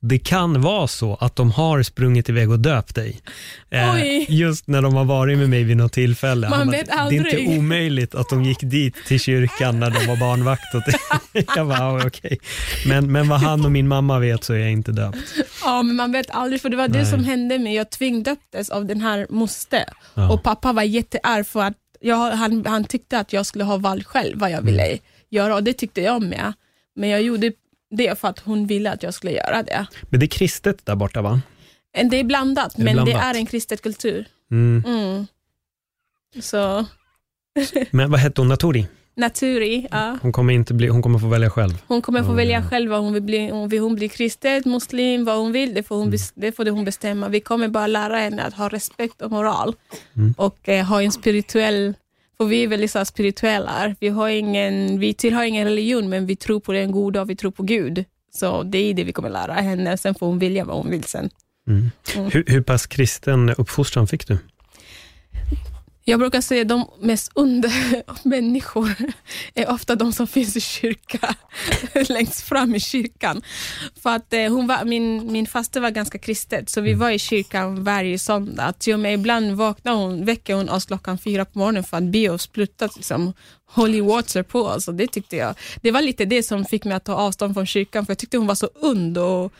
det 0.00 0.18
kan 0.18 0.60
vara 0.62 0.86
så 0.86 1.14
att 1.20 1.36
de 1.36 1.50
har 1.50 1.82
sprungit 1.82 2.28
iväg 2.28 2.50
och 2.50 2.58
döpt 2.60 2.94
dig. 2.94 3.20
Eh, 3.70 4.30
just 4.30 4.66
när 4.66 4.82
de 4.82 4.94
har 4.94 5.04
varit 5.04 5.38
med 5.38 5.50
mig 5.50 5.64
vid 5.64 5.76
något 5.76 5.92
tillfälle. 5.92 6.48
Man 6.50 6.66
bara, 6.66 6.76
vet 6.76 6.86
Det 6.86 6.92
är 6.92 6.96
aldrig." 6.98 7.38
inte 7.38 7.58
omöjligt 7.58 8.14
att 8.14 8.28
de 8.28 8.44
gick 8.44 8.58
dit 8.62 8.94
till 9.06 9.20
kyrkan 9.20 9.80
när 9.80 9.90
de 9.90 10.06
var 10.06 10.16
barnvakt. 10.16 10.74
åt 10.74 10.84
dig." 10.86 10.94
jag 11.56 11.68
bara, 11.68 11.78
ja, 11.78 12.06
okej. 12.06 12.38
Men, 12.86 13.12
men 13.12 13.28
vad 13.28 13.40
han 13.40 13.64
och 13.64 13.72
min 13.72 13.88
mamma 13.88 14.18
vet 14.18 14.44
så 14.44 14.52
är 14.54 14.58
jag 14.58 14.70
inte 14.70 14.92
döpt. 14.92 15.18
Ja, 15.64 15.82
men 15.82 15.96
man 15.96 16.12
vet 16.12 16.30
aldrig, 16.30 16.60
för 16.60 16.68
det 16.68 16.76
var 16.76 16.88
det 16.88 16.98
Nej. 17.02 17.10
som 17.10 17.24
hände 17.24 17.58
mig. 17.58 17.74
Jag 17.74 17.90
tvingdöptes 17.90 18.70
av 18.70 18.84
den 18.86 19.00
här 19.00 19.26
moster. 19.30 19.84
Ja. 20.14 20.30
Och 20.32 20.42
pappa 20.42 20.72
var 20.72 20.82
jättearg 20.82 21.46
för 21.46 21.62
att 21.64 21.74
jag, 22.00 22.30
han, 22.30 22.66
han 22.66 22.84
tyckte 22.84 23.18
att 23.18 23.32
jag 23.32 23.46
skulle 23.46 23.64
ha 23.64 23.76
valt 23.76 24.06
själv 24.06 24.38
vad 24.38 24.50
jag 24.50 24.62
ville 24.62 24.86
Mm. 24.86 24.98
göra 25.30 25.54
och 25.54 25.62
det 25.64 25.72
tyckte 25.72 26.00
jag 26.00 26.22
med. 26.22 26.52
Men 26.96 27.08
jag 27.08 27.22
gjorde 27.22 27.52
det 27.90 28.18
för 28.18 28.28
att 28.28 28.38
hon 28.38 28.66
ville 28.66 28.90
att 28.92 29.02
jag 29.02 29.14
skulle 29.14 29.32
göra 29.32 29.62
det. 29.62 29.86
Men 30.02 30.20
det 30.20 30.26
är 30.26 30.28
kristet 30.28 30.86
där 30.86 30.94
borta 30.96 31.22
va? 31.22 31.40
Det 32.10 32.16
är 32.20 32.24
blandat, 32.24 32.74
Det 32.76 32.82
är 32.82 32.84
men 32.94 33.04
det 33.04 33.12
är 33.12 33.34
en 33.34 33.46
kristet 33.46 33.82
kultur. 33.82 34.26
Mm. 34.50 34.82
Mm. 34.86 35.26
Så 36.40 36.86
Men 37.90 38.10
vad 38.10 38.20
hette 38.20 38.40
hon, 38.40 38.48
Natori? 38.48 38.86
Naturi, 39.16 39.86
ja. 39.90 40.18
Hon 40.22 40.32
kommer, 40.32 40.52
inte 40.54 40.74
bli, 40.74 40.88
hon 40.88 41.02
kommer 41.02 41.18
få 41.18 41.26
välja 41.28 41.50
själv. 41.50 41.82
Hon 41.86 42.02
kommer 42.02 42.22
få 42.22 42.30
Ja, 42.30 42.34
välja 42.34 42.58
ja. 42.60 42.68
själv 42.68 42.90
vad 42.90 43.00
hon 43.00 43.12
vill 43.12 43.22
bli. 43.22 43.52
Om 43.52 43.70
hon 43.80 43.94
bli 43.94 44.08
kristet, 44.08 44.64
muslim, 44.64 45.24
vad 45.24 45.38
hon 45.38 45.52
vill, 45.52 45.74
det 45.74 45.82
får 45.82 45.96
hon, 45.96 46.12
bes- 46.12 46.32
det 46.34 46.52
får 46.52 46.66
hon 46.66 46.84
bestämma. 46.84 47.28
Vi 47.28 47.40
kommer 47.40 47.68
bara 47.68 47.86
lära 47.86 48.16
henne 48.18 48.42
att 48.42 48.54
ha 48.54 48.68
respekt 48.68 49.22
och 49.22 49.30
moral 49.30 49.74
och 50.36 50.68
eh, 50.68 50.84
ha 50.86 51.02
en 51.02 51.12
spirituell, 51.12 51.94
för 52.38 52.44
vi 52.44 52.62
är 52.62 52.68
väldigt 52.68 52.90
så 52.90 53.04
spirituella. 53.04 53.94
Vi, 54.00 54.08
har 54.08 54.28
ingen, 54.28 54.98
vi 54.98 55.14
tillhör 55.14 55.44
ingen 55.44 55.64
religion, 55.64 56.08
men 56.08 56.26
vi 56.26 56.36
tror 56.36 56.60
på 56.60 56.72
den 56.72 56.92
goda 56.92 57.20
och 57.20 57.30
vi 57.30 57.36
tror 57.36 57.50
på 57.50 57.62
Gud. 57.62 58.04
Så 58.32 58.62
det 58.62 58.78
är 58.78 58.94
det 58.94 59.04
vi 59.04 59.12
kommer 59.12 59.30
lära 59.30 59.52
henne, 59.52 59.98
sen 59.98 60.14
får 60.14 60.26
hon 60.26 60.38
välja 60.38 60.64
vad 60.64 60.76
hon 60.76 60.90
vill 60.90 61.04
sen. 61.04 61.30
Hur, 62.14 62.44
hur 62.46 62.62
pass 62.62 62.86
kristen 62.86 63.50
uppfostran 63.50 64.06
fick 64.06 64.28
du? 64.28 64.38
Jag 66.08 66.20
brukar 66.20 66.40
säga 66.40 66.62
att 66.62 66.68
de 66.68 66.90
mest 67.00 67.30
onda 67.34 67.68
människor 68.22 68.94
är 69.54 69.70
ofta 69.70 69.96
de 69.96 70.12
som 70.12 70.26
finns 70.26 70.56
i 70.56 70.60
kyrkan, 70.60 71.34
längst 72.08 72.40
fram 72.40 72.74
i 72.74 72.80
kyrkan. 72.80 73.42
För 74.02 74.10
att 74.10 74.32
eh, 74.32 74.52
hon 74.52 74.66
var, 74.66 74.84
min, 74.84 75.32
min 75.32 75.46
faste 75.46 75.80
var 75.80 75.90
ganska 75.90 76.18
kristet, 76.18 76.68
så 76.68 76.80
vi 76.80 76.94
var 76.94 77.10
i 77.10 77.18
kyrkan 77.18 77.84
varje 77.84 78.18
söndag. 78.18 78.72
Till 78.72 78.94
och 78.94 79.00
med 79.00 79.14
ibland 79.14 79.52
vaknar 79.52 79.94
hon, 79.94 80.24
väcker 80.24 80.54
hon 80.54 80.68
oss 80.68 80.86
klockan 80.86 81.18
fyra 81.18 81.44
på 81.44 81.58
morgonen 81.58 81.84
för 81.84 81.96
att 81.96 82.02
be 82.02 82.28
oss 82.28 82.42
spruta 82.42 82.88
liksom, 82.96 83.32
holy 83.66 84.00
water 84.00 84.42
på 84.42 84.62
oss. 84.62 84.88
Och 84.88 84.94
det, 84.94 85.06
tyckte 85.06 85.36
jag, 85.36 85.54
det 85.82 85.90
var 85.90 86.02
lite 86.02 86.24
det 86.24 86.42
som 86.42 86.64
fick 86.64 86.84
mig 86.84 86.94
att 86.94 87.04
ta 87.04 87.14
avstånd 87.14 87.54
från 87.54 87.66
kyrkan, 87.66 88.06
för 88.06 88.10
jag 88.10 88.18
tyckte 88.18 88.38
hon 88.38 88.46
var 88.46 88.54
så 88.54 88.70
und 88.74 89.18
och 89.18 89.52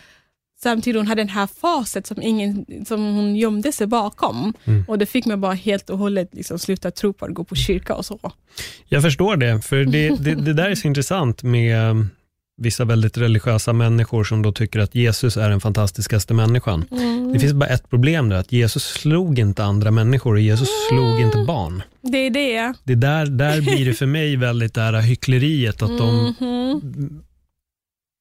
samtidigt 0.63 1.01
hon 1.01 1.07
hade 1.07 1.21
den 1.21 1.29
här 1.29 1.47
faset 1.47 2.07
som, 2.07 2.23
ingen, 2.23 2.67
som 2.87 3.01
hon 3.15 3.37
gömde 3.37 3.73
sig 3.73 3.87
bakom. 3.87 4.55
Mm. 4.65 4.85
Och 4.89 4.99
det 4.99 5.07
fick 5.07 5.27
mig 5.27 5.37
bara 5.37 5.55
helt 5.55 5.91
och 5.91 5.99
hållet 5.99 6.29
liksom 6.33 6.59
sluta 6.59 6.91
tro 6.91 7.13
på 7.13 7.25
att 7.25 7.35
gå 7.35 7.45
på 7.45 7.55
kyrka 7.55 7.95
och 7.95 8.07
så. 8.07 8.33
Jag 8.89 9.03
förstår 9.03 9.37
det, 9.37 9.61
för 9.65 9.85
det, 9.85 10.09
det, 10.09 10.35
det 10.35 10.53
där 10.53 10.71
är 10.71 10.75
så 10.75 10.89
intressant 10.89 11.43
med 11.43 11.91
um, 11.91 12.11
vissa 12.57 12.85
väldigt 12.85 13.19
religiösa 13.19 13.73
människor 13.73 14.25
som 14.25 14.43
då 14.43 14.53
tycker 14.53 14.79
att 14.79 14.95
Jesus 14.95 15.37
är 15.37 15.51
den 15.51 15.61
fantastiskaste 15.61 16.35
människan. 16.35 16.85
Det 17.33 17.39
finns 17.39 17.53
bara 17.53 17.69
ett 17.69 17.91
problem 17.91 18.29
där, 18.29 18.37
att 18.37 18.53
Jesus 18.53 18.85
slog 18.85 19.39
inte 19.39 19.65
andra 19.65 19.91
människor 19.91 20.33
och 20.35 20.41
Jesus 20.41 20.69
slog 20.89 21.21
inte 21.21 21.39
barn. 21.39 21.83
Det 22.01 22.19
är 22.19 22.31
det. 22.31 22.75
Det 22.85 22.95
där, 22.95 23.27
där 23.27 23.61
blir 23.61 23.87
det 23.87 23.95
för 23.95 24.07
mig 24.07 24.37
väldigt 24.37 24.75
det 24.75 24.81
här 24.81 25.01
hyckleriet, 25.01 25.83
att 25.83 25.99
de, 25.99 26.35
Mhm. 26.41 27.23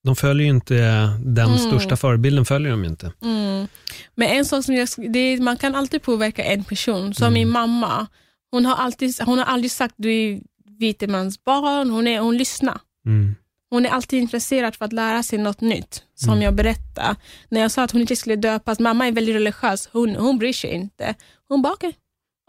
De 0.04 0.16
följer 0.16 0.44
ju 0.46 0.50
inte, 0.50 1.08
den 1.24 1.58
största 1.58 1.96
förebilden 1.96 2.44
följer 2.44 2.70
de 2.70 2.84
inte. 2.84 3.12
Mm. 3.22 3.66
Men 4.14 4.28
en 4.28 4.44
sak 4.44 4.64
som 4.64 4.74
jag, 4.74 4.82
är, 4.98 5.40
man 5.42 5.56
kan 5.56 5.74
alltid 5.74 6.02
påverka 6.02 6.44
en 6.44 6.64
person. 6.64 7.14
Som 7.14 7.24
Mm. 7.26 7.34
min 7.34 7.48
mamma, 7.48 8.06
hon 8.50 8.66
har, 8.66 8.74
alltid, 8.76 9.14
hon 9.26 9.38
har 9.38 9.44
aldrig 9.46 9.70
sagt 9.70 9.94
du 9.98 10.12
är 10.12 10.40
vite 10.78 11.06
mans 11.06 11.44
barn, 11.44 11.90
hon, 11.90 12.06
är, 12.06 12.20
hon 12.20 12.36
lyssnar. 12.36 12.80
Mm. 13.06 13.34
Hon 13.70 13.86
är 13.86 13.90
alltid 13.90 14.18
intresserad 14.20 14.74
för 14.76 14.84
att 14.84 14.92
lära 14.92 15.22
sig 15.22 15.38
något 15.38 15.60
nytt, 15.60 16.02
som 16.14 16.30
Mm. 16.32 16.42
jag 16.42 16.54
berättade. 16.54 17.16
När 17.48 17.60
jag 17.60 17.70
sa 17.70 17.82
att 17.82 17.90
hon 17.90 18.00
inte 18.00 18.16
skulle 18.16 18.36
döpas, 18.36 18.78
mamma 18.80 19.06
är 19.06 19.12
väldigt 19.12 19.34
religiös, 19.34 19.88
hon, 19.92 20.16
hon 20.16 20.38
bryr 20.38 20.52
sig 20.52 20.70
inte. 20.70 21.14
Hon 21.48 21.62
bara, 21.62 21.72
okej, 21.72 21.94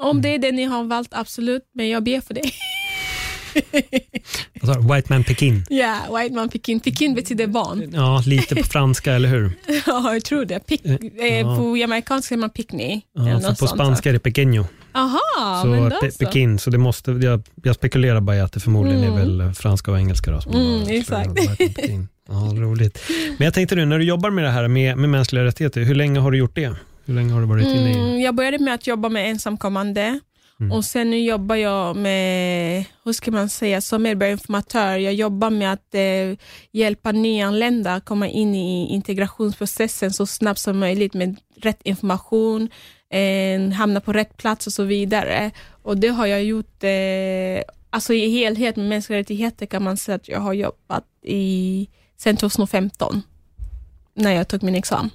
om 0.02 0.10
Mm. 0.10 0.22
det 0.22 0.30
är 0.36 0.40
det 0.40 0.52
ni 0.52 0.64
har 0.64 0.84
valt, 0.84 1.10
absolut, 1.14 1.64
men 1.74 1.90
jag 1.90 2.04
ber 2.04 2.22
för 2.22 2.34
det. 2.34 2.42
White 4.94 5.14
man 5.14 5.24
Pekin. 5.24 5.66
Ja, 5.70 5.98
white 6.18 6.36
man 6.36 6.50
Pekin. 6.50 6.80
Pekin 6.80 7.16
betyder 7.16 7.48
barn. 7.48 7.92
Ja, 7.94 8.24
lite 8.26 8.56
på 8.56 8.64
franska, 8.64 9.14
eller 9.14 9.30
hur? 9.30 9.52
Ja, 9.88 10.14
jag 10.14 10.24
tror 10.26 10.46
det. 10.46 10.60
Pick, 10.60 10.86
eh, 10.86 11.40
ja. 11.40 11.58
På 11.58 11.78
jamaicanska 11.78 12.28
säger 12.28 12.40
man 12.40 12.50
pickney. 12.50 13.02
Ja, 13.14 13.42
på 13.50 13.56
sånt. 13.56 13.70
spanska 13.70 14.10
är 14.10 14.14
det 14.14 14.20
pequeño. 14.24 14.66
Aha, 14.94 15.62
så 15.62 15.68
men 15.68 15.90
då 15.90 15.90
pe- 15.90 16.10
så. 16.12 16.26
Pekin, 16.26 16.60
så 16.60 16.70
det 16.70 16.78
måste, 16.78 17.12
jag, 17.12 17.44
jag 17.64 17.76
spekulerar 17.76 18.22
bara 18.22 18.36
i 18.36 18.40
att 18.42 18.54
det 18.54 18.60
förmodligen 18.60 19.04
är 19.04 19.12
väl 19.18 19.54
franska 19.54 19.92
och 19.92 19.98
engelska. 20.00 20.32
Då, 20.32 20.42
som 20.42 20.52
Mm, 20.56 20.88
exakt. 20.90 21.32
Ja, 22.28 22.52
roligt. 22.56 23.00
Men 23.38 23.46
jag 23.46 23.54
tänkte 23.54 23.76
nu, 23.76 23.86
när 23.86 23.98
du 24.00 24.06
jobbar 24.06 24.30
med 24.30 24.44
det 24.44 24.50
här 24.50 24.68
med, 24.68 24.98
med 24.98 25.10
mänskliga 25.10 25.44
rättigheter, 25.44 25.82
hur 25.82 25.96
länge 25.96 26.20
har 26.20 26.32
du 26.32 26.38
gjort 26.38 26.56
det? 26.56 26.76
Hur 27.06 27.14
länge 27.14 27.34
har 27.34 27.40
du 27.42 27.46
varit 27.48 27.68
inne 27.68 27.92
i 27.92 27.98
Mm, 27.98 28.22
jag 28.22 28.36
började 28.36 28.60
med 28.60 28.74
att 28.74 28.88
jobba 28.88 29.10
med 29.10 29.30
ensamkommande 29.30 30.20
Mm. 30.60 30.72
och 30.72 30.86
sen 30.86 31.10
nu 31.10 31.20
jobbar 31.20 31.56
jag 31.56 31.96
med, 31.96 32.86
hur 33.04 33.14
ska 33.14 33.32
man 33.32 33.50
säga, 33.50 33.82
som 33.82 34.04
medborgarinformatör. 34.04 34.98
Jag 34.98 35.14
jobbar 35.14 35.50
med 35.50 35.74
att 35.74 35.96
eh, 35.96 36.38
hjälpa 36.72 37.12
nyanlända 37.12 38.00
komma 38.00 38.28
in 38.28 38.56
i 38.56 38.94
integrationsprocessen 38.94 40.14
så 40.14 40.26
snabbt 40.26 40.60
som 40.60 40.80
möjligt 40.80 41.14
med 41.14 41.36
rätt 41.56 41.80
information, 41.84 42.70
eh, 43.10 43.72
hamna 43.72 44.02
på 44.02 44.14
rätt 44.14 44.38
plats 44.38 44.68
och 44.68 44.74
så 44.74 44.84
vidare. 44.84 45.52
Och 45.84 45.98
det 45.98 46.08
har 46.08 46.26
jag 46.26 46.44
gjort, 46.44 46.84
eh, 46.84 47.64
alltså 47.90 48.14
i 48.14 48.30
helhet 48.30 48.76
med 48.76 48.86
mänskliga 48.86 49.20
rättigheter 49.20 49.66
kan 49.66 49.84
man 49.84 49.98
säga 49.98 50.16
att 50.16 50.28
jag 50.28 50.40
har 50.40 50.54
jobbat 50.54 51.06
i, 51.24 51.88
sedan 52.18 52.38
2015, 52.38 53.22
när 54.14 54.32
jag 54.32 54.48
tog 54.48 54.64
min 54.64 54.76
examen. 54.76 55.10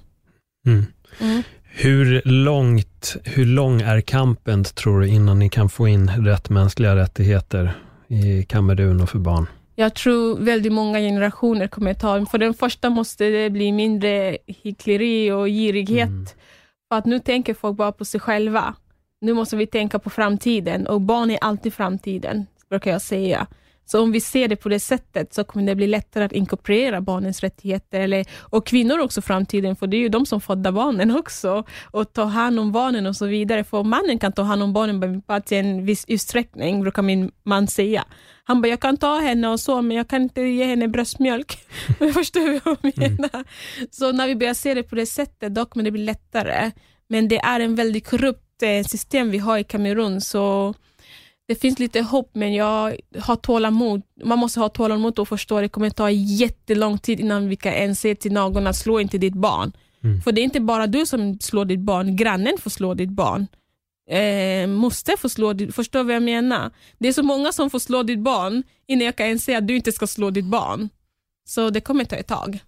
Mm. 0.67 0.85
Mm. 1.21 1.43
Hur, 1.77 2.23
långt, 2.25 2.94
hur 3.25 3.47
lång 3.47 3.81
är 3.81 4.01
kampen, 4.01 4.65
tror 4.65 5.01
du, 5.01 5.09
innan 5.09 5.39
ni 5.39 5.49
kan 5.49 5.69
få 5.69 5.89
in 5.89 6.11
rätt 6.11 6.51
mänskliga 6.51 6.97
rättigheter 6.97 7.73
i 8.09 8.43
Kamerun 8.43 9.01
och 9.01 9.09
för 9.09 9.19
barn? 9.19 9.47
Jag 9.75 9.95
tror 9.95 10.39
väldigt 10.39 10.73
många 10.73 10.99
generationer 10.99 11.67
kommer 11.67 11.95
ta, 11.95 12.27
för 12.27 12.39
den 12.39 12.55
första 12.55 12.91
måste 12.91 13.25
det 13.25 13.51
bli 13.51 13.73
mindre 13.73 14.39
hyckleri 14.47 15.31
och 15.31 15.47
girighet. 15.47 16.09
Mm. 16.09 16.27
För 16.89 16.99
att 16.99 17.05
nu 17.05 17.19
tänker 17.19 17.55
folk 17.55 17.77
bara 17.77 17.93
på 17.93 18.05
sig 18.05 18.21
själva. 18.21 18.75
Nu 19.21 19.33
måste 19.33 19.57
vi 19.57 19.67
tänka 19.67 19.99
på 19.99 20.11
framtiden 20.11 20.87
och 20.87 21.01
barn 21.01 21.31
är 21.31 21.39
alltid 21.41 21.75
framtiden, 21.75 22.47
brukar 22.71 22.91
jag 22.91 23.03
säga. 23.03 23.47
Så 23.87 24.03
om 24.03 24.13
vi 24.13 24.21
ser 24.21 24.49
det 24.49 24.57
på 24.57 24.69
det 24.69 24.81
sättet 24.81 25.35
så 25.35 25.45
kommer 25.45 25.67
det 25.67 25.75
bli 25.75 25.87
lättare 25.87 26.25
att 26.25 26.33
inkorporera 26.33 27.01
barnens 27.01 27.41
rättigheter. 27.41 28.01
Eller, 28.01 28.27
och 28.41 28.67
kvinnor 28.67 28.99
också 28.99 29.23
framtiden, 29.23 29.77
för 29.77 29.87
det 29.87 29.97
är 29.97 29.99
ju 29.99 30.09
de 30.09 30.27
som 30.27 30.41
födda 30.41 30.73
barnen 30.73 31.11
också. 31.17 31.65
Och 31.91 32.13
ta 32.13 32.25
hand 32.25 32.61
om 32.61 32.73
barnen 32.73 33.07
och 33.07 33.17
så 33.17 33.27
vidare. 33.27 33.65
För 33.65 33.83
mannen 33.83 34.19
kan 34.19 34.33
ta 34.33 34.43
hand 34.43 34.63
om 34.63 34.73
barnen 34.73 35.21
bara 35.27 35.41
till 35.41 35.59
en 35.59 35.85
viss 35.85 36.05
utsträckning, 36.09 36.81
brukar 36.83 37.03
min 37.03 37.31
man 37.43 37.67
säga. 37.67 38.05
Han 38.45 38.63
bara, 38.63 38.69
jag 38.69 38.81
kan 38.81 38.97
ta 38.97 39.19
henne 39.19 39.49
och 39.49 39.61
så, 39.61 39.83
men 39.83 39.97
jag 39.97 40.09
kan 40.09 40.23
inte 40.23 40.41
ge 40.41 40.65
henne 40.65 40.89
bröstmjölk. 40.89 41.59
Förstår 42.15 42.41
du 42.41 42.61
vad 42.65 42.79
jag 42.83 42.99
menar? 42.99 43.45
Så 43.91 44.13
när 44.13 44.27
vi 44.27 44.37
börjar 44.37 44.55
se 44.55 44.75
det 44.75 44.83
på 44.83 44.95
det 44.95 45.07
sättet, 45.07 45.55
då 45.55 45.65
kommer 45.65 45.85
det 45.85 45.91
bli 45.91 46.05
lättare. 46.05 46.71
Men 47.09 47.29
det 47.29 47.39
är 47.39 47.61
en 47.61 47.75
väldigt 47.75 48.09
korrupt 48.09 48.63
eh, 48.63 48.85
system 48.85 49.31
vi 49.31 49.39
har 49.39 49.59
i 49.59 49.65
Kamerun, 49.65 50.21
så 50.21 50.75
det 51.49 51.55
finns 51.55 51.79
lite 51.79 52.01
hopp, 52.01 52.31
men 52.33 52.55
jag 52.55 52.97
har 53.19 53.37
tålamod. 53.37 54.03
Man 54.25 54.39
måste 54.39 54.61
ha 54.61 54.69
tålamod 54.69 55.19
och 55.19 55.29
förstå 55.29 55.57
att 55.57 55.63
det 55.65 55.69
kommer 55.69 55.91
ta 55.91 56.11
jättelång 56.11 56.99
tid 56.99 57.21
innan 57.21 57.49
vi 57.49 57.57
kan 57.57 57.73
ens 57.73 58.01
säga 58.01 58.15
till 58.15 58.33
någon 58.33 58.67
att 58.67 58.77
slå 58.77 59.01
inte 59.01 59.19
ditt 59.19 59.35
barn. 59.35 59.73
För 60.25 60.33
det 60.33 60.41
är 60.41 60.43
inte 60.45 60.61
bara 60.61 60.87
du 60.87 61.07
som 61.07 61.39
slår 61.41 61.65
ditt 61.65 61.81
barn, 61.81 62.17
grannen 62.17 62.59
får 62.59 62.71
slå 62.71 62.95
ditt 62.95 63.11
barn. 63.11 63.47
Eh, 64.11 64.67
måste 64.67 65.17
få 65.17 65.29
slå 65.29 65.53
ditt, 65.53 65.75
förstår 65.75 65.99
du 65.99 66.05
vad 66.05 66.15
jag 66.15 66.23
menar? 66.23 66.71
Det 66.99 67.09
är 67.09 67.13
så 67.13 67.23
många 67.23 67.53
som 67.53 67.71
får 67.71 67.79
slå 67.79 68.03
ditt 68.03 68.19
barn 68.19 68.63
innan 68.87 69.05
jag 69.05 69.17
kan 69.17 69.27
ens 69.27 69.45
säga 69.45 69.59
att 69.59 69.69
du 69.69 69.77
inte 69.77 69.93
ska 69.93 70.07
slå 70.07 70.31
ditt 70.31 70.45
barn. 70.45 70.89
Så 71.49 71.71
det 71.71 71.81
kommer 71.81 72.05
ta 72.05 72.17
ett 72.17 72.27
tag. 72.27 72.61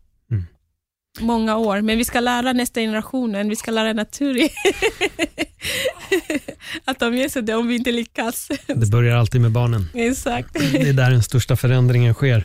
Mm. 1.19 1.27
Många 1.27 1.57
år, 1.57 1.81
men 1.81 1.99
vi 1.99 2.05
ska 2.05 2.21
lära 2.21 2.53
nästa 2.53 2.81
generationen, 2.81 3.49
vi 3.49 3.57
ska 3.57 3.71
lära 3.71 3.93
naturen 3.93 4.49
att 6.85 6.99
ta 6.99 7.11
med 7.11 7.31
sig 7.31 7.43
det 7.43 7.55
om 7.55 7.69
vi 7.69 7.77
inte 7.77 7.93
lyckas. 7.93 8.49
Det 8.67 8.91
börjar 8.91 9.17
alltid 9.17 9.41
med 9.41 9.51
barnen. 9.51 9.89
Exakt. 9.95 10.55
Det 10.73 10.89
är 10.89 10.93
där 10.93 11.11
den 11.11 11.23
största 11.23 11.57
förändringen 11.57 12.15
sker. 12.15 12.45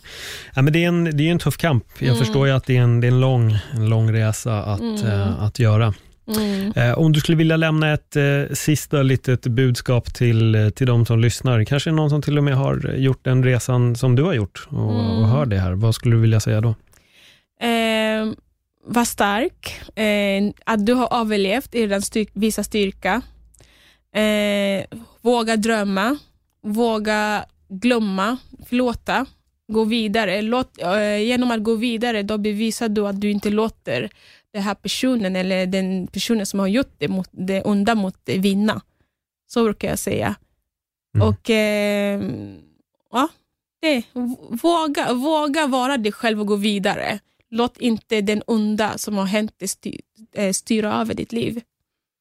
Ja, 0.56 0.62
men 0.62 0.74
det, 0.74 0.84
är 0.84 0.88
en, 0.88 1.18
det 1.18 1.28
är 1.28 1.32
en 1.32 1.40
tuff 1.40 1.58
kamp. 1.58 1.86
Jag 2.00 2.08
Mm. 2.08 2.20
förstår 2.20 2.48
ju 2.48 2.54
att 2.54 2.66
det 2.66 2.78
är 2.78 2.82
en, 2.82 3.02
det 3.02 3.08
är 3.08 3.12
en, 3.12 3.20
lång, 3.20 3.58
en 3.74 3.90
lång 3.90 4.14
resa 4.14 4.64
att, 4.64 5.04
eh, 5.04 5.44
att 5.44 5.60
göra. 5.60 5.94
Mm. 6.38 6.72
Eh, 6.76 6.98
om 7.00 7.12
du 7.14 7.20
skulle 7.20 7.38
vilja 7.38 7.58
lämna 7.58 7.94
ett 7.94 8.16
eh, 8.16 8.24
sista 8.54 9.04
litet 9.04 9.42
budskap 9.48 10.14
till, 10.14 10.72
till 10.76 10.88
de 10.88 11.06
som 11.06 11.20
lyssnar, 11.20 11.64
kanske 11.64 11.92
någon 11.92 12.10
som 12.10 12.22
till 12.22 12.38
och 12.38 12.44
med 12.44 12.56
har 12.56 12.94
gjort 12.98 13.24
den 13.24 13.44
resan 13.44 13.96
som 13.96 14.16
du 14.16 14.24
har 14.24 14.34
gjort 14.34 14.68
och, 14.70 14.92
Mm. 14.94 15.06
och 15.22 15.28
hör 15.28 15.46
det 15.46 15.60
här. 15.60 15.72
Vad 15.74 15.96
skulle 15.96 16.16
du 16.16 16.22
vilja 16.22 16.40
säga 16.40 16.62
då? 16.62 16.76
Var 18.84 19.06
stark, 19.06 19.82
eh, 19.98 20.54
att 20.66 20.86
du 20.86 20.94
har 20.94 21.22
överlevt 21.22 21.76
är 21.76 21.80
redan 21.80 22.02
styr 22.02 22.28
visa 22.34 22.64
styrka. 22.64 23.22
Eh, 24.16 24.86
våga 25.22 25.58
drömma, 25.58 26.18
våga 26.62 27.46
glömma, 27.70 28.38
förlåta, 28.66 29.26
gå 29.72 29.84
vidare. 29.84 30.42
Låt, 30.42 30.82
eh, 30.82 31.18
genom 31.18 31.52
att 31.52 31.64
gå 31.64 31.76
vidare 31.76 32.24
då 32.24 32.38
bevisar 32.38 32.90
du 32.90 33.08
att 33.08 33.22
du 33.22 33.32
inte 33.32 33.50
låter 33.50 34.10
den 34.54 34.64
här 34.64 34.76
personen 34.76 35.36
eller 35.36 35.66
den 35.66 36.08
personen 36.08 36.46
som 36.46 36.60
har 36.60 36.68
gjort 36.68 36.96
det, 36.98 37.08
mot, 37.08 37.30
det 37.32 37.62
onda 37.62 37.96
mot 37.96 38.26
dig 38.26 38.38
vinna. 38.38 38.82
Så 39.48 39.64
brukar 39.64 39.88
jag 39.88 40.00
säga. 40.00 40.36
Mm. 41.16 41.28
Och 41.28 41.50
eh, 41.50 42.22
ja, 43.12 43.28
det, 43.82 44.04
våga, 44.64 45.14
våga 45.14 45.68
vara 45.68 45.98
dig 45.98 46.12
själv 46.12 46.40
och 46.40 46.48
gå 46.48 46.56
vidare. 46.56 47.20
Låt 47.52 47.78
inte 47.78 48.22
den 48.22 48.44
onda 48.48 48.98
som 48.98 49.18
har 49.18 49.26
hänt 49.26 49.60
dig 49.60 49.68
styr, 49.68 50.00
eh, 50.36 50.52
styra 50.54 50.94
över 51.02 51.14
ditt 51.14 51.32
liv. 51.32 51.62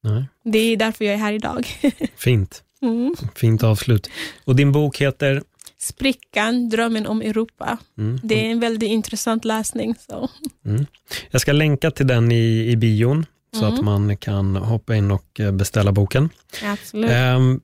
Nej. 0.03 0.25
Det 0.45 0.59
är 0.59 0.77
därför 0.77 1.05
jag 1.05 1.15
är 1.15 1.19
här 1.19 1.33
idag. 1.33 1.67
Fint. 2.17 2.63
Mm. 2.83 3.15
Fint 3.35 3.63
avslut. 3.63 4.11
Och 4.45 4.57
din 4.57 4.73
bok 4.73 5.01
heter? 5.01 5.43
Sprickan, 5.79 6.69
drömmen 6.69 7.07
om 7.07 7.23
Europa. 7.23 7.79
Mm. 7.99 8.21
Det 8.23 8.47
är 8.47 8.51
en 8.51 8.61
väldigt 8.61 8.89
intressant 8.89 9.45
läsning. 9.45 9.95
Så. 10.09 10.29
Mm. 10.65 10.87
Jag 11.31 11.41
ska 11.41 11.53
länka 11.53 11.91
till 11.91 12.07
den 12.07 12.33
i, 12.33 12.71
i 12.71 12.77
bion 12.77 13.27
så 13.53 13.65
Mm. 13.65 13.75
att 13.75 13.85
man 13.85 14.17
kan 14.17 14.57
hoppa 14.57 14.97
in 14.97 15.11
och 15.11 15.41
eh, 15.41 15.53
beställa 15.53 15.93
boken. 15.93 16.29
Absolut. 16.65 17.11
Um, 17.11 17.61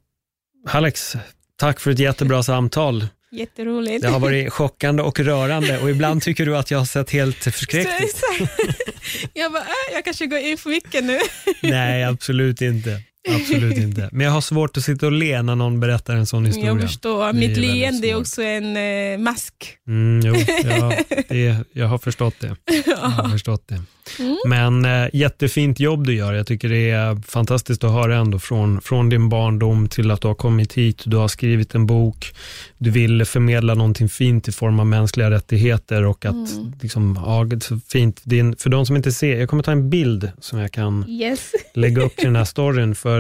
Alex, 0.69 1.17
tack 1.57 1.81
för 1.81 1.91
ett 1.91 1.99
jättebra 1.99 2.43
samtal. 2.43 3.07
Jätteroligt. 3.31 4.03
Det 4.03 4.09
har 4.09 4.21
varit 4.21 4.53
chockande 4.53 5.03
och 5.03 5.21
rörande 5.21 5.79
och 5.79 5.91
ibland 5.91 6.23
tycker 6.23 6.47
du 6.47 6.57
att 6.57 6.71
jag 6.71 6.79
har 6.79 6.87
sett 6.87 7.11
helt 7.11 7.37
förskräckt 7.45 8.03
ut. 8.03 8.23
jag 9.33 9.53
bara, 9.53 9.63
äh, 9.63 9.95
jag 9.95 10.05
kanske 10.05 10.27
går 10.27 10.39
in 10.39 10.59
för 10.59 10.71
mycket 10.71 11.05
nu. 11.05 11.19
Nej, 11.63 12.05
absolut 12.05 12.61
inte. 12.61 13.01
Absolut 13.35 13.77
inte. 13.79 14.09
Men 14.13 14.27
jag 14.27 14.33
har 14.33 14.41
svårt 14.41 14.77
att 14.77 14.83
sitta 14.85 15.07
och 15.07 15.13
le 15.13 15.43
när 15.43 15.55
någon 15.57 15.81
berättar 15.81 16.15
en 16.17 16.27
sån 16.27 16.47
historia. 16.47 16.69
Jag 16.71 16.81
förstår. 16.81 17.27
Det 17.27 17.39
Mitt 17.39 17.57
leende 17.57 18.09
är 18.09 18.17
också 18.17 18.43
en 18.43 18.77
eh, 18.77 19.19
mask. 19.19 19.55
Mm, 19.89 20.21
jo, 20.27 20.35
jag, 20.65 20.95
det, 21.29 21.57
jag 21.73 21.87
har 21.87 21.99
förstått 21.99 22.35
det. 22.41 22.57
Jag 22.87 22.97
har 22.97 23.29
förstått 23.29 23.63
det. 23.69 23.83
Mm. 24.19 24.37
Men 24.47 24.85
eh, 24.85 25.09
jättefint 25.13 25.81
jobb 25.81 26.07
du 26.07 26.15
gör. 26.15 26.33
Jag 26.35 26.47
tycker 26.47 26.69
det 26.69 26.91
är 26.91 27.23
fantastiskt 27.29 27.85
att 27.85 27.91
höra 27.93 28.17
ändå 28.17 28.39
från, 28.39 28.81
från 28.81 29.09
din 29.09 29.29
barndom 29.29 29.89
till 29.89 30.11
att 30.11 30.21
du 30.21 30.29
har 30.29 30.35
kommit 30.35 30.73
hit. 30.73 31.03
Du 31.07 31.17
har 31.17 31.29
skrivit 31.29 31.75
en 31.75 31.87
bok. 31.87 32.33
Du 32.79 32.91
vill 32.91 33.25
förmedla 33.25 33.75
någonting 33.75 34.09
fint 34.09 34.49
i 34.49 34.53
form 34.53 34.81
av 34.81 34.87
mänskliga 34.87 35.31
rättigheter 35.31 36.05
och 36.05 36.25
att 36.25 36.37
Mm. 36.37 36.73
liksom, 36.83 37.19
ja, 37.27 37.47
fint. 37.93 38.21
Din, 38.25 38.57
för 38.57 38.71
de 38.71 38.87
som 38.87 38.97
inte 38.97 39.13
ser, 39.13 39.37
jag 39.41 39.49
kommer 39.49 39.63
ta 39.63 39.73
en 39.73 39.91
bild 39.91 40.31
som 40.41 40.59
jag 40.59 40.73
kan 40.73 41.05
Yes. 41.09 41.51
lägga 41.75 42.03
upp 42.03 42.17
till 42.17 42.25
den 42.25 42.37
här 42.37 42.45
storyn 42.45 42.95
för, 42.95 43.16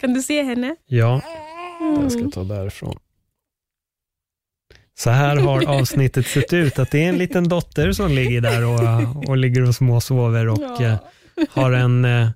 Kan 0.00 0.14
du 0.14 0.22
se 0.22 0.42
henne? 0.42 0.76
ja, 0.86 1.20
jag 2.02 2.12
ska 2.12 2.30
ta 2.30 2.44
därifrån. 2.44 2.98
Så 4.98 5.10
här 5.10 5.36
har 5.36 5.66
avsnittet 5.80 6.26
sett 6.26 6.52
ut, 6.52 6.78
att 6.78 6.90
det 6.90 7.04
är 7.04 7.08
en 7.08 7.18
liten 7.18 7.48
dotter 7.48 7.92
som 7.92 8.12
ligger 8.12 8.40
där 8.40 8.64
och, 8.64 9.28
och 9.28 9.36
ligger 9.36 9.68
och 9.68 9.74
småsover 9.74 10.48
och 10.48 10.80
eh, 10.80 10.96
har, 11.50 11.72
en, 11.72 12.04
eh, 12.04 12.28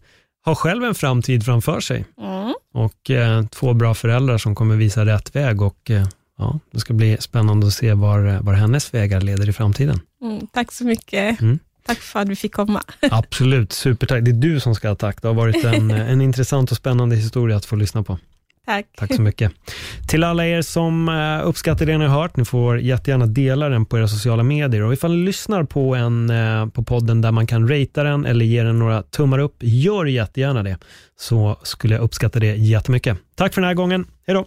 har 0.45 0.55
själv 0.55 0.85
en 0.85 0.95
framtid 0.95 1.45
framför 1.45 1.81
sig. 1.81 2.05
Mm. 2.21 2.55
Och 2.75 3.11
eh, 3.11 3.47
två 3.47 3.75
bra 3.75 3.95
föräldrar 3.95 4.39
som 4.39 4.55
kommer 4.55 4.77
visa 4.77 5.07
rätt 5.07 5.37
väg 5.37 5.63
och 5.63 5.91
ja, 6.39 6.59
det 6.71 6.81
ska 6.81 6.95
bli 6.95 7.17
spännande 7.21 7.67
att 7.67 7.73
se 7.73 7.95
var, 7.95 8.39
var 8.43 8.53
hennes 8.53 8.95
vägar 8.95 9.21
leder 9.21 9.49
i 9.49 9.53
framtiden. 9.53 10.01
Mm. 10.23 10.47
Tack 10.53 10.73
så 10.73 10.85
mycket. 10.85 11.41
Mm. 11.41 11.59
Tack 11.89 11.99
för 11.99 12.21
att 12.21 12.29
vi 12.29 12.37
fick 12.37 12.55
komma. 12.55 12.83
Absolut, 13.11 13.73
supertack. 13.73 14.25
Det 14.25 14.31
är 14.31 14.33
du 14.33 14.61
som 14.61 14.75
ska 14.75 14.89
ha 14.89 14.95
tack. 14.95 15.23
Det 15.23 15.29
har 15.29 15.35
varit 15.35 15.65
en, 15.65 15.91
en 15.91 16.21
intressant 16.21 16.71
och 16.71 16.77
spännande 16.77 17.17
historia 17.17 17.57
att 17.57 17.65
få 17.65 17.77
lyssna 17.77 18.03
på. 18.03 18.19
Tack. 18.67 18.87
Tack 18.97 19.15
så 19.15 19.23
mycket. 19.23 19.53
Till 20.09 20.25
alla 20.25 20.47
er 20.47 20.63
som 20.63 21.09
eh, 21.09 21.49
uppskattar 21.49 21.87
det 21.87 21.99
ni 21.99 22.05
har 22.05 22.21
hört, 22.21 22.37
ni 22.37 22.45
får 22.45 22.81
jättegärna 22.81 23.27
dela 23.27 23.69
den 23.69 23.87
på 23.87 23.99
era 23.99 24.09
sociala 24.09 24.43
medier. 24.43 24.83
Och 24.83 24.93
ifall 24.93 25.17
ni 25.17 25.25
lyssnar 25.25 25.65
på, 25.65 25.95
en, 25.95 26.31
eh, 26.31 26.67
på 26.67 26.83
podden 26.83 27.21
där 27.21 27.33
man 27.33 27.47
kan 27.47 27.69
ratea 27.69 28.05
den 28.05 28.27
eller 28.27 28.45
ge 28.45 28.63
den 28.63 28.79
några 28.79 29.03
tummar 29.03 29.39
upp, 29.39 29.57
gör 29.61 30.05
jättegärna 30.05 30.63
det. 30.63 30.79
Så 31.17 31.59
skulle 31.63 31.95
jag 31.95 32.03
uppskatta 32.03 32.39
det 32.39 32.57
jättemycket. 32.57 33.19
Tack 33.35 33.55
för 33.55 33.61
den 33.61 33.69
här 33.69 33.75
gången. 33.75 34.07
Hej 34.27 34.35
då! 34.35 34.47